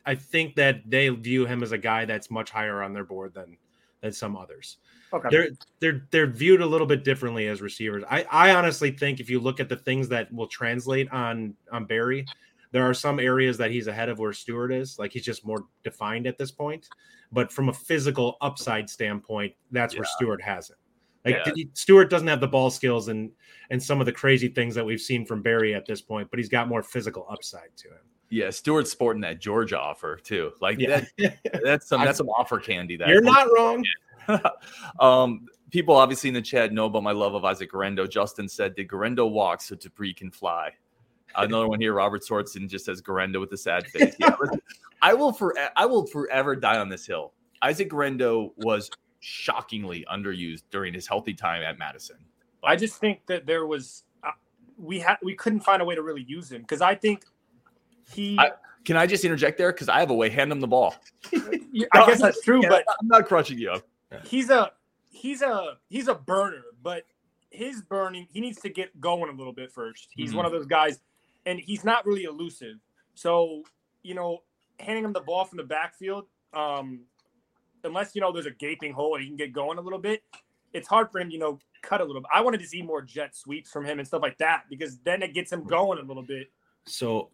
I 0.07 0.17
think 0.17 0.57
that 0.57 0.83
they 0.91 1.09
view 1.11 1.47
him 1.47 1.63
as 1.63 1.71
a 1.71 1.79
guy 1.79 2.05
that's 2.05 2.31
much 2.31 2.51
higher 2.51 2.83
on 2.83 2.93
their 2.93 3.05
board 3.05 3.33
than 3.35 3.57
than 4.01 4.13
some 4.13 4.37
others. 4.37 4.79
okay. 5.13 5.29
They're 5.31 5.49
they're 5.79 6.07
they're 6.11 6.27
viewed 6.27 6.61
a 6.63 6.67
little 6.67 6.87
bit 6.87 7.05
differently 7.05 7.47
as 7.47 7.63
receivers. 7.63 8.03
I 8.11 8.25
I 8.31 8.55
honestly 8.55 8.91
think 8.91 9.21
if 9.21 9.31
you 9.31 9.39
look 9.39 9.61
at 9.61 9.69
the 9.69 9.77
things 9.77 10.09
that 10.09 10.33
will 10.33 10.49
translate 10.49 11.09
on 11.13 11.55
on 11.71 11.85
Barry, 11.85 12.27
there 12.73 12.89
are 12.89 12.95
some 12.95 13.19
areas 13.19 13.59
that 13.59 13.71
he's 13.71 13.87
ahead 13.87 14.09
of 14.09 14.19
where 14.19 14.33
Stewart 14.33 14.73
is. 14.73 14.99
Like 14.99 15.13
he's 15.13 15.25
just 15.25 15.45
more 15.45 15.65
defined 15.83 16.27
at 16.27 16.39
this 16.39 16.51
point. 16.51 16.89
But 17.33 17.53
from 17.53 17.69
a 17.69 17.73
physical 17.73 18.37
upside 18.41 18.89
standpoint, 18.89 19.55
that's 19.71 19.95
where 19.97 20.05
Stewart 20.05 20.41
has 20.43 20.71
it. 20.71 20.77
Like 21.25 21.47
Yeah. 21.47 21.65
Stewart 21.75 22.11
doesn't 22.11 22.29
have 22.29 22.41
the 22.41 22.49
ball 22.49 22.71
skills 22.71 23.09
and 23.09 23.31
and 23.71 23.83
some 23.83 24.01
of 24.01 24.07
the 24.07 24.13
crazy 24.13 24.49
things 24.49 24.75
that 24.75 24.85
we've 24.85 25.01
seen 25.01 25.25
from 25.27 25.43
Barry 25.43 25.75
at 25.75 25.87
this 25.87 26.01
point, 26.01 26.29
but 26.31 26.39
he's 26.39 26.49
got 26.49 26.69
more 26.69 26.83
physical 26.83 27.27
upside 27.31 27.77
to 27.77 27.89
him. 27.89 28.01
Yeah, 28.31 28.51
Stewart's 28.51 28.91
sporting 28.91 29.21
that 29.23 29.41
Georgia 29.41 29.79
offer 29.79 30.17
too. 30.17 30.53
Like 30.61 30.79
Yeah. 30.79 31.05
that, 31.19 31.39
that's 31.65 31.89
some 31.89 32.03
that's 32.03 32.19
some 32.19 32.29
offer 32.29 32.59
candy. 32.59 32.97
That 32.97 33.09
You're 33.09 33.21
not 33.21 33.49
wrong. 33.57 33.85
um, 35.01 35.47
people 35.71 35.97
obviously 35.97 36.29
in 36.29 36.35
the 36.35 36.43
chat 36.43 36.73
know 36.73 36.87
about 36.87 37.03
my 37.03 37.13
love 37.13 37.35
of 37.35 37.45
Isaac 37.45 37.71
Guerendo. 37.71 38.07
Justin 38.07 38.49
said, 38.49 38.75
"Did 38.77 38.89
Guerendo 38.89 39.27
walk 39.27 39.61
so 39.61 39.75
Dupree 39.75 40.15
can 40.15 40.31
fly?" 40.31 40.73
Another 41.37 41.69
one 41.69 41.81
here, 41.81 41.93
Robert 41.95 42.23
Swartzen 42.23 42.69
just 42.69 42.85
says 42.85 43.01
Guerendo 43.01 43.41
with 43.41 43.53
a 43.53 43.57
sad 43.57 43.87
face. 43.89 44.15
Yeah, 44.19 44.35
listen, 44.41 44.61
I 45.03 45.15
will 45.15 45.33
for 45.33 45.55
I 45.77 45.87
will 45.87 46.07
forever 46.07 46.57
die 46.57 46.79
on 46.79 46.89
this 46.89 47.07
hill. 47.07 47.33
Isaac 47.63 47.89
Guerendo 47.89 48.53
was 48.57 48.91
shockingly 49.21 50.05
underused 50.13 50.63
during 50.71 50.93
his 50.95 51.07
healthy 51.07 51.35
time 51.35 51.63
at 51.63 51.79
Madison. 51.79 52.17
I 52.65 52.77
just 52.77 52.97
think 52.97 53.25
that 53.27 53.47
there 53.47 53.67
was 53.67 54.05
uh, 54.25 54.31
we 54.79 54.99
had 54.99 55.17
we 55.23 55.35
couldn't 55.35 55.61
find 55.61 55.81
a 55.81 55.85
way 55.85 55.95
to 55.95 56.03
really 56.03 56.25
use 56.27 56.51
him 56.51 56.63
because 56.63 56.81
I 56.83 56.95
think 56.95 57.25
he. 58.13 58.39
I- 58.39 58.53
Can 58.85 58.97
I 58.97 59.07
just 59.07 59.25
interject 59.25 59.59
there? 59.59 59.73
Because 59.73 59.89
I 59.89 60.01
have 60.01 60.11
a 60.11 60.15
way. 60.15 60.31
Hand 60.31 60.51
him 60.51 60.61
the 60.61 60.67
ball. 60.67 60.95
I 61.35 62.07
guess 62.07 62.21
that's 62.21 62.43
true, 62.43 62.63
Yeah, 62.63 62.71
but 62.71 62.85
I'm 63.01 63.07
not 63.09 63.27
crushing 63.29 63.59
you. 63.59 63.79
he's 64.25 64.51
a 64.51 64.73
he's 65.11 65.43
a 65.43 65.77
he's 65.89 66.09
a 66.09 66.15
burner, 66.15 66.63
but 66.83 67.05
his 67.51 67.83
burning 67.83 68.27
he 68.33 68.41
needs 68.41 68.59
to 68.63 68.69
get 68.71 68.99
going 69.01 69.29
a 69.33 69.37
little 69.37 69.53
bit 69.53 69.71
first. 69.73 70.09
He's 70.17 70.33
Mhm. 70.33 70.37
one 70.37 70.47
of 70.47 70.53
those 70.53 70.67
guys, 70.67 71.01
and 71.47 71.59
he's 71.59 71.85
not 71.85 72.07
really 72.07 72.25
elusive. 72.25 72.77
So 73.15 73.63
you 74.03 74.15
know, 74.15 74.43
handing 74.79 75.05
him 75.05 75.13
the 75.13 75.21
ball 75.21 75.45
from 75.45 75.59
the 75.59 75.65
backfield, 75.65 76.27
um, 76.55 77.01
unless 77.85 78.15
you 78.15 78.21
know 78.21 78.33
there's 78.33 78.47
a 78.47 78.53
gaping 78.53 78.93
hole 78.93 79.15
and 79.15 79.23
he 79.23 79.29
can 79.29 79.37
get 79.37 79.53
going 79.53 79.79
a 79.79 79.81
little 79.81 79.99
bit, 79.99 80.23
it's 80.73 80.89
hard 80.89 81.11
for 81.11 81.21
him. 81.21 81.31
You 81.31 81.39
know, 81.39 81.59
cut 81.83 82.01
a 82.01 82.05
little. 82.05 82.23
bit. 82.23 82.31
I 82.35 82.41
wanted 82.41 82.61
to 82.61 82.67
see 82.67 82.83
more 82.83 83.03
jet 83.03 83.37
sweeps 83.37 83.71
from 83.71 83.85
him 83.85 83.99
and 83.99 84.07
stuff 84.07 84.23
like 84.23 84.39
that 84.39 84.65
because 84.69 84.99
then 84.99 85.23
it 85.23 85.35
gets 85.35 85.53
him 85.53 85.65
going 85.65 85.99
a 85.99 86.03
little 86.03 86.23
bit. 86.23 86.51
So 86.87 87.31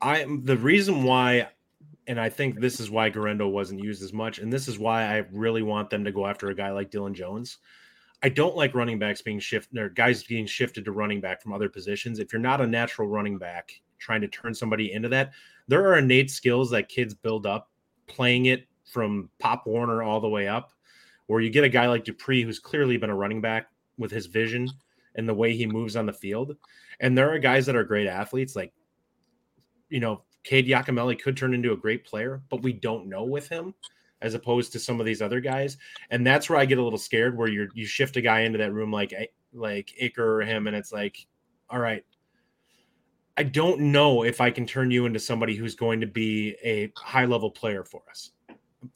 I'm 0.00 0.44
the 0.44 0.56
reason 0.56 1.04
why 1.04 1.48
and 2.06 2.20
I 2.20 2.28
think 2.28 2.60
this 2.60 2.80
is 2.80 2.90
why 2.90 3.08
Guerendo 3.08 3.48
wasn't 3.48 3.82
used 3.82 4.02
as 4.02 4.12
much, 4.12 4.38
and 4.38 4.52
this 4.52 4.68
is 4.68 4.78
why 4.78 5.04
I 5.04 5.24
really 5.32 5.62
want 5.62 5.90
them 5.90 6.04
to 6.04 6.12
go 6.12 6.26
after 6.26 6.50
a 6.50 6.54
guy 6.54 6.70
like 6.70 6.90
Dylan 6.90 7.14
Jones. 7.14 7.58
I 8.24 8.30
don't 8.30 8.56
like 8.56 8.74
running 8.74 8.98
backs 8.98 9.20
being 9.20 9.38
shifted 9.38 9.78
or 9.78 9.90
guys 9.90 10.24
being 10.24 10.46
shifted 10.46 10.86
to 10.86 10.92
running 10.92 11.20
back 11.20 11.42
from 11.42 11.52
other 11.52 11.68
positions. 11.68 12.18
If 12.18 12.32
you're 12.32 12.40
not 12.40 12.62
a 12.62 12.66
natural 12.66 13.06
running 13.06 13.36
back 13.36 13.78
trying 13.98 14.22
to 14.22 14.28
turn 14.28 14.54
somebody 14.54 14.92
into 14.92 15.10
that, 15.10 15.32
there 15.68 15.86
are 15.86 15.98
innate 15.98 16.30
skills 16.30 16.70
that 16.70 16.88
kids 16.88 17.12
build 17.12 17.44
up 17.44 17.70
playing 18.06 18.46
it 18.46 18.66
from 18.86 19.28
Pop 19.38 19.66
Warner 19.66 20.02
all 20.02 20.22
the 20.22 20.28
way 20.28 20.48
up, 20.48 20.72
where 21.26 21.42
you 21.42 21.50
get 21.50 21.64
a 21.64 21.68
guy 21.68 21.86
like 21.86 22.04
Dupree 22.04 22.42
who's 22.42 22.58
clearly 22.58 22.96
been 22.96 23.10
a 23.10 23.14
running 23.14 23.42
back 23.42 23.66
with 23.98 24.10
his 24.10 24.24
vision 24.24 24.70
and 25.16 25.28
the 25.28 25.34
way 25.34 25.54
he 25.54 25.66
moves 25.66 25.94
on 25.94 26.06
the 26.06 26.12
field. 26.14 26.56
And 27.00 27.18
there 27.18 27.30
are 27.30 27.38
guys 27.38 27.66
that 27.66 27.76
are 27.76 27.84
great 27.84 28.06
athletes, 28.06 28.56
like 28.56 28.72
you 29.90 30.00
know, 30.00 30.22
Cade 30.44 30.66
Yacamelli 30.66 31.20
could 31.22 31.36
turn 31.36 31.52
into 31.52 31.72
a 31.72 31.76
great 31.76 32.06
player, 32.06 32.40
but 32.48 32.62
we 32.62 32.72
don't 32.72 33.06
know 33.06 33.24
with 33.24 33.50
him 33.50 33.74
as 34.24 34.32
opposed 34.32 34.72
to 34.72 34.80
some 34.80 34.98
of 34.98 35.06
these 35.06 35.20
other 35.20 35.38
guys. 35.38 35.76
And 36.08 36.26
that's 36.26 36.48
where 36.48 36.58
I 36.58 36.64
get 36.64 36.78
a 36.78 36.82
little 36.82 36.98
scared 36.98 37.36
where 37.36 37.46
you're 37.46 37.68
you 37.74 37.84
shift 37.86 38.16
a 38.16 38.22
guy 38.22 38.40
into 38.40 38.58
that 38.58 38.72
room 38.72 38.90
like 38.90 39.12
eh, 39.12 39.26
like 39.52 39.92
Iker 40.02 40.18
or 40.18 40.40
him, 40.40 40.66
and 40.66 40.74
it's 40.74 40.92
like, 40.92 41.26
all 41.68 41.78
right, 41.78 42.04
I 43.36 43.42
don't 43.44 43.92
know 43.92 44.24
if 44.24 44.40
I 44.40 44.50
can 44.50 44.66
turn 44.66 44.90
you 44.90 45.04
into 45.04 45.20
somebody 45.20 45.54
who's 45.54 45.74
going 45.74 46.00
to 46.00 46.06
be 46.06 46.56
a 46.64 46.90
high 46.96 47.26
level 47.26 47.50
player 47.50 47.84
for 47.84 48.02
us. 48.10 48.30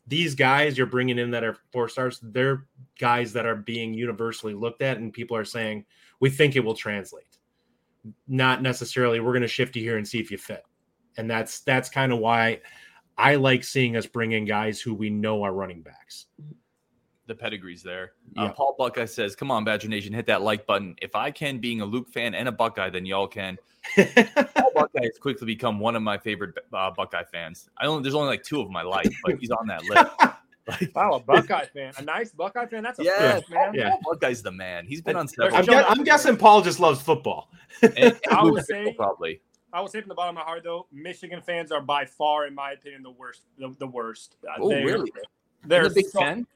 These 0.06 0.34
guys 0.34 0.78
you're 0.78 0.86
bringing 0.86 1.18
in 1.18 1.30
that 1.32 1.44
are 1.44 1.58
four 1.72 1.88
stars, 1.88 2.18
they're 2.22 2.66
guys 2.98 3.32
that 3.34 3.46
are 3.46 3.54
being 3.54 3.92
universally 3.92 4.54
looked 4.54 4.80
at, 4.80 4.96
and 4.96 5.12
people 5.12 5.36
are 5.36 5.44
saying 5.44 5.84
we 6.20 6.30
think 6.30 6.56
it 6.56 6.64
will 6.64 6.74
translate. 6.74 7.38
Not 8.26 8.62
necessarily 8.62 9.20
we're 9.20 9.32
going 9.32 9.42
to 9.42 9.48
shift 9.48 9.76
you 9.76 9.82
here 9.82 9.98
and 9.98 10.08
see 10.08 10.18
if 10.18 10.30
you 10.30 10.38
fit 10.38 10.64
and 11.18 11.28
that's 11.28 11.60
that's 11.60 11.90
kind 11.90 12.12
of 12.12 12.20
why 12.20 12.60
I 13.18 13.34
like 13.34 13.64
seeing 13.64 13.96
us 13.96 14.06
bring 14.06 14.32
in 14.32 14.44
guys 14.44 14.80
who 14.80 14.94
we 14.94 15.10
know 15.10 15.42
are 15.42 15.52
running 15.52 15.82
backs. 15.82 16.26
The 17.26 17.34
pedigree's 17.34 17.82
there. 17.82 18.12
Uh, 18.38 18.50
Paul 18.52 18.74
Buckeye 18.78 19.04
says, 19.04 19.36
"Come 19.36 19.50
on, 19.50 19.62
Badger 19.64 19.88
Nation, 19.88 20.14
hit 20.14 20.24
that 20.26 20.40
like 20.40 20.66
button. 20.66 20.94
If 21.02 21.14
I 21.14 21.30
can, 21.30 21.58
being 21.58 21.82
a 21.82 21.84
Luke 21.84 22.08
fan 22.08 22.32
and 22.34 22.48
a 22.48 22.52
Buckeye, 22.52 22.88
then 22.88 23.04
y'all 23.04 23.26
can." 23.26 23.58
Paul 23.96 24.70
Buckeye 24.74 25.02
has 25.02 25.18
quickly 25.20 25.44
become 25.46 25.78
one 25.78 25.94
of 25.94 26.02
my 26.02 26.16
favorite 26.16 26.54
uh, 26.72 26.90
Buckeye 26.90 27.24
fans. 27.30 27.68
I 27.76 27.86
only 27.86 28.02
there's 28.02 28.14
only 28.14 28.28
like 28.28 28.44
two 28.44 28.60
of 28.60 28.66
them 28.68 28.76
I 28.76 28.82
like, 28.82 29.12
but 29.24 29.38
he's 29.38 29.50
on 29.50 29.66
that 29.66 29.82
list. 29.84 30.06
Wow, 30.94 31.14
a 31.14 31.20
Buckeye 31.20 31.64
fan, 31.74 31.94
a 31.96 32.02
nice 32.02 32.30
Buckeye 32.32 32.66
fan. 32.66 32.82
That's 32.82 32.98
a 32.98 33.04
Yeah, 33.04 33.36
first, 33.36 33.50
man. 33.50 33.72
Yeah. 33.72 33.88
Paul 34.02 34.12
Buckeye's 34.12 34.42
the 34.42 34.52
man. 34.52 34.84
He's 34.84 35.00
been 35.00 35.16
on 35.16 35.24
There's 35.24 35.50
several. 35.54 35.56
I'm, 35.56 35.64
Shut 35.64 35.86
gu- 35.86 35.90
I'm 36.00 36.04
guessing 36.04 36.36
Paul 36.36 36.60
just 36.60 36.78
loves 36.78 37.00
football. 37.00 37.50
and- 37.80 37.96
and 37.98 38.20
I 38.30 38.42
would 38.44 38.66
Fickle, 38.66 38.84
say- 38.90 38.94
probably. 38.94 39.40
I 39.72 39.80
will 39.80 39.88
say 39.88 40.00
from 40.00 40.08
the 40.08 40.14
bottom 40.14 40.36
of 40.36 40.40
my 40.40 40.44
heart, 40.46 40.62
though, 40.64 40.86
Michigan 40.92 41.40
fans 41.42 41.70
are 41.72 41.80
by 41.82 42.04
far, 42.04 42.46
in 42.46 42.54
my 42.54 42.72
opinion, 42.72 43.02
the 43.02 43.10
worst. 43.10 43.42
The, 43.58 43.74
the 43.78 43.86
worst. 43.86 44.36
Uh, 44.46 44.52
Oh, 44.60 44.68
they're- 44.70 44.84
really? 44.84 45.10
They're 45.64 45.82
In 45.84 45.88
the 45.88 45.94
Big 45.94 46.06
so, 46.06 46.20
Ten? 46.20 46.46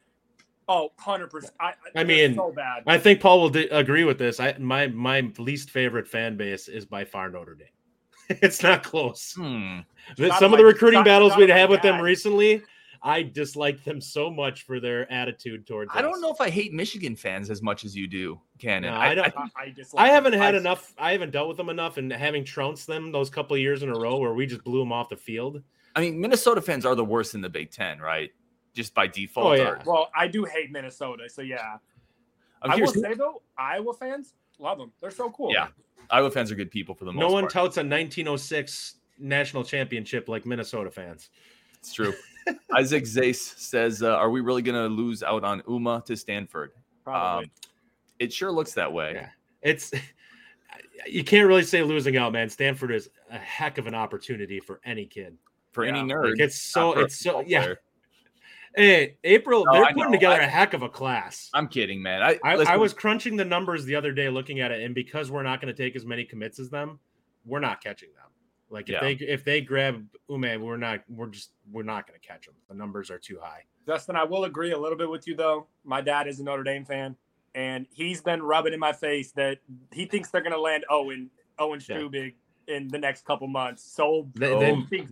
Oh, 0.69 0.83
100 1.05 1.29
percent. 1.29 1.53
I, 1.61 1.73
I 1.97 2.05
mean, 2.05 2.37
so 2.37 2.53
bad. 2.53 2.85
I 2.87 2.97
think 2.97 3.21
Paul 3.21 3.41
will 3.41 3.49
di- 3.51 3.69
agree 3.69 4.05
with 4.05 4.17
this. 4.17 4.39
I 4.39 4.55
my 4.59 4.87
my 4.87 5.29
least 5.39 5.71
favorite 5.71 6.07
fan 6.07 6.37
base 6.37 6.69
is 6.69 6.87
by 6.87 7.05
far 7.05 7.29
Notre 7.29 7.55
Dame. 7.57 7.67
it's 8.41 8.63
not 8.63 8.85
close. 8.85 9.33
Hmm. 9.37 9.81
The- 10.17 10.29
Not 10.29 10.39
Some 10.39 10.53
of 10.55 10.59
the 10.59 10.65
recruiting 10.65 11.01
not- 11.01 11.05
battles 11.07 11.37
we'd 11.37 11.49
like 11.51 11.59
have 11.59 11.69
with 11.69 11.83
them 11.83 12.01
recently, 12.01 12.63
I 13.05 13.23
dislike 13.25 13.83
them 13.83 14.01
so 14.01 14.31
much 14.31 14.63
for 14.63 14.79
their 14.79 15.11
attitude 15.13 15.67
towards. 15.67 15.91
I 15.93 16.03
don't 16.03 16.21
know 16.21 16.31
if 16.33 16.41
I 16.41 16.51
hate 16.51 16.73
Michigan 16.73 17.17
fans 17.17 17.51
as 17.51 17.61
much 17.61 17.85
as 17.85 17.97
you 17.97 18.07
do, 18.07 18.41
Cannon. 18.59 18.93
No, 18.95 19.01
I 19.01 19.15
don't- 19.15 19.37
I, 19.37 19.49
I 19.57 19.71
just. 19.71 19.93
I 19.99 20.09
haven't 20.09 20.35
had 20.35 20.55
I- 20.55 20.59
enough. 20.59 20.95
I 20.97 21.11
haven't 21.13 21.31
dealt 21.33 21.49
with 21.49 21.57
them 21.57 21.69
enough, 21.69 21.97
and 21.97 22.13
having 22.13 22.45
trounced 22.45 22.87
them 22.87 23.11
those 23.11 23.29
couple 23.29 23.55
of 23.57 23.61
years 23.61 23.83
in 23.83 23.89
a 23.89 23.99
row 23.99 24.19
where 24.19 24.33
we 24.35 24.47
just 24.47 24.63
blew 24.63 24.79
them 24.79 24.93
off 24.93 25.09
the 25.09 25.17
field. 25.17 25.63
I 25.97 26.01
mean, 26.01 26.21
Minnesota 26.21 26.63
fans 26.63 26.87
are 26.87 26.95
the 26.95 27.05
worst 27.05 27.35
in 27.35 27.41
the 27.41 27.49
Big 27.51 27.71
Ten, 27.73 27.99
right? 27.99 28.31
Just 28.73 28.95
by 28.95 29.07
default. 29.09 29.47
Oh, 29.47 29.53
yeah. 29.55 29.69
or- 29.71 29.83
Well, 29.85 30.11
I 30.15 30.29
do 30.29 30.45
hate 30.45 30.71
Minnesota, 30.71 31.29
so 31.29 31.43
yeah. 31.43 31.79
I'm 32.63 32.71
I 32.71 32.77
will 32.77 32.87
say 32.87 33.15
though, 33.15 33.43
Iowa 33.59 33.93
fans 33.95 34.35
love 34.61 34.79
them. 34.79 34.93
They're 35.01 35.11
so 35.11 35.29
cool. 35.31 35.53
Yeah. 35.53 35.67
Iowa 36.09 36.31
fans 36.31 36.53
are 36.53 36.55
good 36.55 36.71
people 36.71 36.95
for 36.95 37.05
the 37.05 37.13
most 37.13 37.21
No 37.21 37.31
one 37.33 37.43
part. 37.43 37.53
touts 37.53 37.77
a 37.79 37.81
1906 37.81 38.95
national 39.19 39.65
championship 39.65 40.29
like 40.29 40.47
Minnesota 40.47 40.91
fans. 40.91 41.31
It's 41.81 41.93
true. 41.93 42.15
Isaac 42.77 43.05
Zace 43.05 43.57
says, 43.59 44.03
uh, 44.03 44.15
"Are 44.17 44.31
we 44.31 44.41
really 44.41 44.63
going 44.63 44.77
to 44.77 44.89
lose 44.95 45.23
out 45.23 45.45
on 45.45 45.63
Uma 45.69 46.03
to 46.07 46.17
Stanford?" 46.17 46.73
probably. 47.05 47.45
Um, 47.47 47.51
it 48.19 48.33
sure 48.33 48.53
looks 48.53 48.73
that 48.75 48.93
way. 48.93 49.13
Yeah. 49.15 49.29
It's 49.63 49.93
you 51.07 51.25
can't 51.25 51.47
really 51.49 51.65
say 51.65 51.83
losing 51.83 52.17
out, 52.17 52.33
man. 52.33 52.49
Stanford 52.49 52.93
is 52.93 53.11
a 53.31 53.39
heck 53.39 53.79
of 53.79 53.87
an 53.87 53.95
opportunity 53.95 54.61
for 54.61 54.81
any 54.85 55.07
kid. 55.07 55.37
For 55.73 55.85
any 55.85 56.01
nerd, 56.01 56.31
Like 56.31 56.41
it's 56.41 56.61
so 56.61 56.89
not 56.89 56.95
for 56.95 57.01
a 57.01 57.05
it's 57.05 57.19
so 57.19 57.41
yeah. 57.47 57.63
player. 57.63 57.81
Hey, 58.75 59.19
April, 59.23 59.65
No, 59.67 59.73
they're 59.75 59.85
I 59.85 59.93
putting 59.93 60.05
know. 60.07 60.13
together 60.13 60.41
I- 60.41 60.45
a 60.45 60.49
heck 60.49 60.73
of 60.73 60.81
a 60.81 60.89
class. 60.89 61.51
I'm 61.53 61.69
kidding, 61.69 62.01
man. 62.03 62.23
I, 62.23 62.39
I, 62.43 62.55
I 62.73 62.77
was 62.79 62.95
crunching 62.95 63.37
the 63.37 63.45
numbers 63.45 63.85
the 63.85 63.95
other 63.95 64.13
day 64.13 64.31
looking 64.31 64.61
at 64.61 64.71
it, 64.73 64.83
and 64.83 64.95
because 64.95 65.31
we're 65.31 65.43
not 65.43 65.61
going 65.61 65.75
to 65.75 65.83
take 65.83 65.95
as 65.95 66.07
many 66.07 66.25
commits 66.25 66.59
as 66.59 66.71
them, 66.71 66.99
we're 67.45 67.61
not 67.61 67.83
catching 67.83 68.09
them. 68.15 68.31
Like 68.73 68.89
if 68.89 68.95
Yeah. 68.95 69.01
they 69.01 69.13
if 69.13 69.45
they 69.45 69.61
grab 69.61 70.05
Ume, 70.29 70.61
we're 70.63 70.77
not 70.79 71.01
we're 71.09 71.27
just 71.29 71.51
we're 71.71 71.83
not 71.83 72.07
going 72.09 72.19
to 72.19 72.27
catch 72.27 72.47
them. 72.47 72.55
The 72.69 72.75
numbers 72.75 73.11
are 73.11 73.19
too 73.19 73.39
high. 73.41 73.65
Justin, 73.87 74.17
I 74.17 74.25
will 74.25 74.45
agree 74.45 74.73
a 74.73 74.79
little 74.79 74.97
bit 74.99 75.11
with 75.11 75.27
you 75.29 75.37
though. 75.37 75.67
My 75.85 76.01
dad 76.01 76.27
is 76.27 76.41
a 76.41 76.45
Notre 76.45 76.63
Dame 76.65 76.85
fan, 76.85 77.15
and 77.55 77.87
he's 77.91 78.21
been 78.23 78.43
rubbing 78.43 78.73
in 78.73 78.81
my 78.81 78.93
face 78.93 79.33
that 79.33 79.59
he 79.93 80.07
thinks 80.07 80.31
they're 80.31 80.41
going 80.41 80.53
to 80.55 80.61
land 80.61 80.85
Owen 80.89 81.31
Owen 81.59 81.81
Yeah. 81.87 81.97
Strebig 81.99 82.35
in 82.69 82.89
the 82.89 82.99
next 82.99 83.25
couple 83.27 83.47
months. 83.47 83.83
So 83.85 84.29
They- 84.35 84.59
they- 84.59 85.07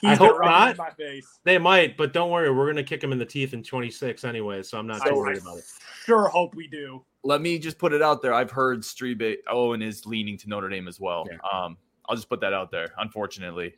he 0.00 0.08
I 0.10 0.14
hope 0.16 0.38
not. 0.40 0.70
in 0.72 0.76
my 0.76 0.90
face. 0.90 1.38
they 1.44 1.56
might, 1.58 1.96
but 1.96 2.12
don't 2.12 2.30
worry, 2.30 2.50
we're 2.50 2.64
going 2.66 2.76
to 2.76 2.82
kick 2.84 3.00
them 3.00 3.10
in 3.12 3.18
the 3.18 3.24
teeth 3.24 3.52
in 3.54 3.62
26 3.62 4.24
anyway, 4.24 4.62
so 4.62 4.78
I'm 4.78 4.86
not 4.86 5.00
I, 5.02 5.08
too 5.10 5.20
I 5.20 5.32
about 5.32 5.58
it. 5.58 5.64
sure 6.04 6.28
hope 6.28 6.54
we 6.54 6.66
do. 6.68 7.04
let 7.22 7.40
me 7.40 7.58
just 7.58 7.78
put 7.78 7.92
it 7.92 8.02
out 8.02 8.20
there. 8.22 8.34
I've 8.34 8.50
heard 8.50 8.80
Strebe 8.82 9.36
Owen 9.48 9.80
is 9.82 10.04
leaning 10.04 10.36
to 10.38 10.48
Notre 10.48 10.68
Dame 10.68 10.88
as 10.88 11.00
well. 11.00 11.26
Yeah. 11.30 11.38
Um, 11.50 11.78
I'll 12.08 12.16
just 12.16 12.28
put 12.28 12.40
that 12.40 12.52
out 12.52 12.70
there. 12.70 12.92
Unfortunately, 12.98 13.74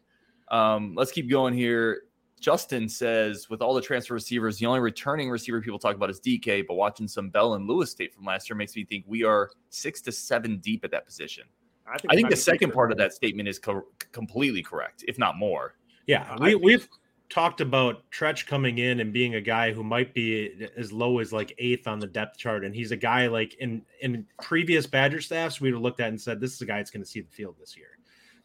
um, 0.49 0.95
let's 0.97 1.13
keep 1.13 1.31
going 1.31 1.55
here. 1.55 2.03
Justin 2.41 2.89
says, 2.89 3.49
with 3.49 3.63
all 3.63 3.75
the 3.75 3.81
transfer 3.81 4.15
receivers, 4.15 4.59
the 4.59 4.67
only 4.67 4.81
returning 4.81 5.31
receiver 5.31 5.61
people 5.61 5.79
talk 5.79 5.97
about 5.97 6.11
is 6.11 6.21
DK, 6.21 6.67
but 6.67 6.75
watching 6.75 7.09
some 7.09 7.31
Bell 7.31 7.55
and 7.55 7.67
Lewis 7.67 7.91
State 7.91 8.15
from 8.15 8.25
last 8.25 8.49
year 8.49 8.57
makes 8.57 8.77
me 8.77 8.85
think 8.85 9.05
we 9.07 9.25
are 9.25 9.51
six 9.71 10.01
to 10.03 10.13
seven 10.13 10.59
deep 10.59 10.85
at 10.85 10.91
that 10.91 11.07
position. 11.07 11.45
I 11.87 11.99
think, 11.99 12.13
I 12.13 12.17
think 12.17 12.31
the 12.31 12.37
second 12.37 12.73
part 12.73 12.91
of 12.91 12.99
that 12.99 13.13
statement 13.13 13.49
is 13.49 13.59
co- 13.59 13.87
completely 14.13 14.63
correct, 14.63 15.05
if 15.07 15.19
not 15.19 15.37
more. 15.37 15.75
Yeah, 16.07 16.37
we, 16.41 16.55
we've 16.55 16.89
talked 17.29 17.61
about 17.61 18.09
Trech 18.11 18.47
coming 18.47 18.79
in 18.79 19.01
and 19.01 19.13
being 19.13 19.37
a 19.37 19.41
guy 19.41 19.73
who 19.73 19.83
might 19.83 20.15
be 20.15 20.69
as 20.77 20.93
low 20.93 21.19
as 21.19 21.33
like 21.33 21.55
eighth 21.59 21.87
on 21.87 21.99
the 21.99 22.07
depth 22.07 22.39
chart, 22.39 22.65
and 22.65 22.75
he's 22.75 22.93
a 22.93 22.97
guy 22.97 23.27
like 23.27 23.55
in 23.55 23.83
in 24.03 24.27
previous 24.43 24.87
Badger 24.87 25.21
staffs 25.21 25.61
we'd 25.61 25.73
have 25.73 25.83
looked 25.83 26.01
at 26.01 26.09
and 26.09 26.21
said 26.21 26.41
this 26.41 26.55
is 26.55 26.61
a 26.61 26.67
guy 26.67 26.77
that's 26.77 26.91
going 26.91 27.03
to 27.03 27.09
see 27.09 27.21
the 27.21 27.31
field 27.31 27.57
this 27.59 27.77
year. 27.77 27.96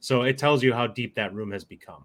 So 0.01 0.23
it 0.23 0.37
tells 0.37 0.63
you 0.63 0.73
how 0.73 0.87
deep 0.87 1.15
that 1.15 1.33
room 1.33 1.51
has 1.51 1.63
become. 1.63 2.03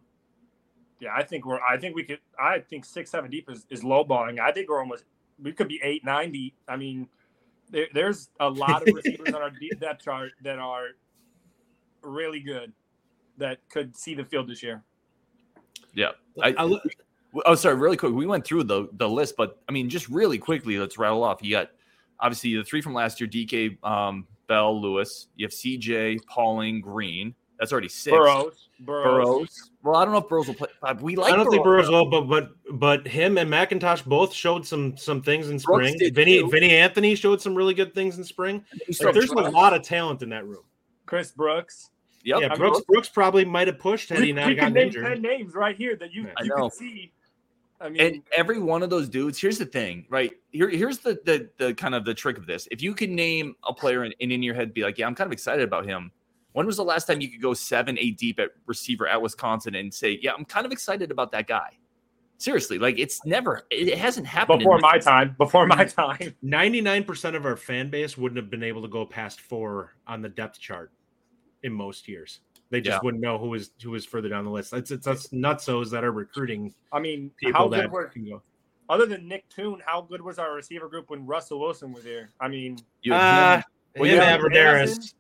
Yeah, 1.01 1.15
I 1.15 1.23
think 1.23 1.45
we're. 1.45 1.61
I 1.61 1.77
think 1.79 1.97
we 1.97 2.05
could. 2.05 2.21
I 2.39 2.61
think 2.61 2.85
six, 2.85 3.11
seven 3.11 3.31
deep 3.31 3.51
is, 3.51 3.67
is 3.71 3.83
low 3.83 4.05
balling. 4.05 4.39
I 4.39 4.53
think 4.53 4.69
we're 4.69 4.81
almost. 4.81 5.05
We 5.43 5.53
could 5.53 5.69
be 5.69 5.81
eight, 5.83 6.05
nine 6.05 6.31
deep. 6.31 6.55
I 6.69 6.77
mean, 6.77 7.09
there, 7.71 7.87
there's 7.93 8.29
a 8.39 8.49
lot 8.49 8.87
of 8.87 8.95
receivers 8.95 9.35
on 9.35 9.43
our 9.43 9.51
deep 9.51 9.81
depth 9.81 10.05
chart 10.05 10.33
that 10.43 10.59
are 10.59 10.89
really 12.03 12.41
good 12.41 12.73
that 13.39 13.59
could 13.69 13.97
see 13.97 14.15
the 14.15 14.25
field 14.25 14.49
this 14.49 14.63
year. 14.63 14.83
Yeah, 15.93 16.13
I, 16.43 16.55
I, 16.57 16.79
oh, 17.45 17.55
sorry, 17.55 17.75
really 17.75 17.97
quick. 17.97 18.13
We 18.13 18.27
went 18.27 18.45
through 18.45 18.65
the 18.65 18.89
the 18.93 19.09
list, 19.09 19.37
but 19.37 19.59
I 19.69 19.73
mean, 19.73 19.89
just 19.89 20.09
really 20.09 20.39
quickly, 20.39 20.79
let's 20.79 20.99
rattle 20.99 21.25
off. 21.25 21.43
You 21.43 21.51
got 21.51 21.71
obviously 22.21 22.57
the 22.57 22.65
three 22.65 22.83
from 22.83 22.93
last 22.95 23.21
year: 23.21 23.29
DK, 23.29 23.83
um, 23.85 24.27
Bell, 24.47 24.81
Lewis. 24.81 25.29
You 25.37 25.47
have 25.47 25.53
CJ, 25.53 26.27
Pauling, 26.27 26.81
Green. 26.81 27.35
That's 27.59 27.73
already 27.73 27.89
six. 27.89 28.15
Burrows. 28.15 28.69
Burrows. 28.81 29.05
Burrows. 29.05 29.71
Well, 29.83 29.97
I 29.97 30.05
don't 30.05 30.13
know 30.13 30.21
if 30.21 30.29
Burrows 30.29 30.49
will 30.49 30.55
play. 30.55 30.69
Uh, 30.83 30.95
we 31.01 31.17
like. 31.17 31.33
I 31.33 31.37
don't 31.37 31.47
Burrows. 31.47 31.53
think 31.53 31.65
Burrows 31.65 31.89
will, 31.89 32.11
but 32.11 32.23
but 32.23 32.51
but 32.73 33.07
him 33.07 33.39
and 33.39 33.51
McIntosh 33.51 34.05
both 34.05 34.35
showed 34.35 34.67
some 34.67 34.97
some 34.97 35.23
things 35.23 35.49
in 35.49 35.59
spring. 35.59 35.97
Vinny 36.13 36.41
too. 36.41 36.51
Vinny 36.51 36.71
Anthony 36.71 37.15
showed 37.15 37.41
some 37.41 37.55
really 37.55 37.75
good 37.75 37.95
things 37.95 38.19
in 38.19 38.25
spring. 38.25 38.65
Like, 39.01 39.15
there's 39.15 39.31
a 39.31 39.35
lot 39.35 39.73
of 39.73 39.83
talent 39.83 40.23
in 40.23 40.29
that 40.31 40.47
room. 40.47 40.65
Chris 41.07 41.33
Brooks. 41.33 41.91
Yep. 42.25 42.41
Yeah, 42.41 42.55
Brooks 42.57 42.81
Brooks 42.89 43.09
probably 43.09 43.45
might 43.45 43.69
have 43.69 43.79
pushed 43.79 44.09
had 44.09 44.23
he 44.23 44.33
not 44.33 44.55
gotten 44.57 44.75
name 44.75 44.89
injured. 44.89 45.07
Ten 45.07 45.23
names 45.23 45.55
right 45.55 45.77
here 45.77 45.97
that 45.97 46.13
you, 46.13 46.29
you 46.43 46.55
can 46.55 46.71
see. 46.71 47.13
I 47.81 47.89
mean, 47.89 48.01
and 48.01 48.23
every 48.35 48.59
one 48.59 48.83
of 48.83 48.91
those 48.91 49.09
dudes. 49.09 49.39
Here's 49.39 49.59
the 49.59 49.67
thing, 49.67 50.07
right? 50.09 50.33
Here, 50.51 50.69
here's 50.69 50.99
the 50.99 51.21
the 51.25 51.49
the 51.59 51.75
kind 51.75 51.95
of 51.95 52.05
the 52.05 52.15
trick 52.15 52.37
of 52.37 52.47
this. 52.47 52.67
If 52.71 52.83
you 52.83 52.95
can 52.95 53.15
name 53.15 53.55
a 53.65 53.73
player 53.73 54.03
and, 54.03 54.15
and 54.21 54.33
in 54.33 54.43
your 54.43 54.55
head 54.55 54.75
be 54.75 54.83
like, 54.83 54.99
yeah, 54.99 55.07
I'm 55.07 55.15
kind 55.15 55.29
of 55.29 55.33
excited 55.33 55.63
about 55.63 55.87
him 55.87 56.11
when 56.57 56.65
was 56.65 56.79
the 56.79 56.85
last 56.85 57.07
time 57.07 57.21
you 57.21 57.29
could 57.29 57.43
go 57.43 57.53
seven, 57.53 57.99
eight 57.99 58.17
deep 58.17 58.41
at 58.41 58.49
receiver 58.65 59.07
at 59.07 59.21
Wisconsin 59.21 59.75
and 59.75 59.93
say, 59.93 60.19
"Yeah, 60.23 60.33
I'm 60.33 60.47
kind 60.47 60.65
of 60.65 60.73
excited 60.73 61.11
about 61.11 61.31
that 61.33 61.47
guy"? 61.47 61.77
Seriously, 62.39 62.79
like 62.79 62.99
it's 62.99 63.23
never, 63.27 63.67
it 63.71 63.99
hasn't 63.99 64.27
happened 64.27 64.61
before 64.61 64.79
my 64.79 64.97
time. 64.97 65.35
Before 65.37 65.67
my 65.67 65.85
time, 65.85 66.35
ninety 66.41 66.81
nine 66.81 67.05
percent 67.05 67.37
of 67.37 67.45
our 67.45 67.59
fan 67.59 67.91
base 67.91 68.17
wouldn't 68.17 68.39
have 68.39 68.49
been 68.49 68.63
able 68.63 68.81
to 68.81 68.89
go 68.89 69.05
past 69.05 69.43
four 69.43 69.97
on 70.07 70.23
the 70.23 70.31
depth 70.31 70.59
chart 70.59 70.93
in 71.63 71.75
most 71.75 72.09
years. 72.09 72.41
They 72.71 72.81
just 72.81 72.95
yeah. 72.95 73.01
wouldn't 73.05 73.23
know 73.23 73.37
who 73.37 73.51
was 73.51 73.73
who 73.83 73.91
was 73.91 74.07
further 74.07 74.31
down 74.31 74.47
the 74.47 74.51
list. 74.51 74.73
It's 74.73 74.91
it's 74.91 75.07
us 75.07 75.29
nutsos 75.29 75.91
that 75.91 76.05
are 76.05 76.13
recruiting. 76.13 76.73
I 76.91 77.01
mean, 77.01 77.33
people 77.37 77.69
that 77.69 77.91
were, 77.91 78.07
can 78.07 78.25
go. 78.25 78.41
Other 78.89 79.05
than 79.05 79.29
Nick 79.29 79.47
Toon, 79.51 79.83
how 79.85 80.01
good 80.01 80.23
was 80.23 80.39
our 80.39 80.55
receiver 80.55 80.89
group 80.89 81.11
when 81.11 81.27
Russell 81.27 81.61
Wilson 81.61 81.93
was 81.93 82.03
here? 82.03 82.31
I 82.41 82.49
mean, 82.49 82.79
you, 83.03 83.13
uh, 83.13 83.61
well, 83.95 84.11
you 84.11 84.19
have 84.19 84.41
Abbrederis. 84.41 85.13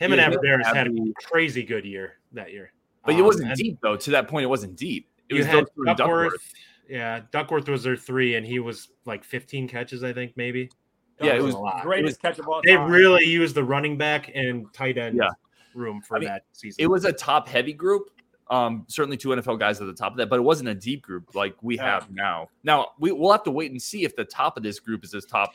Him 0.00 0.12
and 0.12 0.20
Abbrederis 0.20 0.74
had 0.74 0.88
a 0.88 0.92
crazy 1.24 1.62
good 1.62 1.84
year 1.84 2.14
that 2.32 2.52
year. 2.52 2.72
But 3.04 3.14
um, 3.14 3.20
it 3.20 3.22
wasn't 3.22 3.54
deep 3.54 3.78
though. 3.82 3.96
To 3.96 4.10
that 4.12 4.28
point, 4.28 4.44
it 4.44 4.48
wasn't 4.48 4.74
deep. 4.76 5.08
It 5.28 5.34
was 5.34 5.46
Duckworth, 5.46 5.96
Duckworth. 5.96 6.52
Yeah, 6.88 7.20
Duckworth 7.30 7.68
was 7.68 7.84
their 7.84 7.96
three, 7.96 8.34
and 8.34 8.44
he 8.44 8.58
was 8.58 8.88
like 9.04 9.22
15 9.22 9.68
catches, 9.68 10.02
I 10.02 10.12
think, 10.12 10.32
maybe. 10.36 10.70
That 11.18 11.26
yeah, 11.26 11.40
was 11.40 11.54
it 11.54 11.58
was. 11.58 11.82
Greatest 11.82 12.20
catch 12.20 12.38
of 12.38 12.48
all 12.48 12.62
They 12.64 12.76
really 12.76 13.24
used 13.24 13.54
the 13.54 13.62
running 13.62 13.96
back 13.96 14.32
and 14.34 14.66
tight 14.72 14.98
end 14.98 15.16
yeah. 15.16 15.28
room 15.74 16.00
for 16.00 16.16
I 16.16 16.20
mean, 16.20 16.28
that 16.28 16.44
season. 16.52 16.82
It 16.82 16.88
was 16.88 17.04
a 17.04 17.12
top 17.12 17.46
heavy 17.46 17.74
group. 17.74 18.10
Um, 18.50 18.84
certainly 18.88 19.16
two 19.16 19.28
NFL 19.28 19.60
guys 19.60 19.80
at 19.80 19.86
the 19.86 19.94
top 19.94 20.12
of 20.12 20.18
that, 20.18 20.28
but 20.28 20.40
it 20.40 20.42
wasn't 20.42 20.70
a 20.70 20.74
deep 20.74 21.02
group 21.02 21.36
like 21.36 21.54
we 21.62 21.76
yeah. 21.76 21.84
have 21.84 22.10
now. 22.10 22.48
Now 22.64 22.88
we, 22.98 23.12
we'll 23.12 23.30
have 23.30 23.44
to 23.44 23.52
wait 23.52 23.70
and 23.70 23.80
see 23.80 24.02
if 24.02 24.16
the 24.16 24.24
top 24.24 24.56
of 24.56 24.64
this 24.64 24.80
group 24.80 25.04
is 25.04 25.14
as 25.14 25.24
top, 25.24 25.54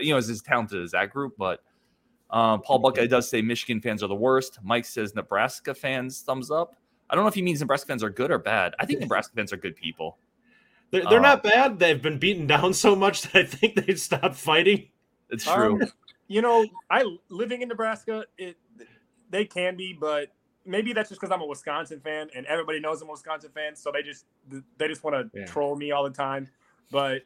you 0.00 0.12
know, 0.12 0.16
is 0.16 0.30
as 0.30 0.40
talented 0.40 0.82
as 0.82 0.92
that 0.92 1.10
group. 1.10 1.34
But 1.36 1.60
um, 2.30 2.62
Paul 2.62 2.78
Buckeye 2.78 3.06
does 3.06 3.28
say 3.28 3.42
Michigan 3.42 3.80
fans 3.80 4.02
are 4.02 4.06
the 4.06 4.14
worst. 4.14 4.58
Mike 4.62 4.84
says 4.84 5.14
Nebraska 5.14 5.74
fans 5.74 6.20
thumbs 6.20 6.50
up. 6.50 6.76
I 7.08 7.14
don't 7.14 7.24
know 7.24 7.28
if 7.28 7.34
he 7.34 7.42
means 7.42 7.60
Nebraska 7.60 7.88
fans 7.88 8.04
are 8.04 8.10
good 8.10 8.30
or 8.30 8.38
bad. 8.38 8.74
I 8.78 8.86
think 8.86 9.00
Nebraska 9.00 9.34
fans 9.34 9.52
are 9.52 9.56
good 9.56 9.74
people. 9.74 10.18
They're, 10.92 11.02
they're 11.08 11.18
uh, 11.18 11.22
not 11.22 11.42
bad. 11.42 11.78
They've 11.78 12.00
been 12.00 12.18
beaten 12.18 12.46
down 12.46 12.72
so 12.72 12.94
much 12.94 13.22
that 13.22 13.36
I 13.36 13.42
think 13.44 13.86
they've 13.86 13.98
stopped 13.98 14.36
fighting. 14.36 14.88
It's 15.28 15.44
true. 15.44 15.82
Um, 15.82 15.92
you 16.28 16.42
know, 16.42 16.64
I 16.90 17.04
living 17.28 17.62
in 17.62 17.68
Nebraska, 17.68 18.24
it 18.38 18.56
they 19.30 19.44
can 19.44 19.76
be, 19.76 19.92
but 19.92 20.28
maybe 20.64 20.92
that's 20.92 21.08
just 21.08 21.20
because 21.20 21.32
I'm 21.32 21.40
a 21.40 21.46
Wisconsin 21.46 22.00
fan 22.00 22.28
and 22.34 22.46
everybody 22.46 22.80
knows 22.80 23.02
I'm 23.02 23.08
a 23.08 23.12
Wisconsin 23.12 23.50
fan, 23.52 23.74
so 23.74 23.90
they 23.92 24.02
just 24.02 24.26
they 24.78 24.86
just 24.86 25.02
want 25.02 25.32
to 25.32 25.38
yeah. 25.38 25.46
troll 25.46 25.76
me 25.76 25.90
all 25.90 26.04
the 26.04 26.10
time. 26.10 26.48
But 26.90 27.22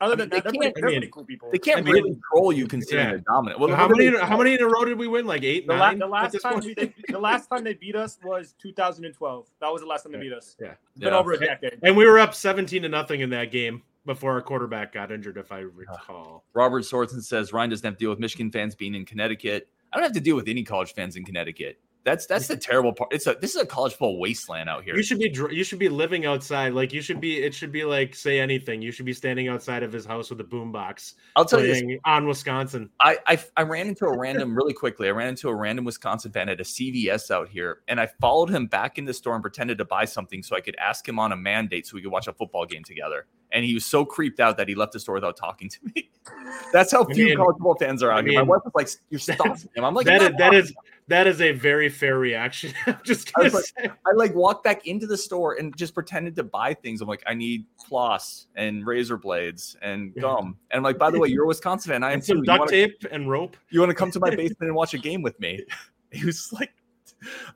other 0.00 0.16
than 0.16 0.32
I 0.32 0.36
mean, 0.36 0.42
that, 0.44 0.74
they're, 0.74 0.82
pretty, 0.82 1.06
cool 1.08 1.24
people. 1.24 1.50
They 1.50 1.58
can't 1.58 1.78
I 1.78 1.82
mean, 1.82 1.94
really 1.94 2.10
control 2.12 2.52
you 2.52 2.66
considering 2.66 3.06
yeah. 3.06 3.10
they're 3.12 3.20
dominant. 3.20 3.60
Well, 3.60 3.74
how 3.74 3.88
many 3.88 4.16
how 4.18 4.36
many 4.36 4.54
in 4.54 4.62
a 4.62 4.66
row 4.66 4.84
did 4.84 4.98
we 4.98 5.08
win? 5.08 5.26
Like 5.26 5.42
eight, 5.42 5.66
the, 5.66 5.76
nine? 5.76 5.98
La- 5.98 6.06
the 6.06 6.12
last 6.12 6.40
time 6.42 6.60
they, 6.60 6.94
the 7.08 7.18
last 7.18 7.48
time 7.48 7.64
they 7.64 7.74
beat 7.74 7.96
us 7.96 8.18
was 8.22 8.54
2012. 8.60 9.46
That 9.60 9.72
was 9.72 9.80
the 9.80 9.86
last 9.86 10.02
time 10.02 10.12
they 10.12 10.18
beat 10.18 10.32
us. 10.32 10.56
Yeah, 10.60 10.74
it's 10.90 11.00
been 11.00 11.12
yeah. 11.12 11.18
over 11.18 11.32
a 11.32 11.38
decade. 11.38 11.78
And 11.82 11.96
we 11.96 12.06
were 12.06 12.18
up 12.18 12.34
17 12.34 12.82
to 12.82 12.88
nothing 12.88 13.20
in 13.20 13.30
that 13.30 13.50
game 13.50 13.82
before 14.04 14.32
our 14.32 14.42
quarterback 14.42 14.92
got 14.92 15.10
injured, 15.10 15.36
if 15.36 15.50
I 15.50 15.60
recall. 15.60 16.44
Robert 16.54 16.84
Sorensen 16.84 17.22
says 17.22 17.52
Ryan 17.52 17.70
doesn't 17.70 17.84
have 17.84 17.94
to 17.94 17.98
deal 17.98 18.10
with 18.10 18.20
Michigan 18.20 18.50
fans 18.50 18.74
being 18.74 18.94
in 18.94 19.04
Connecticut. 19.04 19.68
I 19.92 19.96
don't 19.96 20.04
have 20.04 20.12
to 20.12 20.20
deal 20.20 20.36
with 20.36 20.48
any 20.48 20.62
college 20.62 20.94
fans 20.94 21.16
in 21.16 21.24
Connecticut. 21.24 21.80
That's 22.06 22.24
that's 22.24 22.46
the 22.46 22.56
terrible 22.56 22.92
part. 22.92 23.12
It's 23.12 23.26
a 23.26 23.34
this 23.40 23.56
is 23.56 23.60
a 23.60 23.66
college 23.66 23.90
football 23.90 24.20
wasteland 24.20 24.68
out 24.68 24.84
here. 24.84 24.94
You 24.94 25.02
should 25.02 25.18
be 25.18 25.28
you 25.50 25.64
should 25.64 25.80
be 25.80 25.88
living 25.88 26.24
outside. 26.24 26.72
Like 26.72 26.92
you 26.92 27.02
should 27.02 27.20
be. 27.20 27.42
It 27.42 27.52
should 27.52 27.72
be 27.72 27.84
like 27.84 28.14
say 28.14 28.38
anything. 28.38 28.80
You 28.80 28.92
should 28.92 29.06
be 29.06 29.12
standing 29.12 29.48
outside 29.48 29.82
of 29.82 29.92
his 29.92 30.06
house 30.06 30.30
with 30.30 30.40
a 30.40 30.44
boombox. 30.44 31.14
I'll 31.34 31.44
tell 31.44 31.60
you 31.60 31.74
this, 31.74 31.82
on 32.04 32.28
Wisconsin. 32.28 32.90
I, 33.00 33.18
I 33.26 33.42
I 33.56 33.62
ran 33.62 33.88
into 33.88 34.06
a 34.06 34.16
random 34.16 34.56
really 34.56 34.72
quickly. 34.72 35.08
I 35.08 35.10
ran 35.10 35.26
into 35.26 35.48
a 35.48 35.54
random 35.56 35.84
Wisconsin 35.84 36.30
fan 36.30 36.48
at 36.48 36.60
a 36.60 36.62
CVS 36.62 37.32
out 37.32 37.48
here, 37.48 37.80
and 37.88 38.00
I 38.00 38.06
followed 38.20 38.50
him 38.50 38.68
back 38.68 38.98
in 38.98 39.04
the 39.04 39.12
store 39.12 39.34
and 39.34 39.42
pretended 39.42 39.76
to 39.78 39.84
buy 39.84 40.04
something 40.04 40.44
so 40.44 40.54
I 40.54 40.60
could 40.60 40.76
ask 40.76 41.08
him 41.08 41.18
on 41.18 41.32
a 41.32 41.36
mandate 41.36 41.88
so 41.88 41.96
we 41.96 42.02
could 42.02 42.12
watch 42.12 42.28
a 42.28 42.32
football 42.32 42.66
game 42.66 42.84
together. 42.84 43.26
And 43.52 43.64
he 43.64 43.74
was 43.74 43.84
so 43.84 44.04
creeped 44.04 44.40
out 44.40 44.56
that 44.56 44.68
he 44.68 44.74
left 44.74 44.92
the 44.92 45.00
store 45.00 45.14
without 45.14 45.36
talking 45.36 45.68
to 45.68 45.78
me. 45.94 46.10
That's 46.72 46.92
how 46.92 47.04
few 47.04 47.26
I 47.26 47.28
mean, 47.28 47.36
college 47.38 47.54
football 47.54 47.76
fans 47.76 48.02
are 48.02 48.10
out 48.10 48.18
I 48.18 48.22
mean, 48.22 48.32
here. 48.32 48.44
My 48.44 48.48
wife 48.56 48.62
was 48.64 48.72
like, 48.74 48.88
"You're 49.10 49.20
stopping 49.20 49.68
him." 49.74 49.84
I'm 49.84 49.94
like, 49.94 50.06
"That 50.06 50.22
is, 50.22 50.30
that 50.38 50.54
is 50.54 50.74
that 51.08 51.26
is 51.26 51.40
a 51.40 51.52
very 51.52 51.88
fair 51.88 52.18
reaction. 52.18 52.72
I'm 52.86 52.98
just 53.04 53.30
I, 53.36 53.48
like, 53.48 53.64
I 53.78 54.12
like 54.14 54.34
walked 54.34 54.64
back 54.64 54.86
into 54.86 55.06
the 55.06 55.16
store 55.16 55.54
and 55.54 55.76
just 55.76 55.94
pretended 55.94 56.34
to 56.36 56.44
buy 56.44 56.74
things. 56.74 57.00
I'm 57.00 57.08
like, 57.08 57.22
I 57.26 57.34
need 57.34 57.66
floss 57.88 58.46
and 58.56 58.84
razor 58.86 59.16
blades 59.16 59.76
and 59.82 60.14
gum. 60.14 60.56
And 60.70 60.78
I'm 60.78 60.82
like, 60.82 60.98
by 60.98 61.10
the 61.10 61.20
way, 61.20 61.28
you're 61.28 61.44
a 61.44 61.46
Wisconsin 61.46 61.92
fan. 61.92 62.02
I 62.02 62.12
am 62.12 62.20
some 62.20 62.42
duct 62.42 62.70
tape 62.70 63.04
and 63.10 63.30
rope. 63.30 63.56
You 63.70 63.80
want 63.80 63.90
to 63.90 63.94
come 63.94 64.10
to 64.10 64.20
my 64.20 64.30
basement 64.30 64.62
and 64.62 64.74
watch 64.74 64.94
a 64.94 64.98
game 65.06 65.22
with 65.22 65.38
me? 65.38 65.64
He 66.10 66.24
was 66.24 66.52
like, 66.52 66.72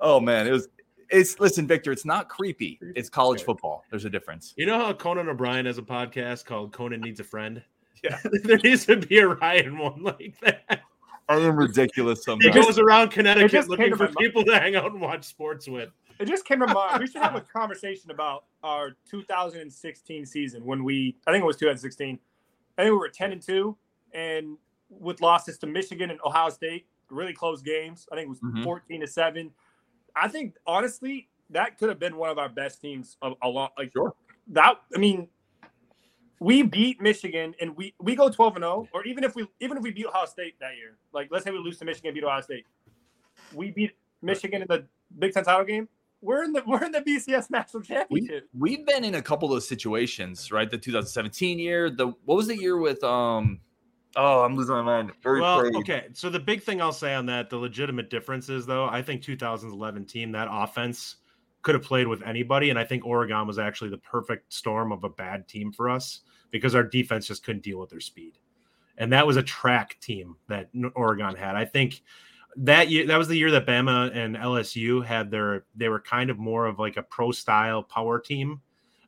oh 0.01 0.21
man, 0.21 0.47
it 0.47 0.53
was. 0.53 0.69
It's 1.11 1.41
listen, 1.41 1.67
Victor. 1.67 1.93
It's 1.93 2.05
not 2.05 2.29
creepy. 2.29 2.79
It's 2.95 3.09
college 3.09 3.43
football. 3.43 3.85
There's 3.91 4.05
a 4.05 4.11
difference. 4.11 4.55
You 4.57 4.67
know 4.67 4.79
how 4.79 4.93
Conan 4.93 5.29
O'Brien 5.29 5.67
has 5.67 5.79
a 5.79 5.83
podcast 5.83 6.45
called 6.45 6.73
Conan 6.73 7.01
Needs 7.01 7.21
a 7.21 7.25
Friend. 7.25 7.63
Yeah, 8.03 8.19
there 8.45 8.57
needs 8.57 8.87
to 8.87 8.97
be 8.97 9.19
a 9.19 9.29
Ryan 9.29 9.77
one 9.77 10.03
like 10.03 10.35
that. 10.41 10.85
I 11.29 11.37
am 11.37 11.55
ridiculous 11.55 12.25
sometimes. 12.25 12.57
He 12.57 12.63
goes 12.63 12.79
around 12.79 13.11
Connecticut 13.11 13.69
looking 13.69 13.95
for 13.95 14.09
people 14.09 14.43
to 14.45 14.59
hang 14.59 14.75
out 14.75 14.91
and 14.91 15.03
watch 15.03 15.27
sports 15.27 15.69
with. 15.69 15.91
It 16.19 16.27
just 16.27 16.47
came 16.47 16.61
to 16.61 16.67
mind. 16.67 17.01
We 17.01 17.07
should 17.09 17.21
have 17.21 17.35
a 17.35 17.41
conversation 17.53 18.11
about 18.11 18.45
our 18.63 18.97
2016 19.11 20.25
season 20.25 20.65
when 20.65 20.83
we, 20.83 21.15
I 21.27 21.31
think 21.31 21.43
it 21.43 21.47
was 21.47 21.59
2016. 21.59 22.19
I 22.79 22.83
think 22.83 22.93
we 22.93 22.99
were 22.99 23.11
10 23.11 23.33
and 23.33 23.43
2, 23.43 23.77
and 24.15 24.57
with 24.89 25.21
losses 25.21 25.59
to 25.59 25.67
Michigan 25.67 26.11
and 26.11 26.21
Ohio 26.25 26.49
State, 26.49 26.87
really 27.11 27.35
close 27.35 27.61
games. 27.61 28.07
I 28.11 28.15
think 28.17 28.29
it 28.29 28.31
was 28.31 28.41
mm-hmm. 28.41 28.65
14 28.65 29.01
to 29.03 29.07
7. 29.07 29.51
I 30.17 30.29
think, 30.29 30.55
honestly, 30.67 31.29
that 31.51 31.79
could 31.79 31.89
have 31.89 31.99
been 31.99 32.17
one 32.17 32.31
of 32.31 32.39
our 32.39 32.49
best 32.49 32.81
teams 32.81 33.17
a, 33.23 33.33
a 33.43 33.49
lot. 33.49 33.73
Like, 33.79 33.93
sure. 33.93 34.15
That, 34.49 34.75
I 34.95 34.99
mean, 34.99 35.29
we 36.41 36.63
beat 36.63 37.01
Michigan 37.01 37.55
and 37.61 37.77
we 37.77 37.95
we 38.01 38.17
go 38.17 38.29
12 38.29 38.57
and 38.57 38.63
0 38.63 38.89
or 38.93 39.05
even 39.05 39.23
if 39.23 39.37
we 39.37 39.47
even 39.61 39.77
if 39.77 39.83
we 39.83 39.93
beat 39.93 40.07
Ohio 40.07 40.27
State 40.27 40.59
that 40.59 40.77
year 40.77 40.97
like 41.13 41.29
let's 41.31 41.45
say 41.45 41.51
we 41.51 41.59
lose 41.59 41.79
to 41.79 41.85
Michigan 41.85 42.13
beat 42.15 42.25
Ohio 42.25 42.41
State 42.41 42.67
we 43.55 43.71
beat 43.71 43.93
Michigan 44.23 44.63
in 44.63 44.69
the 44.69 44.87
Big 45.19 45.33
10 45.33 45.45
title 45.45 45.65
game 45.65 45.87
we're 46.23 46.43
in 46.43 46.53
the 46.53 46.63
we're 46.67 46.83
in 46.83 46.93
the 46.93 47.03
BCS 47.03 47.51
national 47.51 47.83
championship 47.83 48.49
we, 48.55 48.77
we've 48.77 48.87
been 48.87 49.05
in 49.05 49.17
a 49.17 49.23
couple 49.23 49.49
of 49.49 49.55
those 49.55 49.69
situations 49.69 50.51
right 50.51 50.71
the 50.71 50.79
2017 50.79 51.59
year 51.59 51.91
the 51.91 52.09
what 52.25 52.37
was 52.37 52.49
the 52.49 52.57
year 52.57 52.79
with 52.79 53.05
um 53.05 53.61
Oh, 54.17 54.43
I'm 54.43 54.57
losing 54.57 54.75
my 54.75 54.83
mind. 54.83 55.13
Very 55.23 55.41
well, 55.41 55.65
okay. 55.79 56.09
So 56.15 56.29
the 56.31 56.41
big 56.41 56.63
thing 56.63 56.83
I'll 56.83 56.93
say 56.93 57.15
on 57.15 57.27
that, 57.27 57.49
the 57.49 57.57
legitimate 57.57 58.11
difference 58.11 58.49
is 58.49 58.67
though, 58.67 58.87
I 58.87 59.03
think 59.03 59.23
2011 59.23 60.05
team, 60.07 60.33
that 60.33 60.49
offense 60.51 61.17
could 61.63 61.75
have 61.75 61.85
played 61.85 62.09
with 62.09 62.23
anybody. 62.23 62.71
And 62.71 62.79
I 62.79 62.85
think 62.85 63.07
Oregon 63.07 63.47
was 63.47 63.59
actually 63.59 63.91
the 63.91 63.99
perfect 63.99 64.53
storm 64.53 64.93
of 64.93 65.05
a 65.05 65.09
bad 65.09 65.47
team 65.47 65.73
for 65.73 65.89
us 65.89 66.21
because 66.51 66.75
our 66.75 66.83
defense 66.83 67.27
just 67.27 67.45
couldn't 67.45 67.63
deal 67.63 67.79
with 67.79 67.91
their 67.91 68.01
speed. 68.01 68.39
And 68.99 69.13
that 69.13 69.27
was 69.27 69.37
a 69.37 69.43
track 69.43 69.97
team 70.01 70.37
that 70.49 70.71
Oregon 70.95 71.37
had. 71.37 71.57
I 71.57 71.65
think 71.65 72.03
that 72.57 72.91
year 72.91 73.07
that 73.07 73.17
was 73.17 73.29
the 73.29 73.37
year 73.37 73.51
that 73.53 73.67
Bama 73.67 74.15
and 74.15 74.37
LSU 74.37 75.05
had 75.05 75.31
their 75.31 75.65
they 75.75 75.89
were 75.89 76.01
kind 76.01 76.31
of 76.31 76.39
more 76.39 76.67
of 76.67 76.79
like 76.79 76.97
a 76.97 77.03
pro 77.03 77.31
style 77.31 77.83
power 77.83 78.19
team. 78.19 78.61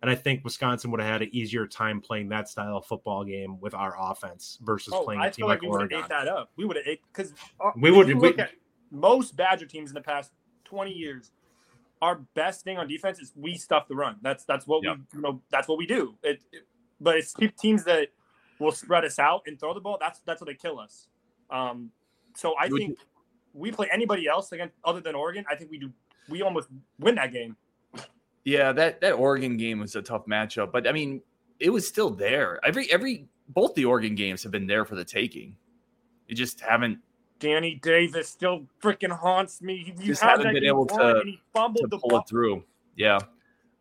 And 0.03 0.11
I 0.11 0.16
think 0.16 0.42
Wisconsin 0.42 0.90
would 0.90 1.00
have 1.00 1.11
had 1.11 1.22
an 1.22 1.28
easier 1.32 1.66
time 1.66 2.00
playing 2.00 2.28
that 2.30 2.48
style 2.48 2.76
of 2.76 2.84
football 2.86 3.24
game 3.24 3.61
with 3.61 3.72
our 3.72 3.94
offense 3.98 4.59
versus 4.62 4.92
oh, 4.92 5.05
playing 5.05 5.20
a 5.20 5.30
team 5.30 5.46
like, 5.46 5.62
like 5.62 5.62
we 5.62 5.68
Oregon. 5.68 6.00
Ate 6.00 6.09
that 6.09 6.26
up. 6.26 6.50
We 6.57 6.64
would 6.64 6.76
have 6.76 6.86
ate 6.86 7.00
because 7.12 7.32
we 7.76 7.92
would 7.92 8.09
look 8.09 8.38
at 8.40 8.50
most 8.90 9.36
Badger 9.36 9.66
teams 9.66 9.90
in 9.90 9.94
the 9.94 10.00
past 10.00 10.32
twenty 10.64 10.92
years. 10.92 11.30
Our 12.03 12.16
best 12.34 12.64
thing 12.64 12.78
on 12.78 12.88
defense 12.88 13.20
is 13.20 13.32
we 13.36 13.57
stuff 13.57 13.86
the 13.86 13.94
run. 13.94 14.16
That's 14.22 14.44
that's 14.44 14.66
what 14.66 14.82
yep. 14.82 14.96
we 14.96 15.18
you 15.18 15.22
know 15.22 15.40
that's 15.50 15.68
what 15.68 15.78
we 15.78 15.86
do. 15.86 16.16
It, 16.24 16.40
it, 16.53 16.66
but 17.00 17.16
it's 17.16 17.32
teams 17.61 17.84
that 17.84 18.09
will 18.59 18.72
spread 18.72 19.05
us 19.05 19.20
out 19.20 19.42
and 19.46 19.59
throw 19.59 19.72
the 19.72 19.80
ball. 19.80 19.98
That's 20.00 20.20
that's 20.26 20.40
what 20.40 20.48
they 20.48 20.55
kill 20.55 20.80
us. 20.80 21.07
Um, 21.48 21.92
so 22.34 22.55
I 22.59 22.68
think 22.68 22.98
we 23.55 23.70
play 23.70 23.88
anybody 23.92 24.26
else 24.26 24.50
against 24.50 24.74
other 24.84 25.00
than 25.00 25.14
Oregon, 25.14 25.44
I 25.50 25.55
think 25.55 25.70
we 25.70 25.78
do. 25.78 25.92
We 26.28 26.42
almost 26.42 26.68
win 26.98 27.14
that 27.16 27.32
game. 27.32 27.57
Yeah, 28.45 28.72
that 28.72 29.01
that 29.01 29.12
Oregon 29.12 29.57
game 29.57 29.80
was 29.80 29.95
a 29.95 30.03
tough 30.03 30.26
matchup, 30.26 30.72
but 30.72 30.88
I 30.88 30.93
mean, 30.93 31.22
it 31.61 31.70
was 31.70 31.86
still 31.86 32.11
there. 32.11 32.59
Every 32.64 32.90
every 32.90 33.28
both 33.49 33.74
the 33.74 33.84
Oregon 33.84 34.14
games 34.14 34.43
have 34.43 34.53
been 34.53 34.66
there 34.66 34.84
for 34.84 34.97
the 34.97 35.05
taking. 35.05 35.57
You 36.26 36.34
just 36.34 36.61
haven't. 36.61 36.99
Danny 37.38 37.80
Davis 37.82 38.28
still 38.28 38.66
freaking 38.80 39.11
haunts 39.11 39.61
me. 39.62 39.95
You 39.99 40.07
just 40.07 40.22
haven't 40.22 40.55
been 40.55 40.64
able 40.64 40.86
to, 40.86 41.22
to 41.24 41.34
pull 41.53 42.11
ball. 42.11 42.18
it 42.20 42.28
through. 42.28 42.62
Yeah. 42.97 43.18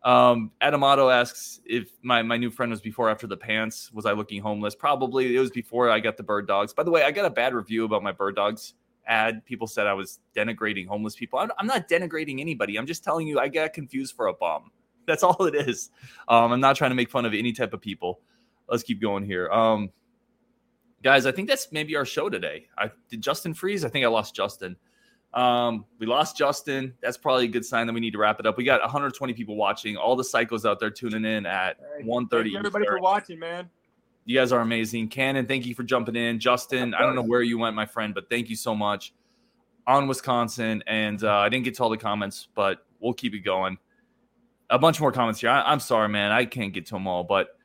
Um, 0.04 0.52
Adamato 0.64 1.14
asks 1.14 1.62
if 1.64 1.92
my, 2.02 2.24
my 2.24 2.38
new 2.38 2.50
friend 2.50 2.72
was 2.72 2.82
before 2.82 3.08
after 3.08 3.28
the 3.28 3.38
pants. 3.38 3.92
Was 3.94 4.08
I 4.08 4.14
looking 4.14 4.42
homeless? 4.42 4.74
Probably. 4.74 5.36
It 5.36 5.40
was 5.40 5.52
before 5.52 5.92
I 5.92 6.00
got 6.00 6.18
the 6.18 6.24
bird 6.24 6.48
dogs. 6.48 6.74
By 6.74 6.82
the 6.82 6.90
way, 6.90 7.04
I 7.04 7.12
got 7.12 7.26
a 7.26 7.30
bad 7.30 7.54
review 7.54 7.86
about 7.86 8.02
my 8.02 8.12
bird 8.12 8.36
dogs 8.36 8.74
ad. 9.08 9.46
People 9.46 9.68
said 9.68 9.88
I 9.88 9.94
was 9.94 10.20
denigrating 10.36 10.88
homeless 10.88 11.16
people. 11.16 11.40
I'm, 11.40 11.52
I'm 11.58 11.68
not 11.68 11.88
denigrating 11.88 12.40
anybody. 12.40 12.78
I'm 12.78 12.86
just 12.86 13.04
telling 13.04 13.28
you 13.28 13.40
I 13.40 13.48
got 13.48 13.74
confused 13.74 14.16
for 14.16 14.28
a 14.28 14.34
bum. 14.34 14.72
That's 15.08 15.24
all 15.24 15.46
it 15.46 15.56
is. 15.56 15.90
Um, 16.28 16.52
I'm 16.52 16.60
not 16.60 16.76
trying 16.76 16.92
to 16.92 16.96
make 16.96 17.10
fun 17.10 17.26
of 17.26 17.34
any 17.34 17.54
type 17.54 17.74
of 17.74 17.82
people. 17.82 18.22
Let's 18.70 18.84
keep 18.84 19.02
going 19.02 19.26
here. 19.26 19.50
Um, 19.50 19.90
guys, 21.04 21.26
I 21.26 21.32
think 21.32 21.50
that's 21.50 21.72
maybe 21.72 21.96
our 21.96 22.06
show 22.06 22.30
today. 22.30 22.68
I 22.78 22.92
did 23.10 23.22
Justin 23.22 23.54
freeze. 23.54 23.84
I 23.84 23.90
think 23.90 24.06
I 24.06 24.08
lost 24.08 24.36
Justin. 24.36 24.78
Um, 25.34 25.86
we 25.98 26.06
lost 26.06 26.38
Justin. 26.38 26.94
That's 27.02 27.18
probably 27.18 27.46
a 27.46 27.50
good 27.50 27.66
sign 27.66 27.88
that 27.88 27.94
we 27.94 28.00
need 28.00 28.12
to 28.12 28.20
wrap 28.20 28.40
it 28.40 28.46
up. 28.46 28.58
We 28.58 28.64
got 28.64 28.82
120 28.82 29.34
people 29.34 29.56
watching. 29.56 29.98
All 29.98 30.16
the 30.16 30.24
psychos 30.24 30.70
out 30.70 30.80
there 30.80 30.90
tuning 30.90 31.26
in 31.26 31.46
at 31.46 31.78
1:30. 32.04 32.58
Everybody 32.58 32.86
for 32.86 33.00
watching, 33.00 33.40
man. 33.40 33.70
You 34.26 34.38
guys 34.38 34.52
are 34.52 34.62
amazing. 34.62 35.10
Cannon, 35.10 35.48
thank 35.48 35.66
you 35.66 35.74
for 35.74 35.84
jumping 35.84 36.16
in. 36.16 36.40
Justin, 36.40 36.94
I 36.94 37.02
don't 37.02 37.16
know 37.16 37.24
where 37.24 37.42
you 37.42 37.58
went, 37.58 37.76
my 37.76 37.86
friend, 37.86 38.14
but 38.14 38.30
thank 38.30 38.50
you 38.50 38.56
so 38.56 38.76
much. 38.76 39.14
On 39.88 40.08
Wisconsin, 40.08 40.84
and 40.86 41.24
uh, 41.24 41.38
I 41.38 41.50
didn't 41.50 41.66
get 41.66 41.76
to 41.76 41.84
all 41.84 41.90
the 41.90 41.98
comments, 41.98 42.48
but 42.54 42.86
we'll 43.00 43.14
keep 43.14 43.34
it 43.34 43.40
going. 43.40 43.78
A 44.70 44.78
bunch 44.78 45.02
more 45.02 45.12
comments 45.12 45.42
here. 45.42 45.50
I, 45.50 45.74
am 45.74 45.80
sorry, 45.80 46.08
man, 46.08 46.32
I 46.32 46.46
can't 46.46 46.72
get 46.72 46.86
to 46.88 46.94
them 46.94 47.08
all, 47.08 47.24
but 47.24 47.58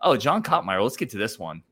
oh, 0.00 0.16
John 0.16 0.42
Kottmeyer, 0.42 0.82
let's 0.82 0.96
get 0.96 1.10
to 1.10 1.18
this 1.18 1.38
one. 1.38 1.62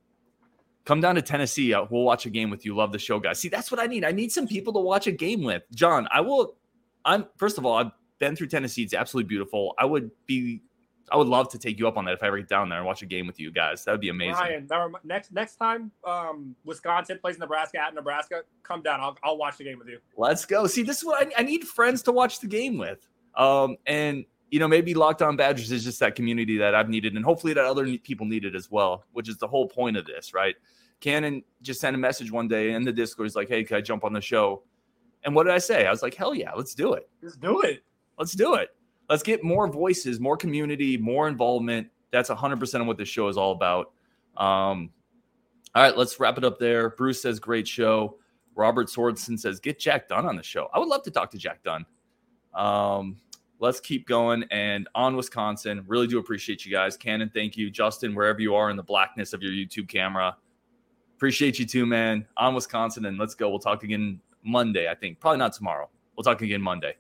Come 0.84 1.01
down 1.01 1.16
to 1.16 1.22
Tennessee. 1.22 1.74
Uh, 1.74 1.87
we'll 1.91 2.05
watch 2.05 2.26
a 2.26 2.30
game 2.30 2.51
with 2.51 2.64
you. 2.64 2.76
Love 2.76 2.93
the 2.93 2.99
show, 2.99 3.18
guys. 3.18 3.41
See, 3.41 3.49
that's 3.49 3.72
what 3.72 3.80
I 3.80 3.87
need. 3.87 4.05
I 4.05 4.12
need 4.12 4.30
some 4.30 4.47
people 4.47 4.72
to 4.74 4.78
watch 4.78 5.09
a 5.09 5.12
game 5.12 5.43
with. 5.43 5.64
John, 5.74 6.07
I 6.12 6.20
will. 6.20 6.55
I'm 7.05 7.26
first 7.37 7.59
of 7.59 7.66
all, 7.66 7.76
I've 7.76 7.91
been 8.18 8.37
through 8.37 8.49
Tennessee. 8.49 8.82
It's 8.82 8.95
absolutely 8.95 9.28
beautiful. 9.28 9.74
I 9.78 9.84
would 9.84 10.11
be 10.26 10.62
I 11.11 11.16
would 11.16 11.28
love 11.28 11.48
to 11.50 11.59
take 11.59 11.78
you 11.78 11.86
up 11.86 11.96
on 11.96 12.04
that 12.07 12.14
if 12.14 12.22
I 12.22 12.26
ever 12.26 12.38
get 12.38 12.48
down 12.48 12.68
there 12.68 12.78
and 12.78 12.86
watch 12.86 13.02
a 13.02 13.07
game 13.07 13.26
with 13.26 13.38
you 13.38 13.52
guys. 13.52 13.84
That 13.84 13.92
would 13.92 14.00
be 14.00 14.09
amazing. 14.09 14.66
Ryan, 14.70 14.92
next 15.04 15.32
next 15.32 15.57
time 15.57 15.92
um, 16.04 16.57
Wisconsin 16.64 17.18
plays 17.20 17.38
Nebraska 17.38 17.80
at 17.80 17.94
Nebraska, 17.94 18.42
come 18.62 18.82
down. 18.82 19.00
I'll, 19.00 19.16
I'll 19.22 19.38
watch 19.38 19.57
the 19.59 19.64
game 19.64 19.78
with 19.78 19.88
you. 19.88 19.98
Let's 20.16 20.44
go. 20.44 20.66
See, 20.66 20.82
this 20.82 20.98
is 20.98 21.04
what 21.04 21.26
I, 21.26 21.40
I 21.40 21.42
need 21.42 21.64
friends 21.64 22.02
to 22.02 22.12
watch 22.12 22.40
the 22.40 22.48
game 22.48 22.76
with. 22.76 23.07
Um, 23.36 23.76
and 23.86 24.24
you 24.50 24.59
know, 24.59 24.68
maybe 24.68 24.94
Locked 24.94 25.22
On 25.22 25.36
Badgers 25.36 25.70
is 25.70 25.84
just 25.84 26.00
that 26.00 26.14
community 26.14 26.57
that 26.59 26.74
I've 26.74 26.88
needed, 26.88 27.14
and 27.14 27.24
hopefully 27.24 27.52
that 27.54 27.64
other 27.64 27.98
people 27.98 28.26
need 28.26 28.44
it 28.44 28.54
as 28.54 28.70
well, 28.70 29.04
which 29.12 29.28
is 29.28 29.36
the 29.38 29.46
whole 29.46 29.68
point 29.68 29.96
of 29.96 30.07
this, 30.07 30.32
right? 30.34 30.54
Cannon 31.00 31.42
just 31.62 31.80
sent 31.80 31.94
a 31.94 31.98
message 31.98 32.32
one 32.32 32.48
day 32.48 32.72
in 32.72 32.84
the 32.84 32.92
Discord. 32.92 33.26
He's 33.26 33.36
like, 33.36 33.48
"Hey, 33.48 33.64
can 33.64 33.76
I 33.76 33.80
jump 33.80 34.04
on 34.04 34.12
the 34.12 34.20
show?" 34.20 34.62
And 35.24 35.34
what 35.34 35.44
did 35.44 35.52
I 35.52 35.59
say? 35.59 35.86
I 35.86 35.90
was 35.90 36.02
like, 36.02 36.14
"Hell 36.14 36.34
yeah, 36.34 36.52
let's 36.52 36.74
do 36.74 36.94
it. 36.94 37.09
Let's 37.22 37.36
do 37.36 37.61
it. 37.62 37.82
Let's 38.18 38.32
do 38.32 38.54
it." 38.54 38.70
Let's 39.09 39.22
get 39.22 39.44
more 39.44 39.68
voices, 39.68 40.20
more 40.20 40.36
community, 40.36 40.96
more 40.96 41.28
involvement. 41.28 41.88
That's 42.11 42.30
100% 42.30 42.80
of 42.80 42.86
what 42.86 42.98
this 42.98 43.09
show 43.09 43.28
is 43.28 43.36
all 43.36 43.52
about. 43.52 43.92
Um, 44.36 44.90
all 45.74 45.82
right, 45.82 45.96
let's 45.96 46.18
wrap 46.18 46.38
it 46.38 46.44
up 46.44 46.59
there. 46.59 46.90
Bruce 46.90 47.20
says, 47.20 47.38
great 47.38 47.68
show. 47.68 48.18
Robert 48.54 48.88
Swordson 48.88 49.38
says, 49.38 49.61
get 49.61 49.78
Jack 49.78 50.09
Dunn 50.09 50.24
on 50.24 50.36
the 50.36 50.42
show. 50.42 50.68
I 50.72 50.78
would 50.78 50.88
love 50.88 51.02
to 51.02 51.11
talk 51.11 51.30
to 51.32 51.38
Jack 51.38 51.62
Dunn. 51.62 51.84
Um, 52.54 53.16
let's 53.59 53.80
keep 53.80 54.07
going. 54.07 54.44
And 54.50 54.88
on 54.94 55.16
Wisconsin, 55.16 55.84
really 55.86 56.07
do 56.07 56.18
appreciate 56.18 56.64
you 56.64 56.72
guys. 56.72 56.96
Cannon, 56.96 57.30
thank 57.32 57.57
you. 57.57 57.70
Justin, 57.70 58.14
wherever 58.14 58.40
you 58.40 58.54
are 58.54 58.70
in 58.70 58.76
the 58.76 58.82
blackness 58.82 59.32
of 59.34 59.42
your 59.42 59.52
YouTube 59.52 59.88
camera, 59.88 60.36
appreciate 61.16 61.59
you 61.59 61.66
too, 61.66 61.84
man. 61.84 62.26
On 62.38 62.54
Wisconsin, 62.54 63.04
and 63.04 63.18
let's 63.18 63.34
go. 63.34 63.50
We'll 63.50 63.59
talk 63.59 63.84
again 63.84 64.20
Monday, 64.42 64.88
I 64.88 64.94
think. 64.94 65.20
Probably 65.20 65.38
not 65.38 65.52
tomorrow. 65.52 65.90
We'll 66.16 66.24
talk 66.24 66.40
again 66.40 66.62
Monday. 66.62 66.96